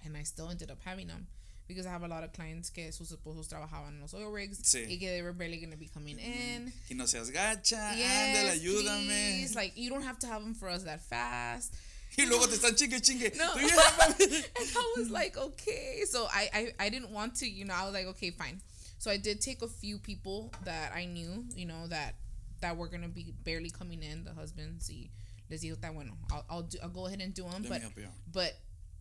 and 0.05 0.15
I 0.15 0.23
still 0.23 0.49
ended 0.49 0.71
up 0.71 0.81
having 0.83 1.07
them. 1.07 1.27
Because 1.67 1.85
I 1.85 1.89
have 1.91 2.03
a 2.03 2.07
lot 2.07 2.23
of 2.23 2.31
clients 2.31 2.69
que 2.69 2.89
sus 2.93 3.11
esposos 3.11 3.49
trabajaban 3.49 3.89
en 3.95 3.99
los 4.01 4.13
oil 4.13 4.31
rigs 4.31 4.59
Sí. 4.63 4.85
y 4.87 4.97
que 4.97 5.09
they 5.09 5.21
were 5.21 5.33
barely 5.33 5.57
going 5.57 5.71
to 5.71 5.75
be 5.77 5.89
coming 5.89 6.17
in. 6.17 6.71
Y 6.89 6.95
no 6.95 7.05
seas 7.05 7.29
gacha, 7.29 7.91
ándale, 7.91 7.97
Yes, 7.97 8.59
ayúdame. 8.61 9.05
please. 9.07 9.53
Like 9.55 9.75
you 9.75 9.89
don't 9.89 10.03
have 10.03 10.17
to 10.19 10.27
have 10.27 10.41
them 10.41 10.55
for 10.55 10.69
us 10.69 10.83
that 10.83 11.01
fast. 11.01 11.73
Y 12.17 12.25
luego 12.25 12.45
te 12.47 12.55
están 12.55 12.75
chingue 12.75 12.99
chingue. 13.01 13.35
No. 13.37 13.53
And 13.57 14.69
I 14.75 14.93
was 14.97 15.09
like, 15.09 15.37
okay. 15.37 16.01
So 16.09 16.25
I, 16.31 16.49
I 16.53 16.85
I 16.85 16.89
didn't 16.89 17.11
want 17.11 17.35
to, 17.35 17.47
you 17.47 17.65
know, 17.65 17.73
I 17.75 17.83
was 17.85 17.93
like, 17.93 18.07
okay, 18.07 18.31
fine. 18.31 18.61
So 18.99 19.11
I 19.11 19.17
did 19.17 19.41
take 19.41 19.61
a 19.61 19.67
few 19.67 19.99
people 19.99 20.51
that 20.63 20.91
I 20.95 21.05
knew, 21.05 21.45
you 21.55 21.65
know, 21.65 21.87
that 21.87 22.15
that 22.61 22.75
were 22.75 22.87
gonna 22.87 23.07
be 23.09 23.33
barely 23.43 23.69
coming 23.69 24.01
in, 24.01 24.23
the 24.23 24.33
husbands. 24.33 24.89
Y 24.89 25.09
les 25.49 25.61
digo, 25.61 25.75
"Está 25.75 25.93
bueno, 25.93 26.13
I'll 26.31 26.45
I'll, 26.49 26.63
do, 26.63 26.77
I'll 26.81 26.89
go 26.89 27.05
ahead 27.05 27.21
and 27.21 27.33
do 27.33 27.43
them, 27.43 27.61
Let 27.63 27.69
but 27.69 27.75
me 27.77 27.81
help 27.81 27.97
you 27.97 28.03
out. 28.05 28.13
but 28.33 28.53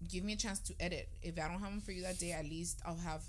give 0.09 0.23
me 0.23 0.35
a 0.35 0.37
chance 0.37 0.59
to 0.61 0.75
edit. 0.79 1.09
If 1.23 1.39
I 1.39 1.49
don't 1.49 1.61
have 1.61 1.71
them 1.71 1.81
for 1.81 1.93
you 1.93 2.03
that 2.03 2.19
day, 2.19 2.33
at 2.33 2.45
least 2.45 2.81
I'll 2.85 2.99
have 2.99 3.23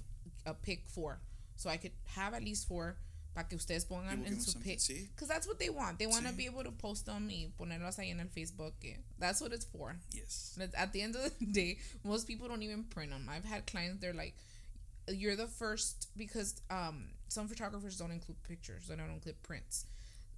a 0.45 0.53
pick 0.53 0.83
four, 0.89 1.21
so 1.55 1.69
I 1.69 1.77
could 1.77 1.93
have 2.15 2.33
at 2.33 2.43
least 2.43 2.67
four. 2.67 2.97
Para 3.37 3.47
que 3.47 3.55
ustedes 3.55 3.85
pongan 3.85 4.25
en 4.25 4.41
su 4.41 4.49
sí. 4.59 5.07
Because 5.11 5.27
that's 5.27 5.45
what 5.45 5.59
they 5.59 5.69
want. 5.69 5.99
They 5.99 6.07
want 6.07 6.25
to 6.25 6.31
Sí. 6.31 6.37
be 6.37 6.45
able 6.47 6.63
to 6.63 6.71
post 6.71 7.05
them 7.05 7.29
y 7.29 7.53
ponerlos 7.55 7.99
ahí 7.99 8.09
en 8.09 8.19
el 8.19 8.29
Facebook. 8.29 8.73
That's 9.19 9.39
what 9.41 9.53
it's 9.53 9.63
for. 9.63 9.95
Yes. 10.11 10.57
At 10.73 10.91
the 10.91 11.03
end 11.03 11.15
of 11.15 11.37
the 11.37 11.45
day, 11.45 11.77
most 12.03 12.25
people 12.25 12.47
don't 12.47 12.63
even 12.63 12.85
print 12.85 13.11
them. 13.11 13.29
I've 13.29 13.45
had 13.45 13.67
clients 13.67 14.01
they're 14.01 14.11
like, 14.15 14.33
"You're 15.07 15.35
the 15.35 15.47
first 15.47 16.07
because 16.17 16.55
um 16.71 17.11
some 17.27 17.47
photographers 17.47 17.95
don't 17.99 18.11
include 18.11 18.41
pictures. 18.41 18.87
They 18.87 18.95
don't 18.95 19.11
include 19.13 19.39
prints. 19.43 19.85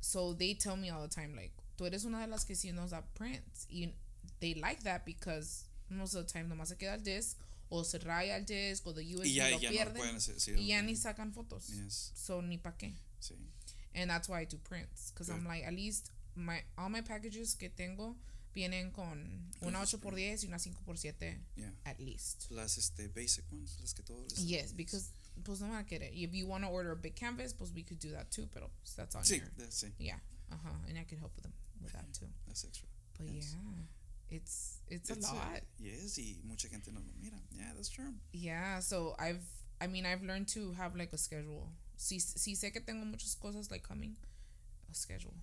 So 0.01 0.33
they 0.33 0.53
tell 0.53 0.75
me 0.75 0.89
all 0.89 1.01
the 1.01 1.07
time 1.07 1.37
like, 1.37 1.53
"Tú 1.77 1.85
eres 1.85 2.03
una 2.03 2.19
de 2.19 2.27
las 2.27 2.43
que 2.43 2.53
sí 2.53 2.73
nos 2.73 2.89
da 2.91 3.01
prints." 3.15 3.65
Y 3.69 3.93
they 4.41 4.55
like 4.55 4.83
that 4.83 5.05
because 5.05 5.63
most 5.89 6.15
of 6.15 6.27
the 6.27 6.33
time 6.33 6.49
nomás 6.49 6.67
se 6.67 6.75
queda 6.75 6.95
el 6.95 6.99
disc 7.01 7.37
o 7.69 7.83
se 7.83 7.99
raya 7.99 8.35
el 8.37 8.45
disc 8.45 8.85
o 8.87 8.93
the 8.93 9.01
USB 9.01 9.25
Y 9.27 9.33
ya, 9.35 9.49
lo 9.49 9.59
ya 9.59 9.69
no 9.69 9.75
pierden 9.75 9.95
pueden 9.97 10.15
hacer. 10.15 10.39
Sí, 10.39 10.51
y 10.57 10.67
ya 10.67 10.81
ni 10.81 10.95
sacan 10.95 11.31
fotos. 11.33 11.67
Yes. 11.69 12.11
So 12.15 12.41
ni 12.41 12.57
pa 12.57 12.75
qué. 12.77 12.95
Sí. 13.19 13.35
And 13.93 14.09
that's 14.09 14.27
why 14.29 14.41
I 14.41 14.45
do 14.45 14.57
prints. 14.57 15.11
Because 15.11 15.29
I'm 15.29 15.45
like, 15.45 15.65
at 15.65 15.73
least 15.73 16.11
my 16.35 16.63
all 16.77 16.89
my 16.89 17.01
packages 17.01 17.55
que 17.55 17.69
tengo 17.69 18.15
vienen 18.55 18.91
con 18.91 19.51
una 19.61 19.85
sus 19.85 19.99
8x10 19.99 20.43
y 20.43 20.47
una 20.47 20.57
5x7 20.57 21.37
Yeah. 21.55 21.71
at 21.85 21.99
least. 21.99 22.49
Las 22.51 22.77
este 22.77 23.07
basic 23.09 23.45
ones, 23.51 23.77
las 23.81 23.93
que 23.93 24.03
todos 24.03 24.31
les 24.31 24.45
Yes, 24.47 24.73
because 24.75 25.11
pues 25.43 25.59
no 25.61 25.67
me 25.67 25.73
va 25.73 25.79
a 25.79 25.85
querer. 25.85 26.11
If 26.13 26.33
you 26.33 26.47
want 26.47 26.63
to 26.63 26.69
order 26.69 26.91
a 26.91 26.95
big 26.95 27.15
canvas, 27.15 27.53
pues 27.53 27.71
we 27.73 27.83
could 27.83 27.99
do 27.99 28.11
that 28.11 28.29
too, 28.31 28.47
pero 28.51 28.69
that's 28.95 29.15
on 29.15 29.23
Sí, 29.23 29.35
here. 29.35 29.51
that's, 29.57 29.83
sí, 29.83 29.91
Yeah. 29.99 30.19
Uh-huh. 30.51 30.87
And 30.87 30.97
I 30.97 31.03
could 31.05 31.19
help 31.19 31.35
with 31.35 31.43
them 31.43 31.53
with 31.81 31.91
that 31.93 32.11
too. 32.13 32.27
that's 32.47 32.63
extra. 32.65 32.87
But 33.17 33.27
Yes. 33.27 33.53
yeah. 33.53 33.83
It's 34.31 34.77
it's, 34.87 35.09
It's, 35.09 35.29
a 35.29 35.33
lot. 35.33 35.61
yes, 35.79 36.17
y 36.17 36.37
mucha 36.43 36.67
gente 36.69 36.91
no 36.91 36.99
lo 36.99 37.13
mira. 37.21 37.37
Yeah, 37.55 37.71
that's 37.75 37.89
true. 37.89 38.13
Yeah, 38.31 38.79
so 38.79 39.15
I've 39.19 39.41
I 39.81 39.87
mean 39.87 40.05
I've 40.05 40.21
learned 40.23 40.47
to 40.49 40.73
have 40.73 40.95
like 40.95 41.13
a 41.13 41.17
schedule. 41.17 41.69
Si 41.97 42.19
si 42.19 42.53
sé 42.55 42.71
que 42.71 42.81
tengo 42.81 43.05
muchas 43.05 43.35
cosas 43.35 43.71
like 43.71 43.83
coming, 43.83 44.15
a 44.89 44.93
schedule 44.95 45.33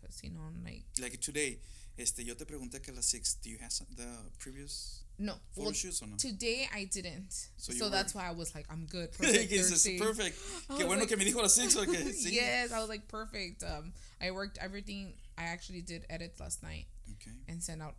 because 0.00 0.22
you 0.22 0.30
know 0.30 0.40
like 0.64 0.84
Like 1.00 1.20
today, 1.20 1.58
este, 1.98 2.18
yo 2.24 2.34
te 2.34 2.44
pregunté 2.44 2.82
que 2.82 2.92
a 2.92 2.96
las 2.96 3.06
6, 3.06 3.38
do 3.42 3.50
you 3.50 3.58
have 3.60 3.72
some, 3.72 3.86
the 3.96 4.06
previous 4.38 5.04
no. 5.18 5.34
photo 5.54 5.66
Well, 5.68 5.72
shoots 5.72 6.02
o 6.02 6.06
no? 6.06 6.16
today 6.16 6.68
I 6.74 6.84
didn't. 6.84 7.32
So 7.56 7.72
So, 7.72 7.88
that's 7.88 8.14
why 8.14 8.28
I 8.28 8.32
was 8.32 8.54
like 8.54 8.66
I'm 8.70 8.86
good. 8.86 9.10
Perfect. 9.18 9.50
It's 9.52 9.88
perfect. 9.98 10.36
Qué 10.68 10.84
bueno 10.84 11.00
like- 11.00 11.08
que 11.08 11.16
me 11.16 11.24
dijo 11.24 11.38
a 11.40 11.42
las 11.42 11.54
6 11.54 11.76
okay. 11.76 12.12
yes, 12.30 12.72
I 12.72 12.78
was 12.80 12.88
like 12.88 13.08
perfect. 13.08 13.62
Um, 13.64 13.92
I 14.20 14.30
worked 14.32 14.58
everything. 14.60 15.14
I 15.38 15.44
actually 15.44 15.80
did 15.82 16.04
edits 16.10 16.38
last 16.40 16.62
night 16.62 16.86
Okay. 17.14 17.32
and 17.48 17.62
sent 17.62 17.80
out 17.82 17.94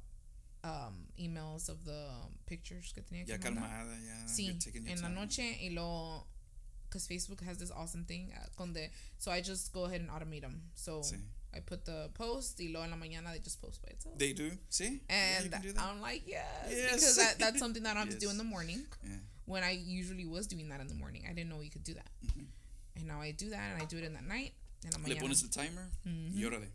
um 0.65 1.05
emails 1.19 1.69
of 1.69 1.83
the 1.85 2.07
pictures 2.47 2.91
que 2.93 3.01
tenía 3.03 3.23
que 3.25 3.31
Ya 3.33 3.37
mandar. 3.37 3.63
calmada, 3.69 3.95
ya. 4.03 4.25
Sí, 4.27 4.45
you're 4.47 4.57
taking 4.59 4.83
your 4.85 4.91
en 4.97 5.01
la 5.01 5.09
noche 5.09 5.43
y 5.61 5.69
lo 5.69 6.25
because 6.89 7.07
Facebook 7.07 7.41
has 7.43 7.57
this 7.57 7.71
awesome 7.71 8.05
thing 8.05 8.31
uh, 8.33 8.47
con 8.57 8.73
de, 8.73 8.89
so 9.17 9.29
I 9.31 9.41
just 9.41 9.71
go 9.73 9.85
ahead 9.85 10.01
and 10.01 10.09
automate 10.09 10.41
them. 10.41 10.61
So 10.75 11.01
Sí. 11.01 11.17
I 11.53 11.59
put 11.61 11.85
the 11.85 12.09
post 12.13 12.59
y 12.59 12.67
lo 12.71 12.81
en 12.83 12.89
la 12.89 12.97
mañana 12.97 13.31
they 13.31 13.39
just 13.39 13.61
post 13.61 13.81
by 13.81 13.89
itself. 13.91 14.17
They 14.17 14.33
do, 14.33 14.51
see? 14.69 15.01
And 15.09 15.51
can 15.51 15.61
do. 15.61 15.73
I'm 15.77 16.01
like 16.01 16.23
yes, 16.27 16.45
Yes. 16.69 16.91
because 16.95 17.15
that, 17.17 17.39
that's 17.39 17.59
something 17.59 17.83
that 17.83 17.95
I 17.95 17.99
don't 18.01 18.07
have 18.11 18.19
to 18.19 18.25
do 18.25 18.29
in 18.31 18.37
the 18.43 18.43
morning 18.43 18.85
Yeah. 19.03 19.17
when 19.45 19.63
I 19.63 19.71
usually 19.71 20.25
was 20.25 20.47
doing 20.47 20.67
that 20.69 20.81
in 20.81 20.87
the 20.87 20.95
morning. 20.95 21.25
I 21.29 21.33
didn't 21.33 21.49
know 21.49 21.61
you 21.61 21.69
could 21.71 21.83
do 21.83 21.93
that, 21.93 22.09
Mhm. 22.25 22.47
and 22.97 23.05
now 23.07 23.21
I 23.21 23.31
do 23.31 23.49
that 23.51 23.71
and 23.73 23.81
I 23.81 23.85
do 23.85 23.97
it 23.97 24.03
in 24.03 24.13
the 24.13 24.21
night. 24.21 24.53
En 24.83 24.91
la 24.91 24.97
Le 24.97 25.03
mañana. 25.15 25.21
pones 25.21 25.43
el 25.43 25.49
timer 25.49 25.89
Mhm. 26.05 26.33
y 26.35 26.43
órale. 26.43 26.69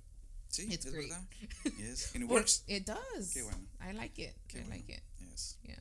Sí, 0.50 0.66
It's 0.72 0.84
es 0.86 0.92
great. 0.92 1.08
verdad. 1.08 1.26
Yes. 1.78 2.12
And 2.14 2.24
it 2.24 2.28
works. 2.28 2.62
It 2.66 2.84
does. 2.84 3.32
Qué 3.32 3.42
bueno. 3.42 3.66
I 3.80 3.92
like 3.92 4.18
it. 4.18 4.34
Qué 4.48 4.58
I 4.58 4.62
bueno. 4.62 4.74
like 4.76 4.88
it. 4.92 5.02
Yes. 5.20 5.56
Yeah. 5.64 5.78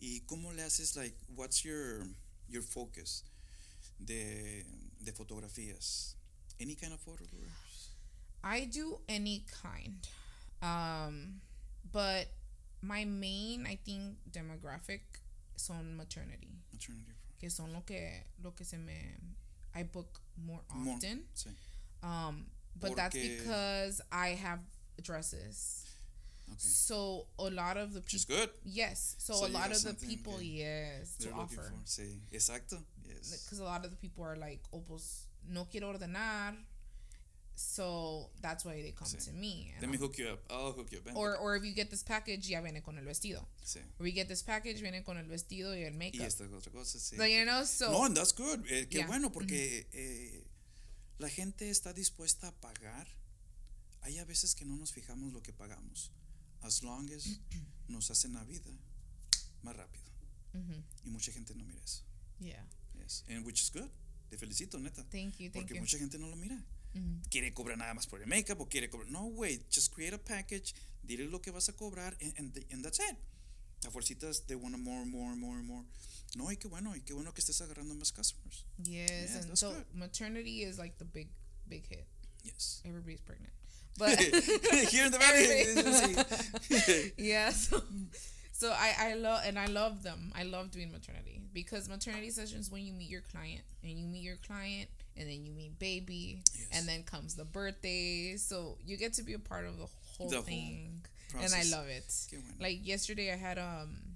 ¿Y 0.00 0.20
cómo 0.26 0.52
le 0.54 0.62
haces, 0.62 0.96
like, 0.96 1.14
what's 1.36 1.64
your 1.64 2.06
your 2.48 2.62
focus 2.62 3.24
de, 4.04 4.64
de 5.02 5.12
fotografías? 5.12 6.14
Any 6.60 6.74
kind 6.76 6.92
of 6.92 7.00
photographs? 7.00 7.90
I 8.44 8.66
do 8.66 9.00
any 9.08 9.44
kind. 9.62 10.06
Um, 10.62 11.40
but 11.92 12.28
my 12.80 13.04
main, 13.04 13.66
I 13.66 13.76
think, 13.84 14.16
demographic 14.30 15.00
son 15.56 15.96
maternity, 15.96 16.48
Maternity 16.72 17.12
que 17.40 17.50
son 17.50 17.72
lo 17.72 17.82
que 17.82 18.24
lo 18.42 18.52
que 18.52 18.64
se 18.64 18.76
me 18.78 19.16
I 19.74 19.82
book 19.84 20.20
more 20.36 20.60
More, 20.74 20.94
often. 20.96 21.24
Sí. 21.34 21.50
Um, 22.02 22.46
but 22.80 22.96
that's 22.96 23.16
because 23.16 24.00
I 24.10 24.28
have 24.30 24.60
dresses. 25.02 25.78
Okay. 26.48 26.58
So 26.58 27.26
a 27.38 27.48
lot 27.50 27.76
of 27.76 27.94
the 27.94 28.00
Which 28.00 28.14
is 28.14 28.24
good. 28.26 28.50
yes. 28.64 29.14
So, 29.18 29.32
So 29.34 29.46
a 29.46 29.48
lot 29.48 29.70
of 29.70 29.82
the 29.82 29.94
people, 29.94 30.42
yes, 30.42 31.16
to 31.20 31.30
offer. 31.32 31.54
for. 31.62 31.72
Sí. 31.86 32.20
Exacto. 32.32 32.82
Yes. 33.08 33.44
because 33.44 33.58
a 33.60 33.64
lot 33.64 33.84
of 33.84 33.90
the 33.90 33.96
people 33.96 34.24
are 34.24 34.36
like, 34.36 34.60
oh, 34.72 34.80
pues 34.86 35.26
no 35.48 35.64
quiero 35.70 35.92
ordenar, 35.92 36.54
so 37.54 38.30
that's 38.40 38.64
why 38.64 38.82
they 38.82 38.92
come 38.92 39.06
Sí. 39.08 39.18
to 39.26 39.32
me. 39.32 39.72
Let 39.80 39.90
me 39.90 39.96
hook 39.98 40.18
you 40.18 40.28
up. 40.28 40.40
I'll 40.50 40.72
hook 40.72 40.90
you 40.90 40.98
up. 40.98 41.04
Vente. 41.04 41.16
or 41.16 41.36
or 41.36 41.56
if 41.56 41.64
you 41.64 41.72
get 41.72 41.90
this 41.90 42.02
package, 42.02 42.48
ya 42.48 42.60
viene 42.60 42.82
con 42.82 42.98
el 42.98 43.04
vestido. 43.04 43.46
sí. 43.64 43.78
Or 43.98 44.04
we 44.04 44.10
get 44.12 44.28
this 44.28 44.42
package, 44.42 44.80
viene 44.80 45.02
con 45.04 45.16
el 45.18 45.24
vestido 45.26 45.74
y 45.74 45.84
el 45.84 45.92
makeup. 45.92 46.20
Y 46.20 46.24
esta 46.26 46.44
otra 46.44 46.72
cosa, 46.72 46.98
sí. 46.98 47.16
So, 47.16 47.24
you 47.24 47.44
know, 47.44 47.64
so 47.64 47.92
no, 47.92 48.04
and 48.04 48.16
that's 48.16 48.32
good. 48.32 48.64
Eh, 48.70 48.86
qué 48.90 48.98
Yeah. 48.98 49.06
bueno, 49.06 49.30
porque 49.30 49.86
eh, 49.92 50.44
la 51.22 51.30
gente 51.30 51.70
está 51.70 51.92
dispuesta 51.92 52.48
a 52.48 52.52
pagar. 52.60 53.06
Hay 54.02 54.18
a 54.18 54.24
veces 54.24 54.54
que 54.54 54.64
no 54.64 54.76
nos 54.76 54.92
fijamos 54.92 55.32
lo 55.32 55.40
que 55.42 55.52
pagamos. 55.52 56.10
As 56.60 56.82
long 56.82 57.08
as 57.12 57.40
nos 57.88 58.10
hacen 58.10 58.32
la 58.34 58.44
vida 58.44 58.70
más 59.62 59.76
rápido. 59.76 60.02
Y 61.04 61.10
mucha 61.10 61.32
gente 61.32 61.54
no 61.54 61.64
mira 61.64 61.80
eso. 61.82 62.02
yeah. 62.38 62.66
Yes. 62.94 63.24
And 63.28 63.46
which 63.46 63.62
is 63.62 63.70
good. 63.70 63.88
Te 64.28 64.36
felicito, 64.36 64.78
neta. 64.78 65.02
Thank 65.10 65.38
you, 65.38 65.50
thank 65.50 65.54
Porque 65.54 65.74
you. 65.74 65.80
mucha 65.80 65.98
gente 65.98 66.18
no 66.18 66.28
lo 66.28 66.36
mira. 66.36 66.62
Quiere 67.30 67.54
cobrar 67.54 67.78
nada 67.78 67.94
más 67.94 68.06
por 68.06 68.20
el 68.20 68.26
makeup 68.26 68.60
o 68.60 68.68
quiere 68.68 68.90
cobrar. 68.90 69.10
No, 69.10 69.24
wait. 69.26 69.62
Just 69.70 69.94
create 69.94 70.14
a 70.14 70.22
package. 70.22 70.74
Dile 71.02 71.24
lo 71.24 71.40
que 71.40 71.50
vas 71.50 71.68
a 71.68 71.72
cobrar 71.72 72.16
and, 72.20 72.34
and, 72.38 72.66
and 72.70 72.84
that's 72.84 72.98
it. 72.98 73.16
A 73.86 73.90
fuercitas, 73.90 74.46
they 74.46 74.54
want 74.56 74.76
more, 74.78 75.06
more, 75.06 75.34
more, 75.34 75.62
more. 75.62 75.84
No, 76.36 76.50
y 76.50 76.56
qué 76.56 76.68
bueno. 76.68 76.94
Y 76.96 77.00
qué 77.00 77.12
bueno 77.14 77.32
que 77.32 77.40
estés 77.40 77.60
agarrando 77.60 77.94
más 77.94 78.10
customers. 78.12 78.64
Yes, 78.82 79.10
Yeah, 79.34 79.42
and 79.48 79.58
so 79.58 79.70
good. 79.72 79.84
maternity 79.94 80.62
is 80.62 80.78
like 80.78 80.96
the 80.98 81.04
big 81.04 81.28
big 81.68 81.86
hit. 81.88 82.06
Yes. 82.44 82.80
Everybody's 82.84 83.20
pregnant, 83.20 83.52
but 83.98 84.18
Here 84.90 85.04
in 85.06 85.12
the 85.12 85.18
valley. 85.18 87.12
Yeah. 87.18 87.50
So, 87.50 87.82
so 88.52 88.70
I 88.72 89.10
I 89.10 89.14
love 89.14 89.42
and 89.46 89.58
I 89.58 89.66
love 89.66 90.02
them. 90.02 90.32
I 90.34 90.42
love 90.44 90.70
doing 90.70 90.90
maternity 90.90 91.40
because 91.52 91.88
maternity 91.88 92.30
sessions 92.30 92.70
when 92.70 92.82
you 92.84 92.92
meet 92.92 93.10
your 93.10 93.20
client 93.22 93.62
and 93.82 93.92
you 93.92 94.06
meet 94.06 94.22
your 94.22 94.36
client 94.36 94.88
and 95.16 95.28
then 95.28 95.44
you 95.44 95.52
meet 95.52 95.78
baby 95.78 96.42
Yes. 96.54 96.68
and 96.72 96.88
then 96.88 97.02
comes 97.02 97.34
the 97.34 97.44
birthday. 97.44 98.36
So 98.38 98.78
you 98.84 98.96
get 98.96 99.12
to 99.14 99.22
be 99.22 99.34
a 99.34 99.38
part 99.38 99.66
of 99.66 99.78
the 99.78 99.86
whole 100.16 100.30
The 100.30 100.40
thing, 100.42 101.02
Process. 101.30 101.52
and 101.52 101.74
I 101.74 101.76
love 101.76 101.88
it. 101.88 102.12
Like 102.60 102.86
yesterday, 102.86 103.32
I 103.32 103.36
had 103.36 103.58
um 103.58 104.11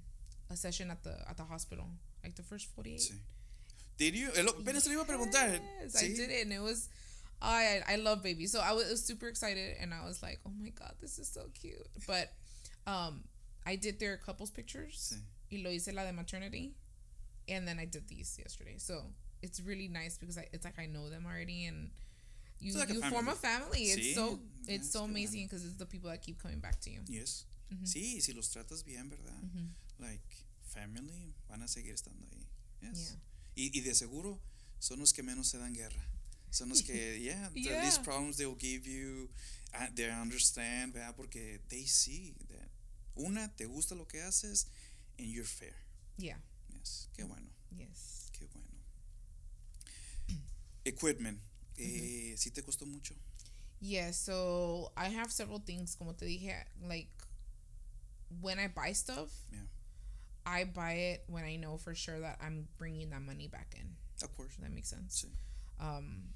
a 0.51 0.57
session 0.57 0.91
at 0.91 1.03
the 1.03 1.15
at 1.29 1.37
the 1.37 1.45
hospital, 1.45 1.87
like 2.23 2.35
the 2.37 2.43
first 2.43 2.67
forty 2.75 2.95
eight. 2.95 3.01
Sí. 3.01 3.19
Did 3.99 4.15
you? 4.15 4.29
Eh, 4.37 4.43
Apenas 4.43 4.87
lo 4.87 4.93
iba 4.93 5.03
a 5.03 5.05
preguntar. 5.07 5.59
Yes, 5.83 5.97
I 5.97 6.09
did 6.09 6.31
it, 6.31 6.43
and 6.43 6.53
it 6.53 6.61
was. 6.61 6.89
I 7.41 7.83
I 7.87 7.97
love 7.97 8.23
babies, 8.23 8.53
so 8.53 8.61
I 8.61 8.73
was, 8.73 8.89
was 8.91 9.05
super 9.05 9.29
excited, 9.29 9.77
and 9.81 9.93
I 9.93 10.05
was 10.07 10.23
like, 10.23 10.39
"Oh 10.47 10.51
my 10.59 10.71
god, 10.71 10.95
this 11.01 11.19
is 11.19 11.29
so 11.29 11.49
cute!" 11.55 11.87
But, 12.07 12.33
um, 12.87 13.25
I 13.67 13.77
did 13.77 13.99
their 14.01 14.17
couples 14.17 14.51
pictures, 14.51 15.13
Sí. 15.15 15.21
y 15.51 15.63
lo 15.63 15.71
hice 15.71 15.93
la 15.93 16.05
de 16.05 16.13
maternity, 16.13 16.75
and 17.49 17.67
then 17.69 17.79
I 17.79 17.85
did 17.87 18.09
these 18.09 18.39
yesterday. 18.39 18.77
So 18.79 19.13
it's 19.43 19.61
really 19.61 19.89
nice 19.89 20.17
because 20.19 20.39
I, 20.39 20.49
it's 20.53 20.65
like 20.65 20.79
I 20.79 20.87
know 20.87 21.11
them 21.11 21.27
already, 21.27 21.67
and 21.67 21.91
you 22.61 22.73
like 22.75 22.89
a 22.91 22.95
you 22.95 23.03
form 23.03 23.29
a 23.29 23.35
family. 23.35 23.87
family. 23.89 24.09
It's 24.09 24.15
so 24.15 24.39
yeah, 24.67 24.75
it's 24.77 24.91
so 24.91 25.05
amazing 25.05 25.45
because 25.47 25.65
it's 25.65 25.77
the 25.77 25.87
people 25.87 26.09
that 26.11 26.23
keep 26.23 26.43
coming 26.43 26.61
back 26.61 26.81
to 26.83 26.91
you. 26.91 27.01
Yes. 27.07 27.45
Ujú. 27.73 27.85
Sí, 27.85 28.21
si 28.23 28.33
los 28.33 28.49
tratas 28.49 28.83
bien, 28.85 29.11
¿verdad? 29.11 29.41
Mhm. 29.43 29.69
Like, 29.99 30.23
family, 30.63 31.35
van 31.49 31.63
a 31.63 31.69
seguir 31.69 31.95
estando 31.95 32.27
ahí. 32.27 32.47
Yes. 32.81 32.99
Yeah. 33.11 33.21
Y, 33.55 33.79
y 33.79 33.81
de 33.83 33.95
seguro 33.95 34.41
son 34.79 34.99
los 35.01 35.13
que 35.13 35.23
menos 35.23 35.49
se 35.49 35.59
dan 35.59 35.73
guerra. 35.75 36.05
Son 36.51 36.69
los 36.69 36.83
que, 36.83 37.19
yeah, 37.23 37.51
the 37.55 37.61
Yeah. 37.61 37.83
least 37.83 38.03
problems 38.03 38.37
they 38.37 38.47
will 38.47 38.59
give 38.59 38.87
you, 38.87 39.31
uh, 39.75 39.89
they 39.95 40.11
understand, 40.11 40.93
¿verdad? 40.93 41.15
Porque 41.17 41.61
they 41.69 41.87
see 41.87 42.35
that. 42.49 42.69
Una, 43.17 43.49
te 43.57 43.65
gusta 43.67 43.95
lo 43.95 44.07
que 44.07 44.21
haces, 44.23 44.67
and 45.19 45.29
you're 45.29 45.47
fair. 45.49 45.75
Yeah. 46.19 46.39
Yes. 46.69 47.09
Qué 47.15 47.25
bueno, 47.25 47.51
Yes. 47.71 48.29
qué 48.33 48.45
bueno. 48.47 48.69
Equipment. 50.85 51.41
Eh, 51.79 52.35
¿Sí 52.39 52.51
te 52.51 52.63
costó 52.63 52.87
mucho? 52.87 53.15
Yeah, 53.81 54.13
so 54.13 54.93
I 54.97 55.09
have 55.11 55.31
several 55.31 55.61
things, 55.61 55.97
como 55.97 56.15
te 56.15 56.25
dije, 56.27 56.55
like 56.81 57.11
when 58.41 58.59
I 58.59 58.69
buy 58.69 58.93
stuff, 58.95 59.31
Yeah. 59.53 59.67
I 60.47 60.65
buy 60.65 60.93
it 60.93 61.25
when 61.27 61.45
I 61.45 61.57
know 61.57 61.77
for 61.77 61.95
sure 61.95 62.21
that 62.21 62.39
I'm 62.41 62.69
bringing 62.79 63.11
that 63.11 63.21
money 63.21 63.49
back 63.49 63.75
in. 63.79 63.89
Of 64.23 64.35
course. 64.37 64.55
That 64.63 64.73
makes 64.73 64.89
sense? 64.89 65.27
Sí. 65.27 65.85
Um, 65.85 66.29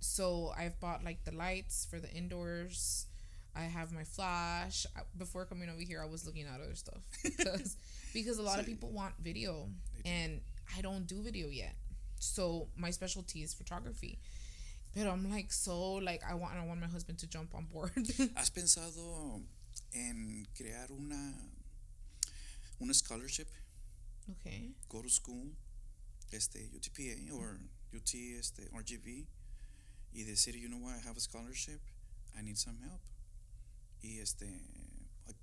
so 0.00 0.52
I've 0.56 0.78
bought 0.80 1.04
like 1.04 1.24
the 1.24 1.34
lights 1.34 1.86
for 1.90 1.98
the 1.98 2.10
indoors. 2.10 3.06
I 3.56 3.62
have 3.62 3.92
my 3.92 4.04
flash. 4.04 4.86
Before 5.16 5.44
coming 5.44 5.68
over 5.68 5.80
here, 5.80 6.00
I 6.00 6.06
was 6.06 6.24
looking 6.24 6.46
at 6.46 6.60
other 6.60 6.74
stuff 6.76 7.02
because 7.24 7.76
because 8.14 8.38
a 8.38 8.42
lot 8.42 8.60
of 8.60 8.66
people 8.66 8.90
want 8.90 9.14
video, 9.20 9.68
and 10.04 10.40
I 10.76 10.80
don't 10.80 11.06
do 11.06 11.20
video 11.22 11.48
yet. 11.48 11.74
So 12.20 12.68
my 12.76 12.90
specialty 12.90 13.42
is 13.42 13.54
photography. 13.54 14.20
But 14.94 15.06
I'm 15.06 15.28
like 15.30 15.52
so 15.52 15.94
like 15.94 16.22
I 16.28 16.34
want 16.34 16.54
I 16.54 16.64
want 16.64 16.80
my 16.80 16.86
husband 16.86 17.18
to 17.18 17.26
jump 17.26 17.54
on 17.54 17.64
board. 17.64 17.90
¿Has 18.36 18.50
pensado 18.50 19.42
en 19.92 20.46
crear 20.56 20.90
una, 20.92 21.34
una 22.80 22.94
scholarship? 22.94 23.48
okay. 24.30 24.74
Go 24.88 25.02
to 25.02 25.08
school, 25.08 25.52
este, 26.32 26.68
UTPA 26.72 27.32
or 27.32 27.58
UT, 27.94 28.14
este, 28.38 28.68
RGV, 28.72 29.26
y 30.12 30.24
decir, 30.24 30.54
you 30.56 30.68
know 30.68 30.78
what, 30.78 30.94
I 30.94 31.00
have 31.06 31.16
a 31.16 31.20
scholarship, 31.20 31.80
I 32.36 32.42
need 32.42 32.58
some 32.58 32.78
help. 32.82 33.00
Y 34.02 34.18
este, 34.20 34.46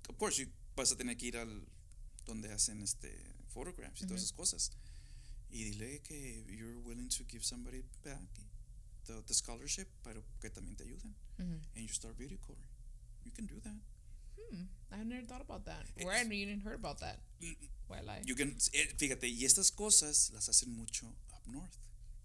of 0.08 0.18
course, 0.18 0.38
you 0.38 0.46
vas 0.76 0.92
a 0.92 0.96
tener 0.96 1.16
que 1.16 1.28
ir 1.28 1.36
al 1.36 1.66
donde 2.26 2.52
hacen 2.52 2.82
este 2.82 3.10
photographs 3.48 4.02
y 4.02 4.06
todas 4.06 4.22
esas 4.22 4.32
cosas. 4.32 4.70
Y 5.48 5.64
dile 5.64 6.00
que 6.02 6.44
you're 6.48 6.78
willing 6.80 7.08
to 7.08 7.24
give 7.24 7.44
somebody 7.44 7.82
back 8.04 8.28
the, 9.06 9.22
the 9.26 9.34
scholarship, 9.34 9.88
pero 10.02 10.22
que 10.40 10.50
también 10.50 10.76
te 10.76 10.84
ayuden. 10.84 11.14
Mhm. 11.38 11.60
And 11.74 11.82
you 11.82 11.88
start 11.88 12.16
video 12.16 12.38
calling. 12.38 12.68
You 13.24 13.32
can 13.32 13.46
do 13.46 13.60
that. 13.60 13.80
Hmm. 14.50 14.66
I 14.92 15.02
never 15.04 15.26
thought 15.26 15.42
about 15.42 15.64
that. 15.66 15.84
Where 16.02 16.14
I 16.14 16.24
didn't 16.24 16.62
heard 16.62 16.76
about 16.76 17.00
that. 17.00 17.18
Mm, 17.42 18.06
lie? 18.06 18.22
You 18.24 18.34
can, 18.34 18.56
eh, 18.72 18.86
fíjate, 18.96 19.28
y 19.28 19.44
estas 19.44 19.70
cosas 19.70 20.30
las 20.32 20.48
hacen 20.48 20.76
mucho 20.76 21.06
up 21.32 21.42
north. 21.46 21.76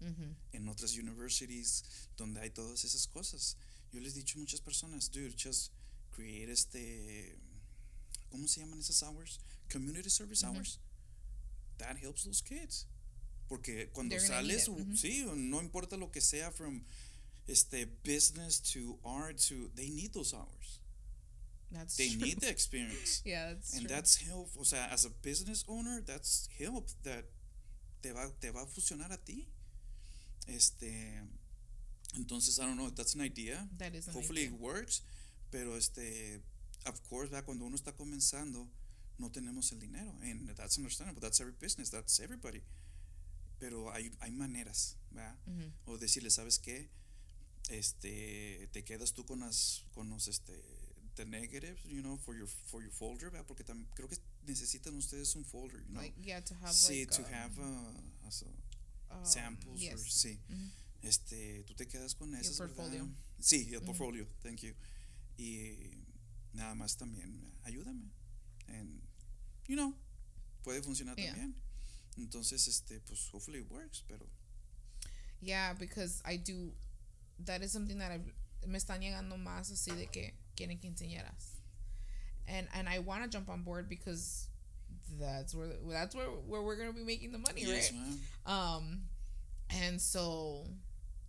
mm-hmm. 0.02 0.34
en 0.52 0.68
otras 0.68 0.96
universities 0.96 1.84
donde 2.16 2.40
hay 2.40 2.50
todas 2.50 2.84
esas 2.84 3.06
cosas. 3.06 3.56
Yo 3.92 4.00
les 4.00 4.14
he 4.14 4.20
dicho 4.20 4.38
a 4.38 4.40
muchas 4.40 4.60
personas, 4.60 5.10
dude, 5.10 5.34
just 5.36 5.72
create 6.10 6.50
este, 6.50 7.38
¿cómo 8.30 8.48
se 8.48 8.60
llaman 8.60 8.78
esas 8.80 9.02
hours? 9.02 9.40
Community 9.70 10.10
service 10.10 10.42
Ujú. 10.44 10.54
hours. 10.54 10.78
That 11.78 11.96
helps 11.98 12.24
those 12.24 12.42
kids. 12.42 12.86
Porque 13.48 13.90
cuando 13.92 14.16
They're 14.16 14.26
sales, 14.26 14.68
ujú. 14.68 14.96
sí, 14.96 15.24
no 15.36 15.60
importa 15.60 15.96
lo 15.96 16.10
que 16.10 16.20
sea, 16.20 16.50
from 16.50 16.84
este 17.46 17.86
business 18.02 18.60
to 18.72 18.98
art 19.04 19.36
to, 19.48 19.70
they 19.74 19.90
need 19.90 20.12
those 20.12 20.32
hours. 20.32 20.80
That's 21.72 21.96
They 21.96 22.10
true. 22.10 22.26
need 22.26 22.40
the 22.40 22.48
experience. 22.50 23.22
yeah, 23.24 23.54
that's 23.54 23.72
And 23.74 23.86
true. 23.86 23.96
that's 23.96 24.16
help, 24.16 24.50
o 24.58 24.64
sea, 24.64 24.88
as 24.92 25.04
a 25.06 25.10
business 25.10 25.64
owner, 25.68 26.02
that's 26.04 26.48
help 26.58 26.88
that 27.04 27.24
te 28.02 28.12
va, 28.12 28.30
te 28.40 28.50
va 28.50 28.62
a 28.62 28.66
funcionar 28.66 29.10
a 29.12 29.16
ti. 29.16 29.48
Este, 30.46 31.22
entonces, 32.16 32.58
I 32.58 32.66
don't 32.66 32.76
know, 32.76 32.90
that's 32.90 33.14
an 33.14 33.20
idea. 33.22 33.68
that 33.78 33.94
is 33.94 34.06
an 34.08 34.14
Hopefully 34.14 34.42
idea. 34.42 34.54
it 34.54 34.60
works, 34.60 35.02
pero 35.50 35.76
este, 35.76 36.40
of 36.86 37.00
course, 37.08 37.30
¿verdad? 37.30 37.44
cuando 37.44 37.64
uno 37.64 37.76
está 37.76 37.92
comenzando, 37.96 38.68
no 39.18 39.30
tenemos 39.30 39.72
el 39.72 39.78
dinero. 39.78 40.12
And 40.22 40.48
that's 40.56 40.76
understandable, 40.78 41.20
that's 41.20 41.40
every 41.40 41.54
business, 41.58 41.90
that's 41.90 42.20
everybody. 42.20 42.62
Pero 43.60 43.90
hay, 43.92 44.10
hay 44.20 44.32
maneras, 44.32 44.96
¿verdad? 45.10 45.36
O 45.86 45.96
decirle, 45.96 46.30
¿sabes 46.30 46.58
qué? 46.58 46.88
Este, 47.70 48.68
te 48.72 48.82
quedas 48.82 49.12
tú 49.14 49.24
con 49.24 49.40
las, 49.40 49.84
con 49.94 50.10
los, 50.10 50.26
este, 50.26 50.60
the 51.16 51.24
negatives, 51.24 51.80
you 51.86 52.02
know, 52.02 52.16
for 52.24 52.34
your, 52.34 52.46
for 52.66 52.80
your 52.82 52.90
folder, 52.90 53.30
¿verdad? 53.30 53.46
Porque 53.46 53.64
creo 53.94 54.08
que 54.08 54.16
necesitan 54.46 54.94
ustedes 54.96 55.34
un 55.36 55.44
folder, 55.44 55.80
you 55.86 55.92
know. 55.92 56.00
Like 56.00 56.14
yeah, 56.22 56.40
to 56.40 56.54
have 56.54 56.72
sí, 56.74 57.00
like 57.00 57.10
to 57.10 57.22
um, 57.22 57.32
have 57.32 57.58
uh, 57.58 58.26
as 58.28 58.42
a 58.42 59.14
um, 59.14 59.24
samples 59.24 59.80
or, 59.82 59.84
yes. 59.84 60.00
sí. 60.08 60.38
Mhm. 60.48 60.70
Este, 61.02 61.64
tú 61.66 61.74
te 61.74 61.86
quedas 61.86 62.14
con 62.14 62.32
esas, 62.34 62.56
portfolio. 62.56 63.04
¿verdad? 63.04 63.16
Sí, 63.40 63.68
el 63.72 63.78
Ujú. 63.78 63.86
portfolio, 63.86 64.26
thank 64.42 64.60
you. 64.62 64.74
Y 65.36 66.04
nada 66.52 66.74
más 66.74 66.96
también, 66.96 67.52
ayúdame. 67.64 68.10
And, 68.68 69.02
you 69.66 69.74
know, 69.76 69.94
puede 70.62 70.82
funcionar 70.82 71.16
Yeah. 71.16 71.32
también. 71.32 71.54
Entonces, 72.16 72.68
este, 72.68 73.00
pues, 73.00 73.28
hopefully 73.32 73.60
it 73.60 73.70
works, 73.70 74.04
pero 74.06 74.26
Yeah, 75.40 75.74
because 75.74 76.22
I 76.24 76.36
do. 76.36 76.72
That 77.44 77.62
is 77.62 77.72
something 77.72 77.98
that 77.98 78.12
I've, 78.12 78.32
me 78.66 78.78
están 78.78 79.00
llegando 79.00 79.36
más 79.36 79.72
así 79.72 79.90
de 79.90 80.06
que 80.06 80.34
quieren 80.56 80.78
quinceañeras, 80.80 81.60
and 82.48 82.66
and 82.74 82.88
I 82.88 82.98
want 83.00 83.22
to 83.24 83.28
jump 83.28 83.48
on 83.48 83.62
board 83.62 83.88
because 83.88 84.48
that's 85.18 85.54
where 85.54 85.68
that's 85.90 86.14
where 86.14 86.26
where 86.26 86.62
we're 86.62 86.76
gonna 86.76 86.92
be 86.92 87.04
making 87.04 87.32
the 87.32 87.38
money, 87.38 87.62
yes, 87.64 87.92
right? 87.92 88.00
ma'am. 88.00 88.18
Um, 88.46 89.02
and 89.70 90.00
so, 90.00 90.66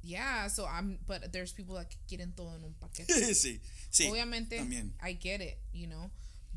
yeah. 0.02 0.48
So 0.48 0.66
I'm, 0.66 1.00
but 1.08 1.32
there's 1.32 1.54
people 1.54 1.76
that 1.76 1.88
quieren 2.10 2.36
todo 2.36 2.50
en 2.56 2.64
un 2.64 2.76
paquete. 2.80 3.08
sí, 3.34 3.60
sí, 3.92 4.10
Obviamente, 4.10 4.58
también. 4.58 4.92
I 5.02 5.14
get 5.14 5.42
it, 5.42 5.58
you 5.74 5.88
know, 5.88 6.12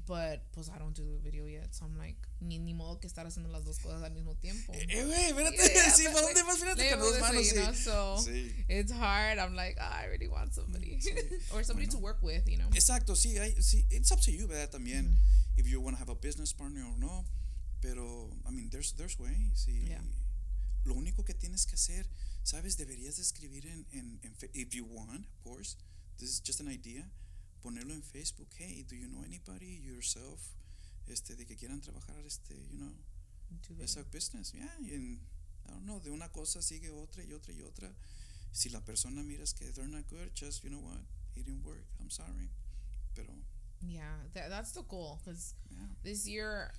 but 0.06 0.40
pues 0.52 0.68
I 0.68 0.78
don't 0.78 0.94
do 0.96 1.04
the 1.04 1.18
video 1.18 1.46
yet, 1.46 1.74
so 1.74 1.84
I'm 1.84 1.96
like 1.98 2.16
ni 2.40 2.58
ni 2.58 2.72
modo 2.74 2.98
que 3.00 3.08
estar 3.08 3.26
haciendo 3.26 3.48
las 3.50 3.64
dos 3.64 3.78
cosas 3.78 4.02
al 4.02 4.12
mismo 4.12 4.34
tiempo. 4.36 4.72
Eh, 4.74 5.04
güey, 5.04 5.26
espérate, 5.26 5.90
sí, 5.96 6.04
¿para 6.04 6.20
dónde 6.22 6.42
vas? 6.44 6.58
Fíjate 6.58 6.90
con 6.90 7.00
dos 7.00 7.20
manos, 7.20 7.46
you 7.46 7.54
know, 7.54 7.74
so 7.74 8.16
Sí. 8.22 8.52
it's 8.68 8.92
hard. 8.92 9.38
I'm 9.38 9.54
like, 9.54 9.76
oh, 9.80 9.84
I 9.84 10.06
really 10.06 10.28
want 10.28 10.54
somebody 10.54 10.98
or 11.52 11.62
somebody 11.64 11.88
to 11.88 11.98
work 11.98 12.22
with, 12.22 12.48
you 12.48 12.56
know. 12.58 12.68
Exacto, 12.74 13.14
sí, 13.16 13.36
hay, 13.38 13.54
sí, 13.62 13.84
it's 13.90 14.10
up 14.12 14.20
to 14.20 14.30
you, 14.30 14.46
¿verdad? 14.46 14.70
También, 14.70 15.04
Mm-hmm. 15.06 15.58
if 15.58 15.66
you 15.66 15.80
want 15.80 15.96
to 15.96 15.98
have 16.00 16.10
a 16.10 16.14
business 16.14 16.52
partner 16.52 16.84
or 16.84 16.98
no, 16.98 17.24
pero, 17.80 18.30
I 18.46 18.50
mean, 18.52 18.68
there's, 18.70 18.92
there's 18.92 19.18
ways, 19.18 19.66
y 19.68 19.88
Yeah. 19.88 20.02
lo 20.84 20.94
único 20.94 21.24
que 21.24 21.34
tienes 21.34 21.66
que 21.66 21.74
hacer, 21.74 22.06
¿sabes? 22.44 22.76
Deberías 22.76 23.16
de 23.16 23.22
escribir 23.22 23.66
en, 23.66 23.86
en, 23.92 24.20
en 24.22 24.36
if 24.54 24.72
you 24.74 24.84
want, 24.84 25.26
of 25.26 25.42
course, 25.42 25.76
this 26.18 26.28
is 26.30 26.40
just 26.40 26.60
an 26.60 26.68
idea, 26.68 27.10
ponerlo 27.62 27.94
en 27.94 28.02
Facebook, 28.02 28.48
hey, 28.58 28.84
do 28.88 28.94
you 28.96 29.08
know 29.08 29.22
anybody, 29.24 29.80
yourself, 29.84 30.40
este, 31.08 31.34
de 31.36 31.44
que 31.44 31.56
quieran 31.56 31.80
trabajar, 31.80 32.24
este, 32.26 32.54
you 32.70 32.78
know, 32.78 32.92
esa 33.80 34.02
business, 34.04 34.52
yeah, 34.52 34.68
y 34.80 34.92
en, 34.94 35.20
I 35.66 35.70
don't 35.70 35.84
know, 35.84 36.00
de 36.00 36.10
una 36.10 36.28
cosa 36.28 36.60
sigue 36.62 36.90
otra 36.90 37.22
y 37.24 37.32
otra 37.32 37.52
y 37.54 37.62
otra, 37.62 37.92
si 38.52 38.68
la 38.70 38.80
persona 38.80 39.22
miras 39.22 39.52
que 39.54 39.66
they're 39.72 39.88
not 39.88 40.06
good, 40.08 40.30
just, 40.34 40.62
you 40.64 40.70
know 40.70 40.80
what, 40.80 40.98
it 41.36 41.44
didn't 41.44 41.64
work, 41.64 41.84
I'm 42.00 42.10
sorry, 42.10 42.50
pero, 43.14 43.28
Yeah, 43.82 44.16
that, 44.34 44.48
that's 44.48 44.72
the 44.72 44.82
goal 44.82 45.20
because 45.22 45.52
yeah, 45.70 45.86
this 46.02 46.26
year 46.26 46.72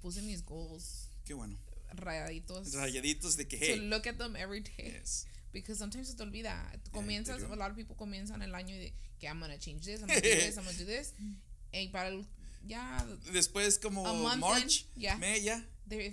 puse 0.00 0.22
mis 0.22 0.40
goals 0.40 1.08
qué 1.26 1.34
bueno. 1.34 1.56
rayaditos. 1.96 2.72
Rayaditos 2.74 3.36
de 3.36 3.44
que, 3.46 3.58
to 3.58 3.64
hey, 3.64 3.78
look 3.80 4.06
at 4.06 4.18
them 4.18 4.36
every 4.36 4.60
day. 4.60 4.94
yes. 4.96 5.26
Because 5.54 5.78
sometimes 5.78 6.08
se 6.08 6.14
te 6.16 6.22
olvida. 6.24 6.52
Yeah, 6.70 6.92
Comienzas, 6.92 7.42
a 7.50 7.56
lot 7.56 7.70
of 7.70 7.76
people 7.76 7.94
comienzan 7.96 8.42
el 8.42 8.52
año 8.54 8.76
de 8.76 8.92
que 9.18 9.26
I'm 9.28 9.40
gonna 9.40 9.56
change 9.56 9.86
this, 9.86 10.00
I'm 10.02 10.08
gonna 10.08 10.20
do 10.20 10.28
this, 10.28 10.56
I'm 10.58 10.64
gonna 10.64 10.76
do 10.78 10.84
this. 10.84 11.12
Y 11.72 11.88
para 11.90 12.08
el, 12.08 12.24
ya, 12.66 13.04
Después 13.32 13.78
como 13.80 14.06
a 14.06 14.12
month 14.12 14.40
March, 14.40 14.84
in, 14.96 15.02
yeah, 15.02 15.16
May, 15.16 15.40
ya, 15.42 15.60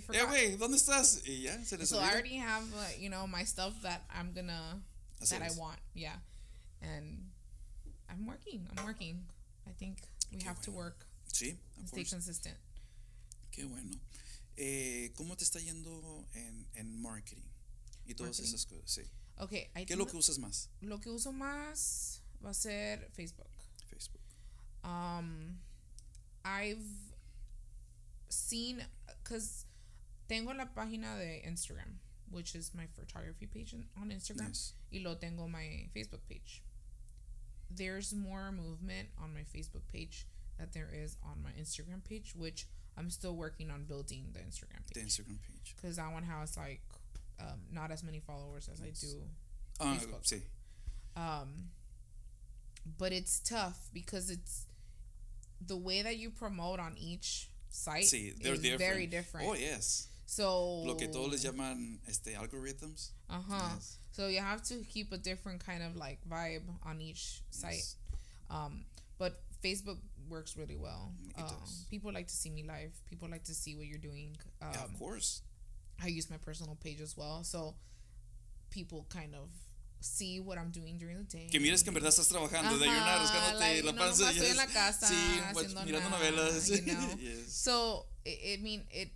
forgot. 0.00 0.28
güey, 0.28 0.56
¿dónde 0.56 0.76
estás? 0.76 1.20
Y 1.26 1.42
ya, 1.42 1.62
se 1.64 1.76
les 1.76 1.88
so 1.88 1.98
I 1.98 2.04
olvida. 2.04 2.10
already 2.12 2.36
have, 2.36 2.64
uh, 2.74 2.88
you 2.98 3.08
know, 3.08 3.26
my 3.28 3.44
stuff 3.44 3.74
that 3.82 4.02
I'm 4.10 4.32
gonna, 4.32 4.80
that 5.20 5.40
I 5.42 5.46
Hacerles. 5.46 5.56
want. 5.56 5.78
Yeah. 5.94 6.16
And 6.80 7.30
I'm 8.10 8.26
working, 8.26 8.66
I'm 8.76 8.84
working. 8.84 9.24
I 9.66 9.70
I 9.70 9.72
think 9.74 9.98
we 10.32 10.38
Qué 10.38 10.44
have 10.46 10.60
to 10.62 10.70
bueno. 10.72 10.86
work 10.86 11.06
Sí, 11.32 11.56
of 11.80 11.86
stay 11.88 12.02
course. 12.02 12.10
consistent. 12.10 12.56
Qué 13.52 13.64
bueno. 13.64 13.90
Eh, 14.56 15.12
¿Cómo 15.14 15.36
te 15.36 15.44
está 15.44 15.60
yendo 15.60 16.26
en, 16.34 16.66
en 16.74 17.00
marketing? 17.00 17.44
Y 18.04 18.14
todas 18.14 18.30
Marketing. 18.40 18.48
esas 18.48 18.66
cosas, 18.66 18.90
sí. 18.90 19.02
Okay, 19.40 19.70
I 19.74 19.80
¿Qué 19.84 19.94
es 19.94 19.96
think 19.96 19.98
lo 19.98 20.06
que 20.06 20.16
usas 20.16 20.38
más? 20.38 20.68
lo 20.82 20.98
que 21.00 21.10
uso 21.10 21.32
más 21.32 22.20
va 22.44 22.50
a 22.50 22.54
ser 22.54 23.08
Facebook. 23.16 23.48
Facebook. 23.90 24.20
Um, 24.84 25.58
I've 26.44 26.84
seen 28.28 28.84
because 29.22 29.66
tengo 30.28 30.52
la 30.52 30.66
página 30.66 31.16
de 31.18 31.42
Instagram, 31.46 31.98
which 32.30 32.54
is 32.54 32.72
my 32.74 32.86
photography 32.94 33.46
page 33.46 33.74
on 33.96 34.10
Instagram, 34.10 34.48
Yes. 34.48 34.74
y 34.92 34.98
lo 35.02 35.14
tengo 35.16 35.48
my 35.48 35.88
Facebook 35.94 36.20
page. 36.28 36.62
There's 37.70 38.12
more 38.12 38.52
movement 38.52 39.08
on 39.18 39.32
my 39.32 39.44
Facebook 39.44 39.86
page 39.90 40.26
that 40.58 40.72
there 40.72 40.90
is 40.92 41.16
on 41.22 41.42
my 41.42 41.50
Instagram 41.60 42.04
page, 42.04 42.34
which 42.36 42.66
I'm 42.96 43.08
still 43.10 43.34
working 43.34 43.70
on 43.70 43.84
building 43.84 44.26
the 44.34 44.40
Instagram 44.40 44.84
The 44.92 45.00
Instagram 45.00 45.38
page. 45.40 45.74
because 45.76 45.96
that 45.96 46.12
one 46.12 46.24
has 46.24 46.56
like 46.56 46.82
um, 47.40 47.60
not 47.70 47.90
as 47.90 48.02
many 48.02 48.20
followers 48.20 48.68
as 48.72 48.80
I 48.80 48.90
do 48.90 49.22
Ah, 49.80 49.96
Facebook. 49.98 50.22
sí. 50.24 50.42
um 51.16 51.70
but 52.98 53.12
it's 53.12 53.38
tough 53.40 53.88
because 53.92 54.30
it's 54.30 54.66
the 55.66 55.76
way 55.76 56.02
that 56.02 56.16
you 56.16 56.30
promote 56.30 56.80
on 56.80 56.96
each 56.98 57.48
site 57.70 58.04
Sí, 58.04 58.32
they're 58.42 58.54
is 58.54 58.60
different. 58.60 58.80
very 58.80 59.06
different 59.06 59.48
Oh, 59.48 59.54
yes. 59.54 60.08
so 60.26 60.82
Lo 60.84 60.94
que 60.96 61.08
todos 61.08 61.30
les 61.30 61.44
llaman 61.44 61.98
este, 62.08 62.34
algorithms. 62.36 63.10
uh-huh 63.30 63.74
Yes. 63.74 63.98
so 64.12 64.28
you 64.28 64.40
have 64.40 64.62
to 64.64 64.82
keep 64.88 65.12
a 65.12 65.18
different 65.18 65.64
kind 65.64 65.82
of 65.82 65.96
like 65.96 66.18
vibe 66.28 66.62
on 66.84 67.00
each 67.00 67.42
site 67.50 67.74
Yes. 67.74 67.96
um 68.50 68.84
but 69.18 69.42
facebook 69.62 69.98
works 70.28 70.56
really 70.56 70.76
well 70.76 71.12
It 71.36 71.40
um, 71.42 71.48
does. 71.48 71.86
people 71.90 72.12
like 72.12 72.26
to 72.28 72.34
see 72.34 72.50
me 72.50 72.64
live 72.64 72.92
people 73.08 73.28
like 73.28 73.44
to 73.44 73.54
see 73.54 73.74
what 73.76 73.86
you're 73.86 73.98
doing 74.02 74.36
um, 74.60 74.70
Yeah, 74.74 74.84
of 74.84 74.98
course. 74.98 75.42
I 76.02 76.08
use 76.08 76.28
my 76.30 76.38
personal 76.38 76.76
page 76.82 77.00
as 77.00 77.16
well, 77.16 77.44
so 77.44 77.74
people 78.70 79.06
kind 79.08 79.34
of 79.34 79.48
see 80.00 80.40
what 80.40 80.58
I'm 80.58 80.70
doing 80.70 80.98
during 80.98 81.16
the 81.18 81.24
day. 81.24 81.48
Que 81.50 81.60
mires 81.60 81.82
que 81.82 81.90
en 81.90 81.94
verdad 81.94 82.08
estás 82.10 82.28
trabajando, 82.28 82.78
de 82.78 82.86
ayunar, 82.86 83.18
Ajá, 83.18 83.54
rascándote 83.54 83.84
la 83.84 83.92
no 83.92 83.98
panza. 83.98 84.24
nomás 84.24 84.36
estoy 84.36 84.50
en 84.50 84.56
la 84.56 84.66
casa 84.72 85.06
sí, 85.06 85.54
watch- 85.54 85.84
mirando 85.86 86.10
nada, 86.10 86.18
novelas. 86.18 86.68
you 86.70 86.82
know? 86.92 87.14
yes. 87.20 87.52
So 87.52 88.06
I, 88.26 88.54
I 88.54 88.62
mean 88.62 88.82
it. 88.90 89.10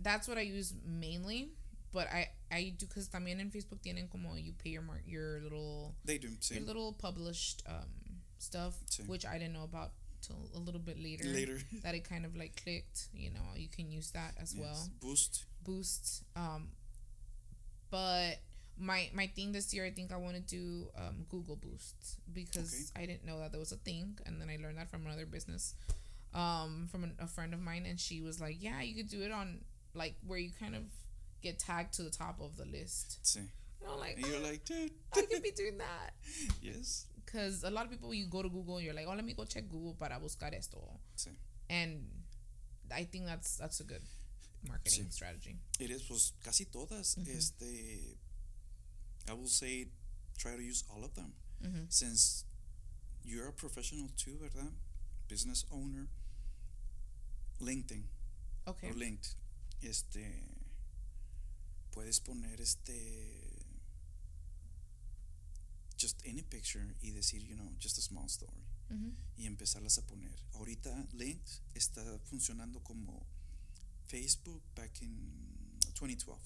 That's 0.00 0.26
what 0.26 0.38
I 0.38 0.42
use 0.42 0.72
mainly, 0.84 1.50
but 1.92 2.08
I 2.08 2.28
I 2.50 2.72
do 2.76 2.86
because 2.86 3.08
también 3.08 3.38
en 3.40 3.50
Facebook 3.50 3.80
tienen 3.82 4.08
como 4.10 4.34
you 4.36 4.52
pay 4.52 4.70
your 4.70 4.82
mar- 4.82 5.02
your 5.06 5.40
little 5.42 5.94
They 6.04 6.18
do, 6.18 6.28
sí. 6.40 6.56
your 6.56 6.64
little 6.66 6.92
published 6.94 7.62
um 7.68 8.18
stuff, 8.38 8.74
Sí. 8.90 9.06
which 9.06 9.24
I 9.26 9.38
didn't 9.38 9.52
know 9.52 9.64
about 9.64 9.92
till 10.22 10.48
a 10.54 10.58
little 10.58 10.80
bit 10.80 10.98
later. 10.98 11.24
Later. 11.28 11.58
That 11.82 11.94
it 11.94 12.02
kind 12.08 12.24
of 12.24 12.34
like 12.34 12.56
clicked. 12.62 13.08
You 13.14 13.30
know, 13.30 13.54
you 13.54 13.68
can 13.68 13.90
use 13.92 14.10
that 14.12 14.34
as 14.40 14.54
Yes. 14.54 14.60
well 14.60 14.88
Boost. 15.00 15.44
Boost 15.64 16.24
um 16.36 16.68
but 17.90 18.36
my 18.78 19.10
my 19.12 19.26
thing 19.26 19.52
this 19.52 19.72
year 19.74 19.84
i 19.84 19.90
think 19.90 20.12
i 20.12 20.16
want 20.16 20.34
to 20.34 20.40
do 20.42 20.86
um 20.96 21.26
google 21.28 21.56
boost 21.56 22.18
because 22.32 22.92
i 22.96 23.00
didn't 23.04 23.24
know 23.26 23.38
that 23.38 23.50
there 23.52 23.60
was 23.60 23.72
a 23.72 23.76
thing 23.76 24.18
and 24.26 24.40
then 24.40 24.48
i 24.48 24.56
learned 24.62 24.78
that 24.78 24.90
from 24.90 25.04
another 25.06 25.26
business 25.26 25.74
um 26.34 26.88
from 26.90 27.04
an, 27.04 27.14
a 27.18 27.26
friend 27.26 27.52
of 27.52 27.60
mine 27.60 27.84
and 27.86 27.98
she 28.00 28.20
was 28.22 28.40
like 28.40 28.56
yeah 28.60 28.80
you 28.80 28.94
could 28.94 29.08
do 29.08 29.22
it 29.22 29.32
on 29.32 29.58
like 29.94 30.14
where 30.26 30.38
you 30.38 30.50
kind 30.58 30.74
of 30.74 30.82
get 31.42 31.58
tagged 31.58 31.92
to 31.94 32.02
the 32.02 32.10
top 32.10 32.40
of 32.40 32.56
the 32.56 32.64
list 32.64 33.18
Sí. 33.24 33.38
and 33.38 33.48
i'm 33.90 33.98
like 33.98 34.16
And 34.16 34.26
you're 34.26 34.40
like, 34.40 34.64
dude. 34.64 34.92
i 35.16 35.20
could 35.22 35.42
be 35.42 35.50
doing 35.50 35.78
that 35.78 36.10
yes. 36.62 37.06
because 37.24 37.64
a 37.64 37.70
lot 37.70 37.84
of 37.84 37.90
people 37.90 38.14
you 38.14 38.26
go 38.26 38.42
to 38.42 38.48
google 38.48 38.76
and 38.76 38.84
you're 38.86 38.94
like 38.94 39.06
oh 39.08 39.14
let 39.14 39.24
me 39.24 39.32
go 39.34 39.44
check 39.44 39.68
google 39.68 39.94
para 39.98 40.18
buscar 40.20 40.54
esto 40.54 40.78
Sí. 41.16 41.30
and 41.68 42.06
i 42.94 43.04
think 43.04 43.26
that's 43.26 43.56
that's 43.56 43.80
a 43.80 43.84
good 43.84 44.02
marketing 44.62 45.06
Sí. 45.06 45.12
strategy 45.12 45.58
Eres, 45.78 46.02
pues, 46.08 46.34
casi 46.42 46.66
todas. 46.66 47.16
Este. 47.26 48.16
I 49.28 49.32
will 49.32 49.48
say, 49.48 49.90
try 50.36 50.54
to 50.56 50.62
use 50.62 50.84
all 50.88 51.04
of 51.04 51.12
them. 51.14 51.32
Mhm. 51.60 51.86
Since 51.90 52.44
you're 53.24 53.48
a 53.48 53.52
professional 53.54 54.08
too, 54.16 54.38
¿verdad? 54.38 54.72
Business 55.28 55.64
owner. 55.70 56.08
LinkedIn. 57.60 58.08
okay 58.66 58.90
o 58.90 58.94
linked 58.94 59.36
este 59.82 60.46
puedes 61.92 62.20
poner 62.20 62.60
este 62.60 63.58
just 65.98 66.20
any 66.26 66.42
picture 66.42 66.94
y 67.02 67.10
decir 67.10 67.42
you 67.44 67.54
know 67.56 67.70
just 67.78 67.98
a 67.98 68.02
small 68.02 68.26
story 68.28 68.64
y 69.36 69.46
empezarlas 69.46 69.98
a 69.98 70.06
poner 70.06 70.34
ahorita 70.54 71.06
linked 71.12 71.62
está 71.74 72.02
funcionando 72.24 72.82
como 72.82 73.26
Facebook 74.10 74.62
back 74.74 75.00
in 75.02 75.14
2012 75.94 76.38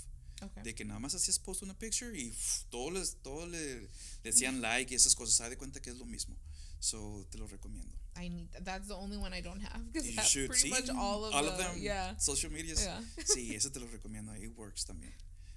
okay 0.43 0.63
de 0.63 0.75
que 0.75 0.85
nada 0.85 1.01
más 1.01 1.15
hacías 1.15 1.39
post 1.39 1.63
una 1.63 1.75
picture 1.75 2.13
y 2.17 2.29
uf, 2.31 2.65
todos 2.71 2.93
les 2.93 3.17
todos 3.23 3.49
le, 3.49 3.81
le 3.83 3.89
decían 4.23 4.61
like 4.61 4.93
y 4.93 4.97
esas 4.97 5.15
cosas. 5.15 5.35
Se 5.37 5.49
de 5.49 5.57
cuenta 5.57 5.81
que 5.81 5.91
es 5.91 5.99
lo 5.99 6.05
mismo. 6.05 6.37
So 6.81 7.27
te 7.31 7.39
lo 7.39 7.47
recomiendo. 7.47 7.97
I 8.17 8.29
need 8.29 8.51
that's 8.63 8.89
the 8.89 8.95
only 8.95 9.17
one 9.17 9.33
I 9.33 9.41
don't 9.41 9.63
have 9.63 9.81
because 9.87 10.07
You 10.07 10.17
that's 10.17 10.29
should 10.29 10.49
pretty 10.51 10.69
see 10.69 10.71
much 10.71 10.91
all 10.91 11.25
of 11.25 11.35
all 11.35 11.45
the, 11.45 11.53
of 11.53 11.59
them. 11.59 11.79
Yeah, 11.79 12.15
Social 12.19 12.51
medias. 12.53 12.83
yeah. 12.83 13.01
Sí, 13.25 13.55
ese 13.57 13.71
te 13.71 13.81
lo 13.81 13.87
recomiendo. 13.87 14.35
It 14.35 14.55
works 14.57 14.85
también. 14.85 15.15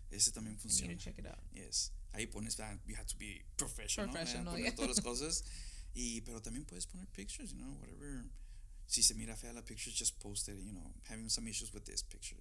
Ese 0.10 0.32
también 0.32 0.58
funciona. 0.58 0.94
to 0.94 1.00
check 1.00 1.18
it 1.20 1.26
out. 1.26 1.40
Yes. 1.54 1.92
Ahí 2.14 2.28
pones, 2.28 2.58
ah, 2.62 2.78
you 2.88 2.96
have 2.96 3.08
to 3.08 3.18
be 3.18 3.44
professional. 3.58 4.10
Professional, 4.10 4.54
Poner 4.54 4.64
yeah. 4.64 4.76
todas 4.76 4.96
las 4.96 5.02
cosas. 5.04 5.44
Y, 5.94 6.22
pero 6.22 6.40
también 6.42 6.66
puedes 6.66 6.86
poner 6.88 7.08
pictures, 7.08 7.52
you 7.52 7.58
know, 7.60 7.76
whatever. 7.82 8.24
Si 8.88 9.02
se 9.04 9.14
mira 9.14 9.36
fea 9.36 9.52
la 9.54 9.62
picture, 9.62 9.92
just 9.92 10.18
posted, 10.20 10.56
you 10.64 10.72
know, 10.72 10.94
having 11.10 11.30
some 11.30 11.48
issues 11.50 11.74
with 11.74 11.84
this 11.86 12.02
picture. 12.04 12.38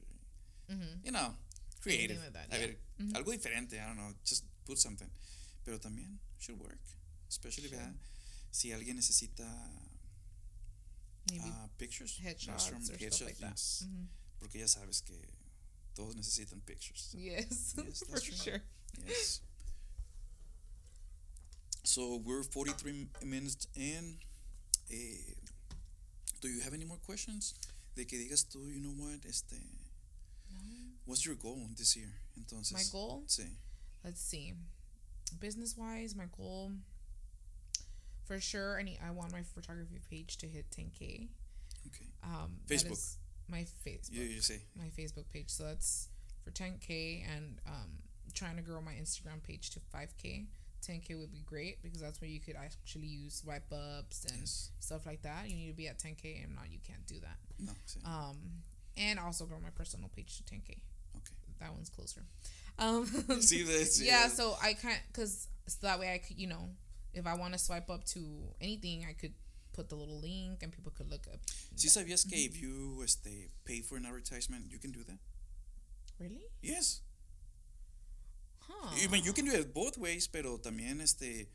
Mm-hmm. 0.70 1.05
You 1.05 1.12
know, 1.12 1.34
creative. 1.82 2.20
that, 2.32 2.47
A 2.53 2.59
yeah. 2.59 2.66
ver, 2.66 2.76
Mhm. 2.99 3.14
algo 3.16 3.32
diferente, 3.32 3.80
I 3.80 3.86
don't 3.86 3.97
know, 3.97 4.14
just 4.24 4.44
put 4.64 4.78
something. 4.78 5.11
Pero 5.64 5.78
también 5.78 6.18
should 6.38 6.59
work. 6.61 6.78
Especially, 7.28 7.68
Sure. 7.68 7.92
Si 8.53 8.72
alguien 8.72 8.97
necesita 8.97 9.44
Maybe 11.30 11.42
ah, 11.44 11.68
pictures. 11.76 12.18
headshots 12.22 12.68
from 12.68 12.78
or 12.82 12.84
stuff 12.84 13.01
headshots, 13.01 13.24
like 13.26 13.38
that. 13.40 13.51
yes. 13.51 13.82
Mhm. 13.86 14.07
Porque 14.38 14.59
ya 14.61 14.66
sabes 14.68 15.03
que 15.03 15.14
todos 15.94 16.14
necesitan 16.14 16.61
pictures. 16.64 17.11
Yes, 17.14 17.74
Yes, 17.76 18.03
for 18.09 18.20
sure. 18.20 18.62
Yes. 19.07 19.40
So 21.84 22.16
we're 22.18 22.42
43 22.44 23.09
minutes 23.24 23.66
in. 23.74 24.18
Eh, 24.90 25.34
do 26.47 26.53
you 26.53 26.61
have 26.62 26.74
any 26.74 26.84
more 26.84 26.99
questions? 27.05 27.55
De 27.94 28.05
que 28.05 28.18
digas 28.18 28.44
tú, 28.44 28.72
you 28.72 28.80
know 28.80 28.94
what, 28.97 29.24
este, 29.26 29.57
No. 30.53 30.59
what's 31.07 31.24
your 31.24 31.34
goal 31.34 31.68
this 31.76 31.97
year? 31.97 32.12
Entonces, 32.38 32.72
My 32.72 32.84
goal? 32.92 33.24
Sí. 33.26 33.47
Let's 34.05 34.20
see. 34.20 34.55
Business 35.40 35.76
wise, 35.76 36.14
my 36.14 36.26
goal 36.36 36.72
for 38.26 38.40
sure. 38.40 38.78
I 38.78 38.82
need. 38.82 38.99
I 39.07 39.11
want 39.11 39.32
my 39.32 39.42
photography 39.42 40.01
page 40.11 40.36
to 40.38 40.47
hit 40.47 40.66
10k. 40.70 41.28
Okay. 41.86 42.07
Um, 42.22 42.59
Facebook. 42.66 43.16
my 43.49 43.64
Facebook. 43.86 44.12
You, 44.12 44.22
you 44.24 44.40
say, 44.40 44.61
my 44.76 44.90
Facebook 44.99 45.28
page. 45.32 45.49
So 45.49 45.64
that's 45.64 46.09
for 46.44 46.51
10k 46.51 47.24
and 47.36 47.59
um, 47.66 47.90
trying 48.34 48.57
to 48.57 48.62
grow 48.62 48.80
my 48.80 48.92
Instagram 48.92 49.42
page 49.42 49.70
to 49.70 49.80
5k. 49.94 50.47
10k 50.83 51.18
would 51.18 51.33
be 51.33 51.43
great 51.47 51.83
because 51.83 52.01
that's 52.01 52.20
where 52.20 52.31
you 52.31 52.41
could 52.41 52.57
actually 52.57 53.07
use 53.07 53.37
swipe 53.37 53.72
ups 53.72 54.24
and 54.24 54.41
yes. 54.41 54.70
stuff 54.81 55.07
like 55.07 55.22
that. 55.22 55.49
You 55.49 55.57
need 55.57 55.68
to 55.68 55.77
be 55.77 55.89
at 55.89 55.99
10k 55.99 56.45
and 56.45 56.55
not 56.55 56.64
you 56.70 56.79
can't 56.87 57.07
do 57.07 57.16
that. 57.20 57.39
No, 57.59 57.72
sí. 57.87 58.05
Um, 58.07 58.37
and 58.97 59.18
also 59.18 59.45
grow 59.45 59.59
my 59.61 59.70
personal 59.70 60.11
page 60.14 60.37
to 60.39 60.43
10k. 60.43 60.70
Okay. 61.16 61.35
That 61.61 61.72
one's 61.72 61.91
closer. 61.91 62.22
Um, 62.79 63.07
See, 63.41 63.62
that's, 63.62 64.03
yeah, 64.05 64.29
so 64.29 64.57
I 64.62 64.74
can't 64.74 65.01
because 65.09 65.49
so 65.66 65.79
that 65.87 65.99
way 65.99 66.12
I 66.12 66.18
could 66.18 66.39
you 66.39 66.47
know 66.47 66.68
if 67.14 67.27
I 67.27 67.35
want 67.35 67.55
to 67.55 67.59
swipe 67.59 67.91
up 67.91 68.05
to 68.07 68.20
anything 68.61 69.07
I 69.09 69.14
could 69.14 69.33
put 69.72 69.89
the 69.89 69.95
little 69.95 70.20
link 70.20 70.62
and 70.62 70.72
people 70.72 70.93
could 70.97 71.11
look 71.11 71.27
up. 71.33 71.41
Sí 71.77 71.89
sabías 71.89 72.29
que 72.29 72.45
if 72.45 72.61
you 72.61 73.03
este, 73.03 73.51
pay 73.64 73.81
for 73.81 73.97
an 73.97 74.07
advertisement, 74.07 74.70
you 74.70 74.79
can 74.79 74.91
do 74.91 75.05
that? 75.05 75.18
Really? 76.18 76.47
Yes. 76.62 77.03
Huh? 78.69 78.91
I 79.03 79.07
mean, 79.09 79.25
you 79.25 79.33
can 79.33 79.45
do 79.47 79.53
it 79.53 79.73
both 79.75 79.97
ways, 79.99 80.27
pero 80.29 80.59
también 80.59 81.01
este, 81.01 81.47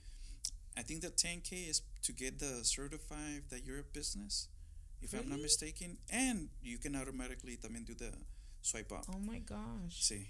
I 0.78 0.84
think 0.84 1.02
the 1.02 1.10
10K 1.10 1.70
is 1.70 1.82
to 2.04 2.14
get 2.14 2.40
the 2.40 2.64
certified 2.64 3.44
that 3.50 3.66
you're 3.66 3.80
a 3.80 3.84
business, 3.94 4.48
if 5.02 5.14
I'm 5.14 5.28
not 5.30 5.40
mistaken, 5.42 5.98
and 6.10 6.50
you 6.62 6.78
can 6.78 6.96
automatically 6.96 7.58
también 7.58 7.86
do 7.86 7.94
the 7.96 8.12
swipe 8.62 8.92
up. 8.92 9.06
Oh 9.10 9.20
my 9.20 9.40
gosh. 9.40 10.00
Sí. 10.02 10.28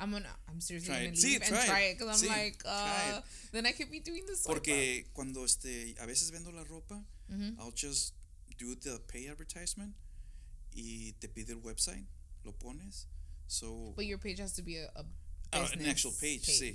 I'm 0.00 0.10
gonna. 0.10 0.34
I'm 0.48 0.60
seriously 0.60 0.88
Try 0.88 1.04
gonna 1.04 1.10
leave 1.16 1.24
Sí, 1.24 1.34
and 1.36 1.44
try 1.68 1.80
it. 1.80 1.98
because 1.98 2.22
I'm 2.22 2.28
Sí, 2.28 2.32
like, 2.36 2.62
uh, 2.66 3.20
then 3.52 3.66
I 3.66 3.72
could 3.72 3.90
be 3.90 4.00
doing 4.00 4.24
this. 4.26 4.42
swipe 4.42 4.56
Porque 4.56 5.04
cuando 5.14 5.44
este, 5.44 5.94
a 6.00 6.06
veces 6.06 6.30
vendo 6.32 6.50
la 6.52 6.64
ropa, 6.64 6.96
up. 6.96 7.04
Mhm. 7.30 7.56
I'll 7.60 7.70
just 7.72 8.12
do 8.58 8.74
the 8.74 8.98
pay 9.06 9.28
advertisement 9.28 9.94
y 10.74 11.14
te 11.20 11.28
pide 11.28 11.50
el 11.52 11.60
website, 11.60 12.04
lo 12.44 12.52
pones. 12.52 13.06
So, 13.46 13.92
But 13.94 14.06
your 14.06 14.18
page 14.18 14.38
has 14.40 14.52
to 14.54 14.62
be 14.62 14.78
a, 14.78 14.90
a 14.96 15.04
Ah, 15.52 15.68
an 15.72 15.84
actual 15.86 16.12
page, 16.20 16.44
See, 16.44 16.74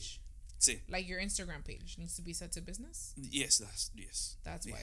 Sí. 0.59 0.81
Like 0.89 1.07
your 1.07 1.19
Instagram 1.21 1.63
page 1.63 1.97
needs 1.99 2.15
to 2.15 2.23
be 2.23 2.33
set 2.33 2.51
to 2.53 2.61
business. 2.61 3.13
Yes, 3.15 3.59
that's 3.59 3.91
yes. 3.95 4.37
That's 4.43 4.65
it 4.65 4.71
why. 4.73 4.79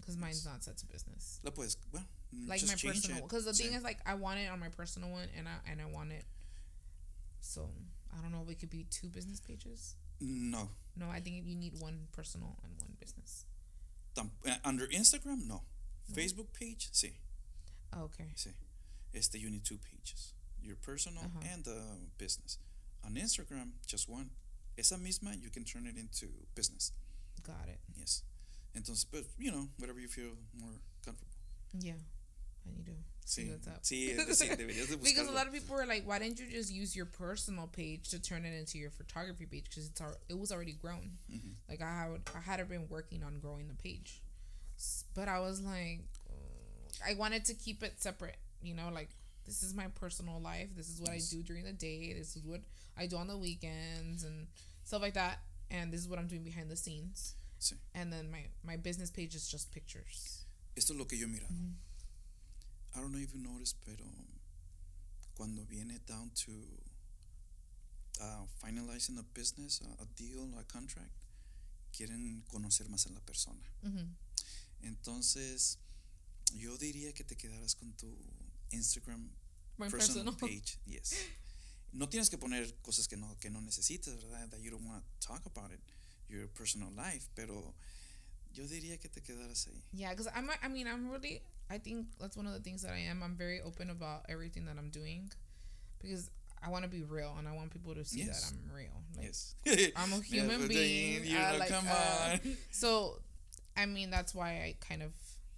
Because 0.00 0.16
mine's 0.16 0.44
not 0.46 0.64
set 0.64 0.78
to 0.78 0.86
business. 0.86 1.38
La 1.44 1.50
puedes, 1.50 1.76
well, 1.92 2.02
mm, 2.34 2.48
Like 2.48 2.62
my 2.66 2.74
personal. 2.74 3.22
Because 3.22 3.44
the 3.44 3.52
thing 3.52 3.74
is, 3.74 3.82
like, 3.82 3.98
I 4.06 4.14
want 4.14 4.38
it 4.40 4.48
on 4.50 4.58
my 4.58 4.70
personal 4.70 5.10
one, 5.10 5.28
and 5.36 5.46
I 5.46 5.70
and 5.70 5.80
I 5.82 5.84
want 5.86 6.12
it. 6.12 6.24
So 7.40 7.68
I 8.16 8.22
don't 8.22 8.32
know 8.32 8.42
if 8.42 8.50
it 8.50 8.58
could 8.58 8.70
be 8.70 8.84
two 8.90 9.08
business 9.08 9.40
pages. 9.40 9.96
no, 10.20 10.70
No, 10.96 11.10
I 11.10 11.20
think 11.20 11.44
you 11.46 11.54
need 11.54 11.78
one 11.78 12.08
personal 12.12 12.58
and 12.64 12.72
one 12.80 12.96
business. 12.98 13.44
Uh, 14.16 14.24
under 14.64 14.86
Instagram, 14.88 15.46
no. 15.46 15.62
No. 16.08 16.14
Facebook 16.14 16.52
page, 16.52 16.88
sí, 16.92 17.12
Oh, 17.92 18.04
okay. 18.04 18.32
sí. 18.34 18.50
Este, 19.14 19.38
you 19.38 19.48
need 19.50 19.62
two 19.64 19.78
pages, 19.78 20.32
your 20.60 20.74
personal 20.76 21.22
Uh-huh. 21.24 21.52
and 21.52 21.64
the 21.64 21.80
business. 22.18 22.58
On 23.08 23.14
Instagram, 23.14 23.70
just 23.86 24.08
one. 24.08 24.30
Esa 24.76 24.96
misma, 24.96 25.34
you 25.42 25.48
can 25.50 25.64
turn 25.64 25.86
it 25.86 25.96
into 25.96 26.26
business. 26.54 26.92
Got 27.42 27.68
it. 27.68 27.80
Yes. 27.96 28.22
Entonces, 28.76 29.06
but 29.10 29.24
you 29.38 29.50
know, 29.50 29.68
whatever 29.78 29.98
you 29.98 30.08
feel 30.08 30.32
more 30.60 30.74
comfortable. 31.04 31.32
Yeah. 31.80 31.94
I 32.66 32.70
need 32.76 32.84
to 32.86 32.92
see 33.24 33.42
Sí, 33.44 33.50
what's 33.50 33.66
up. 33.66 33.82
sí, 33.82 34.14
deberías 34.56 34.88
de 34.90 34.96
because 34.98 35.26
a 35.28 35.32
lot 35.32 35.46
of 35.46 35.52
people 35.54 35.74
were 35.74 35.86
like, 35.86 36.06
"Why 36.06 36.18
didn't 36.18 36.38
you 36.38 36.46
just 36.50 36.70
use 36.72 36.94
your 36.94 37.06
personal 37.06 37.66
page 37.66 38.08
to 38.10 38.18
turn 38.20 38.44
it 38.44 38.52
into 38.58 38.76
your 38.78 38.90
photography 38.90 39.46
page? 39.46 39.64
Because 39.70 39.86
it's 39.86 40.00
al- 40.02 40.20
it 40.28 40.38
was 40.38 40.52
already 40.52 40.72
grown. 40.72 41.18
Mhm. 41.30 41.54
Like 41.68 41.80
I 41.82 41.90
had 41.90 42.20
I 42.36 42.40
had 42.40 42.68
been 42.68 42.88
working 42.90 43.22
on 43.24 43.38
growing 43.40 43.68
the 43.68 43.74
page, 43.74 44.20
but 45.14 45.28
I 45.28 45.40
was 45.40 45.60
like, 45.62 46.00
uh, 46.30 47.10
I 47.10 47.14
wanted 47.14 47.44
to 47.46 47.54
keep 47.54 47.82
it 47.82 48.00
separate. 48.02 48.36
You 48.62 48.74
know, 48.74 48.90
like 48.92 49.10
this 49.48 49.62
is 49.62 49.74
my 49.74 49.88
personal 49.94 50.40
life. 50.40 50.68
This 50.76 50.88
is 50.88 51.00
what. 51.00 51.10
I 51.10 51.20
do 51.30 51.42
during 51.42 51.64
the 51.64 51.72
day. 51.72 52.12
This 52.12 52.36
is 52.36 52.44
what 52.44 52.60
I 52.96 53.06
do 53.06 53.16
on 53.16 53.26
the 53.26 53.36
weekends 53.36 54.24
and 54.24 54.46
stuff 54.84 55.02
like 55.02 55.14
that. 55.14 55.40
And 55.70 55.92
this 55.92 56.00
is 56.00 56.08
what 56.08 56.18
I'm 56.18 56.28
doing 56.28 56.44
behind 56.44 56.70
the 56.70 56.76
scenes. 56.76 57.34
Sí. 57.58 57.74
And 57.94 58.12
then 58.12 58.30
my 58.30 58.46
my 58.62 58.76
business 58.76 59.10
page 59.10 59.34
is 59.34 59.48
just 59.48 59.72
pictures. 59.72 60.44
Esto 60.76 60.92
es 60.92 60.98
lo 60.98 61.06
que 61.06 61.18
yo 61.18 61.26
he 61.26 61.32
mirado. 61.32 61.50
Mhm. 61.50 61.74
I 62.94 63.00
don't 63.00 63.12
know 63.12 63.18
if 63.18 63.34
you 63.34 63.40
noticed, 63.40 63.76
pero 63.84 64.04
cuando 65.34 65.62
viene 65.64 65.98
down 66.06 66.30
to 66.46 66.52
uh, 68.20 68.46
finalizing 68.62 69.18
a 69.18 69.22
business, 69.34 69.80
a, 69.82 70.02
a 70.02 70.06
deal, 70.16 70.48
a 70.58 70.64
contract, 70.64 71.12
quieren 71.92 72.42
conocer 72.48 72.88
más 72.88 73.06
a 73.06 73.12
la 73.12 73.20
persona. 73.20 73.62
Mm-hmm. 73.84 74.06
Entonces, 74.82 75.78
yo 76.54 76.76
diría 76.76 77.12
que 77.12 77.24
te 77.24 77.36
quedaras 77.36 77.74
con 77.74 77.92
tu 77.92 78.16
Instagram 78.70 79.30
My 79.78 79.88
personal, 79.88 80.24
personal. 80.32 80.48
page. 80.48 80.78
Yes. 80.86 81.14
No 81.92 82.06
tienes 82.06 82.28
que 82.28 82.36
poner 82.38 82.66
cosas 82.82 83.08
que 83.08 83.16
no, 83.16 83.34
que 83.40 83.48
no 83.50 83.60
necesitas, 83.60 84.16
¿verdad? 84.22 84.50
That 84.50 84.60
you 84.60 84.70
don't 84.70 84.84
want 84.86 85.02
to 85.20 85.26
talk 85.26 85.46
about 85.46 85.70
it, 85.72 85.80
your 86.28 86.46
personal 86.48 86.90
life, 86.94 87.28
pero 87.34 87.74
yo 88.52 88.64
diría 88.64 89.00
que 89.00 89.08
te 89.08 89.20
quedaras 89.20 89.66
ahí. 89.68 89.82
Yeah, 89.92 90.10
because 90.10 90.28
I'm. 90.34 90.50
I 90.62 90.68
mean, 90.68 90.86
I'm 90.86 91.10
really. 91.10 91.40
I 91.70 91.78
think 91.78 92.06
that's 92.18 92.36
one 92.36 92.46
of 92.46 92.52
the 92.54 92.60
things 92.60 92.82
that 92.82 92.92
I 92.92 92.98
am. 93.10 93.22
I'm 93.22 93.36
very 93.36 93.60
open 93.60 93.90
about 93.90 94.24
everything 94.28 94.64
that 94.66 94.76
I'm 94.78 94.90
doing, 94.90 95.30
because 96.00 96.30
I 96.62 96.70
want 96.70 96.82
to 96.84 96.90
be 96.90 97.02
real 97.02 97.34
and 97.38 97.46
I 97.46 97.52
want 97.52 97.70
people 97.70 97.94
to 97.94 98.04
see 98.04 98.20
Yes. 98.24 98.50
that 98.50 98.56
I'm 98.56 98.76
real. 98.76 99.02
Like 99.16 99.26
yes. 99.26 99.54
I'm 99.96 100.12
a 100.12 100.16
Yeah, 100.28 100.42
human 100.42 100.60
but 100.62 100.68
being. 100.68 101.36
uh, 101.36 101.56
like, 101.58 101.68
come 101.70 101.86
uh, 101.88 102.32
on. 102.32 102.40
So, 102.70 103.20
I 103.76 103.86
mean, 103.86 104.10
that's 104.10 104.34
why 104.34 104.50
I 104.50 104.74
kind 104.80 105.02
of 105.02 105.12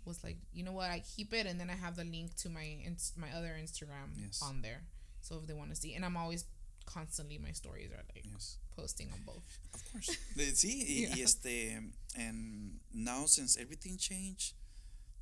was 0.05 0.23
like, 0.25 0.37
you 0.53 0.63
know 0.65 0.73
what, 0.73 0.91
I 0.91 1.01
keep 1.17 1.33
it, 1.33 1.47
and 1.47 1.59
then 1.61 1.71
I 1.71 1.75
have 1.77 1.97
the 1.97 2.05
link 2.05 2.35
to 2.37 2.49
my 2.49 2.65
ins- 2.85 3.13
my 3.17 3.31
other 3.33 3.57
Instagram 3.61 4.11
Yes. 4.17 4.41
on 4.43 4.63
there, 4.63 4.83
so 5.21 5.39
if 5.39 5.47
they 5.47 5.55
want 5.55 5.71
to 5.71 5.77
see, 5.77 5.95
and 5.95 6.05
I'm 6.05 6.17
always 6.17 6.45
constantly 6.87 7.39
my 7.39 7.53
stories 7.53 7.91
are 7.93 8.03
like 8.15 8.25
Yes. 8.25 8.59
posting 8.77 9.13
on 9.13 9.23
both. 9.25 9.59
Of 9.75 9.93
course. 9.93 10.17
De- 10.37 10.53
Sí, 10.55 10.85
y, 10.89 11.09
y 11.11 11.17
Yeah. 11.17 11.25
este, 11.25 11.79
and 12.17 12.81
now 12.93 13.27
since 13.27 13.57
everything 13.57 13.97
changed, 13.99 14.55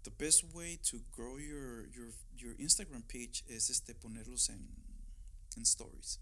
the 0.04 0.10
best 0.10 0.44
way 0.54 0.76
to 0.84 1.00
grow 1.10 1.36
your 1.38 1.88
your 1.94 2.12
your 2.36 2.54
Instagram 2.58 3.02
page 3.08 3.42
is 3.48 3.68
este 3.68 3.94
ponerlos 3.94 4.48
en 4.48 4.68
en 5.56 5.64
stories. 5.64 6.18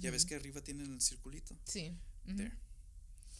Ya 0.00 0.10
ves 0.10 0.24
Mhm. 0.24 0.28
que 0.28 0.36
arriba 0.36 0.60
tienen 0.62 0.92
el 0.92 1.00
circulito. 1.00 1.56
Sí. 1.66 1.92
Mhm. 2.26 2.36
There. 2.38 2.52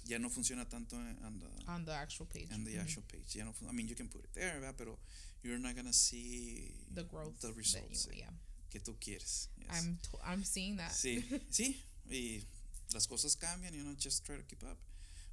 Ya 0.07 0.19
no 0.19 0.31
funciona 0.31 0.69
tanto 0.69 0.97
en- 0.97 1.23
on 1.25 1.39
the 1.41 1.47
On 1.71 1.85
the 1.85 1.93
actual 1.93 2.27
page. 2.29 2.53
on 2.53 2.65
the 2.65 2.73
Mhm. 2.75 2.81
actual 2.81 3.03
page. 3.05 3.35
Ya 3.35 3.45
no, 3.45 3.53
I 3.63 3.73
mean, 3.73 3.89
you 3.89 3.97
can 3.97 4.09
put 4.09 4.25
it 4.25 4.33
there, 4.33 4.55
¿verdad? 4.61 4.75
pero 4.77 4.99
you're 5.43 5.59
not 5.59 5.75
gonna 5.75 5.93
see 5.93 6.75
The 6.95 7.03
growth. 7.05 7.39
the 7.41 7.53
results 7.53 8.07
you, 8.07 8.13
yeah. 8.13 8.31
que 8.71 8.81
tú 8.81 8.97
quieres. 9.01 9.51
Yes. 9.59 9.69
I'm 9.71 9.99
to- 9.99 10.21
I'm 10.23 10.45
seeing 10.45 10.77
that. 10.77 10.93
Sí, 10.93 11.19
sí, 11.51 11.83
y 12.09 12.45
las 12.93 13.07
cosas 13.09 13.37
cambian, 13.37 13.75
you 13.75 13.83
know, 13.83 13.95
just 14.01 14.25
try 14.25 14.37
to 14.37 14.47
keep 14.47 14.63
up. 14.63 14.79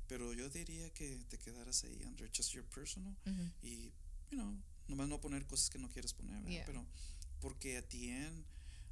Pero 0.08 0.34
yo 0.34 0.50
diría 0.50 0.92
que 0.94 1.24
te 1.30 1.38
quedaras 1.38 1.84
ahí 1.84 2.04
under 2.06 2.30
just 2.36 2.52
your 2.54 2.66
personal 2.66 3.16
Mhm. 3.26 3.52
y, 3.62 3.92
you 4.32 4.38
know, 4.38 4.58
nomás 4.88 5.08
no 5.08 5.20
poner 5.22 5.46
cosas 5.46 5.70
que 5.70 5.78
no 5.80 5.88
quieres 5.90 6.14
poner, 6.14 6.36
¿verdad? 6.38 6.50
Yeah. 6.50 6.66
Pero 6.66 6.86
porque 7.42 7.78
at 7.78 7.86
the 7.90 8.10
end 8.12 8.44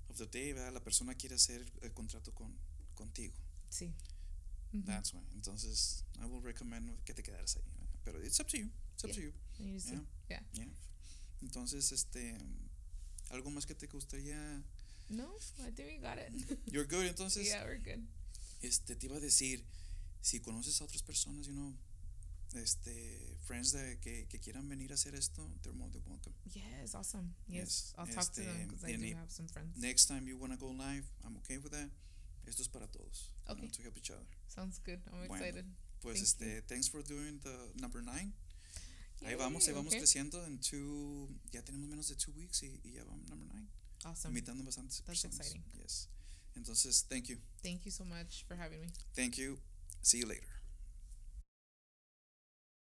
of 0.09 0.17
the 0.17 0.27
day, 0.27 0.53
¿verdad? 0.53 0.73
La 0.73 0.83
persona 0.83 1.15
quiere 1.15 1.35
hacer 1.35 1.65
el 1.81 1.91
contrato 1.93 2.33
con, 2.33 2.55
contigo. 2.93 3.33
Sí. 3.69 3.91
That's 4.73 5.13
why. 5.13 5.21
Entonces, 5.35 6.03
I 6.21 6.25
will 6.25 6.41
recommend 6.41 6.89
que 7.05 7.13
te 7.13 7.21
quedaras 7.23 7.57
ahí. 7.57 7.63
Pero 8.03 8.19
it's 8.21 8.39
up 8.39 8.47
to 8.49 8.57
you. 8.57 8.69
It's 8.93 9.03
up 9.03 9.11
to 9.11 9.21
you. 9.21 9.33
Need 9.59 9.73
to 9.75 9.79
see. 9.81 9.93
Yeah. 10.29 10.39
Yeah. 10.53 10.63
Yeah. 10.63 10.71
Entonces, 11.41 11.91
este, 11.91 12.37
algo 13.31 13.49
más 13.51 13.65
que 13.65 13.75
te 13.75 13.87
gustaría. 13.87 14.63
No, 15.09 15.27
I 15.59 15.71
think 15.71 15.89
we 15.89 15.97
got 15.97 16.17
it. 16.17 16.31
You're 16.71 16.85
good. 16.85 17.05
Entonces, 17.07 17.45
yeah, 17.47 17.63
we're 17.65 17.77
good. 17.79 18.01
este, 18.61 18.95
te 18.95 19.07
iba 19.07 19.17
a 19.17 19.19
decir, 19.19 19.63
si 20.21 20.39
conoces 20.39 20.79
a 20.81 20.85
otras 20.85 21.03
personas, 21.03 21.47
you 21.47 21.53
know, 21.53 21.73
este, 22.55 23.37
friends 23.43 23.71
de, 23.73 23.97
que, 23.99 24.27
que 24.27 24.39
quieran 24.39 24.67
venir 24.69 24.91
a 24.91 24.95
hacer 24.95 25.15
esto, 25.15 25.41
they're 25.63 25.73
more 25.77 25.89
than 25.91 26.01
welcome. 26.07 26.33
Yes, 26.53 26.95
awesome. 26.95 27.33
Yes, 27.47 27.57
Yes, 27.57 27.93
I'll 27.97 28.07
talk 28.07 28.31
to 28.33 28.41
them 28.41 28.55
este, 28.55 28.67
because 28.67 28.83
I 28.85 28.95
do 28.95 29.15
have 29.17 29.31
some 29.31 29.47
friends. 29.47 29.77
Next 29.77 30.05
time 30.07 30.27
you 30.27 30.37
want 30.37 30.53
to 30.53 30.57
go 30.59 30.67
live, 30.71 31.05
I'm 31.25 31.35
okay 31.37 31.57
with 31.57 31.71
that. 31.73 31.89
Esto 32.47 32.61
es 32.63 32.67
para 32.69 32.87
todos. 32.87 33.29
you 33.49 33.55
know, 33.55 33.63
Okay. 33.63 33.67
to 33.71 33.81
help 33.83 33.97
each 33.97 34.11
other. 34.11 34.25
Sounds 34.53 34.79
good. 34.83 34.99
I'm 35.11 35.27
Bueno, 35.27 35.35
excited. 35.35 35.65
Pues, 36.01 36.15
Thank 36.15 36.23
este, 36.25 36.61
thanks 36.67 36.87
for 36.89 37.01
doing 37.03 37.39
the 37.43 37.71
number 37.79 38.01
nine. 38.01 38.33
Ahí 39.23 39.35
vamos, 39.35 39.63
ahí 39.63 39.67
Yay, 39.67 39.75
vamos 39.75 39.93
okay. 39.93 39.99
creciendo. 39.99 40.43
En 40.45 40.57
two, 40.59 41.29
ya 41.51 41.61
tenemos 41.61 41.87
menos 41.87 42.07
de 42.09 42.15
two 42.15 42.31
weeks 42.35 42.63
y, 42.63 42.79
y 42.83 42.93
ya 42.93 43.03
vamos 43.03 43.29
number 43.29 43.47
nine. 43.53 43.67
Awesome. 44.03 44.31
Invitando 44.31 44.63
bastantes 44.63 44.97
That's 45.05 45.21
personas. 45.21 45.39
exciting. 45.39 45.63
Yes. 45.79 46.07
Entonces, 46.55 47.05
thank 47.07 47.27
you. 47.29 47.37
Thank 47.61 47.85
you 47.85 47.91
so 47.91 48.03
much 48.03 48.43
for 48.47 48.55
having 48.57 48.81
me. 48.81 48.87
Thank 49.15 49.37
you. 49.37 49.59
See 50.01 50.17
you 50.17 50.25
later. 50.27 50.60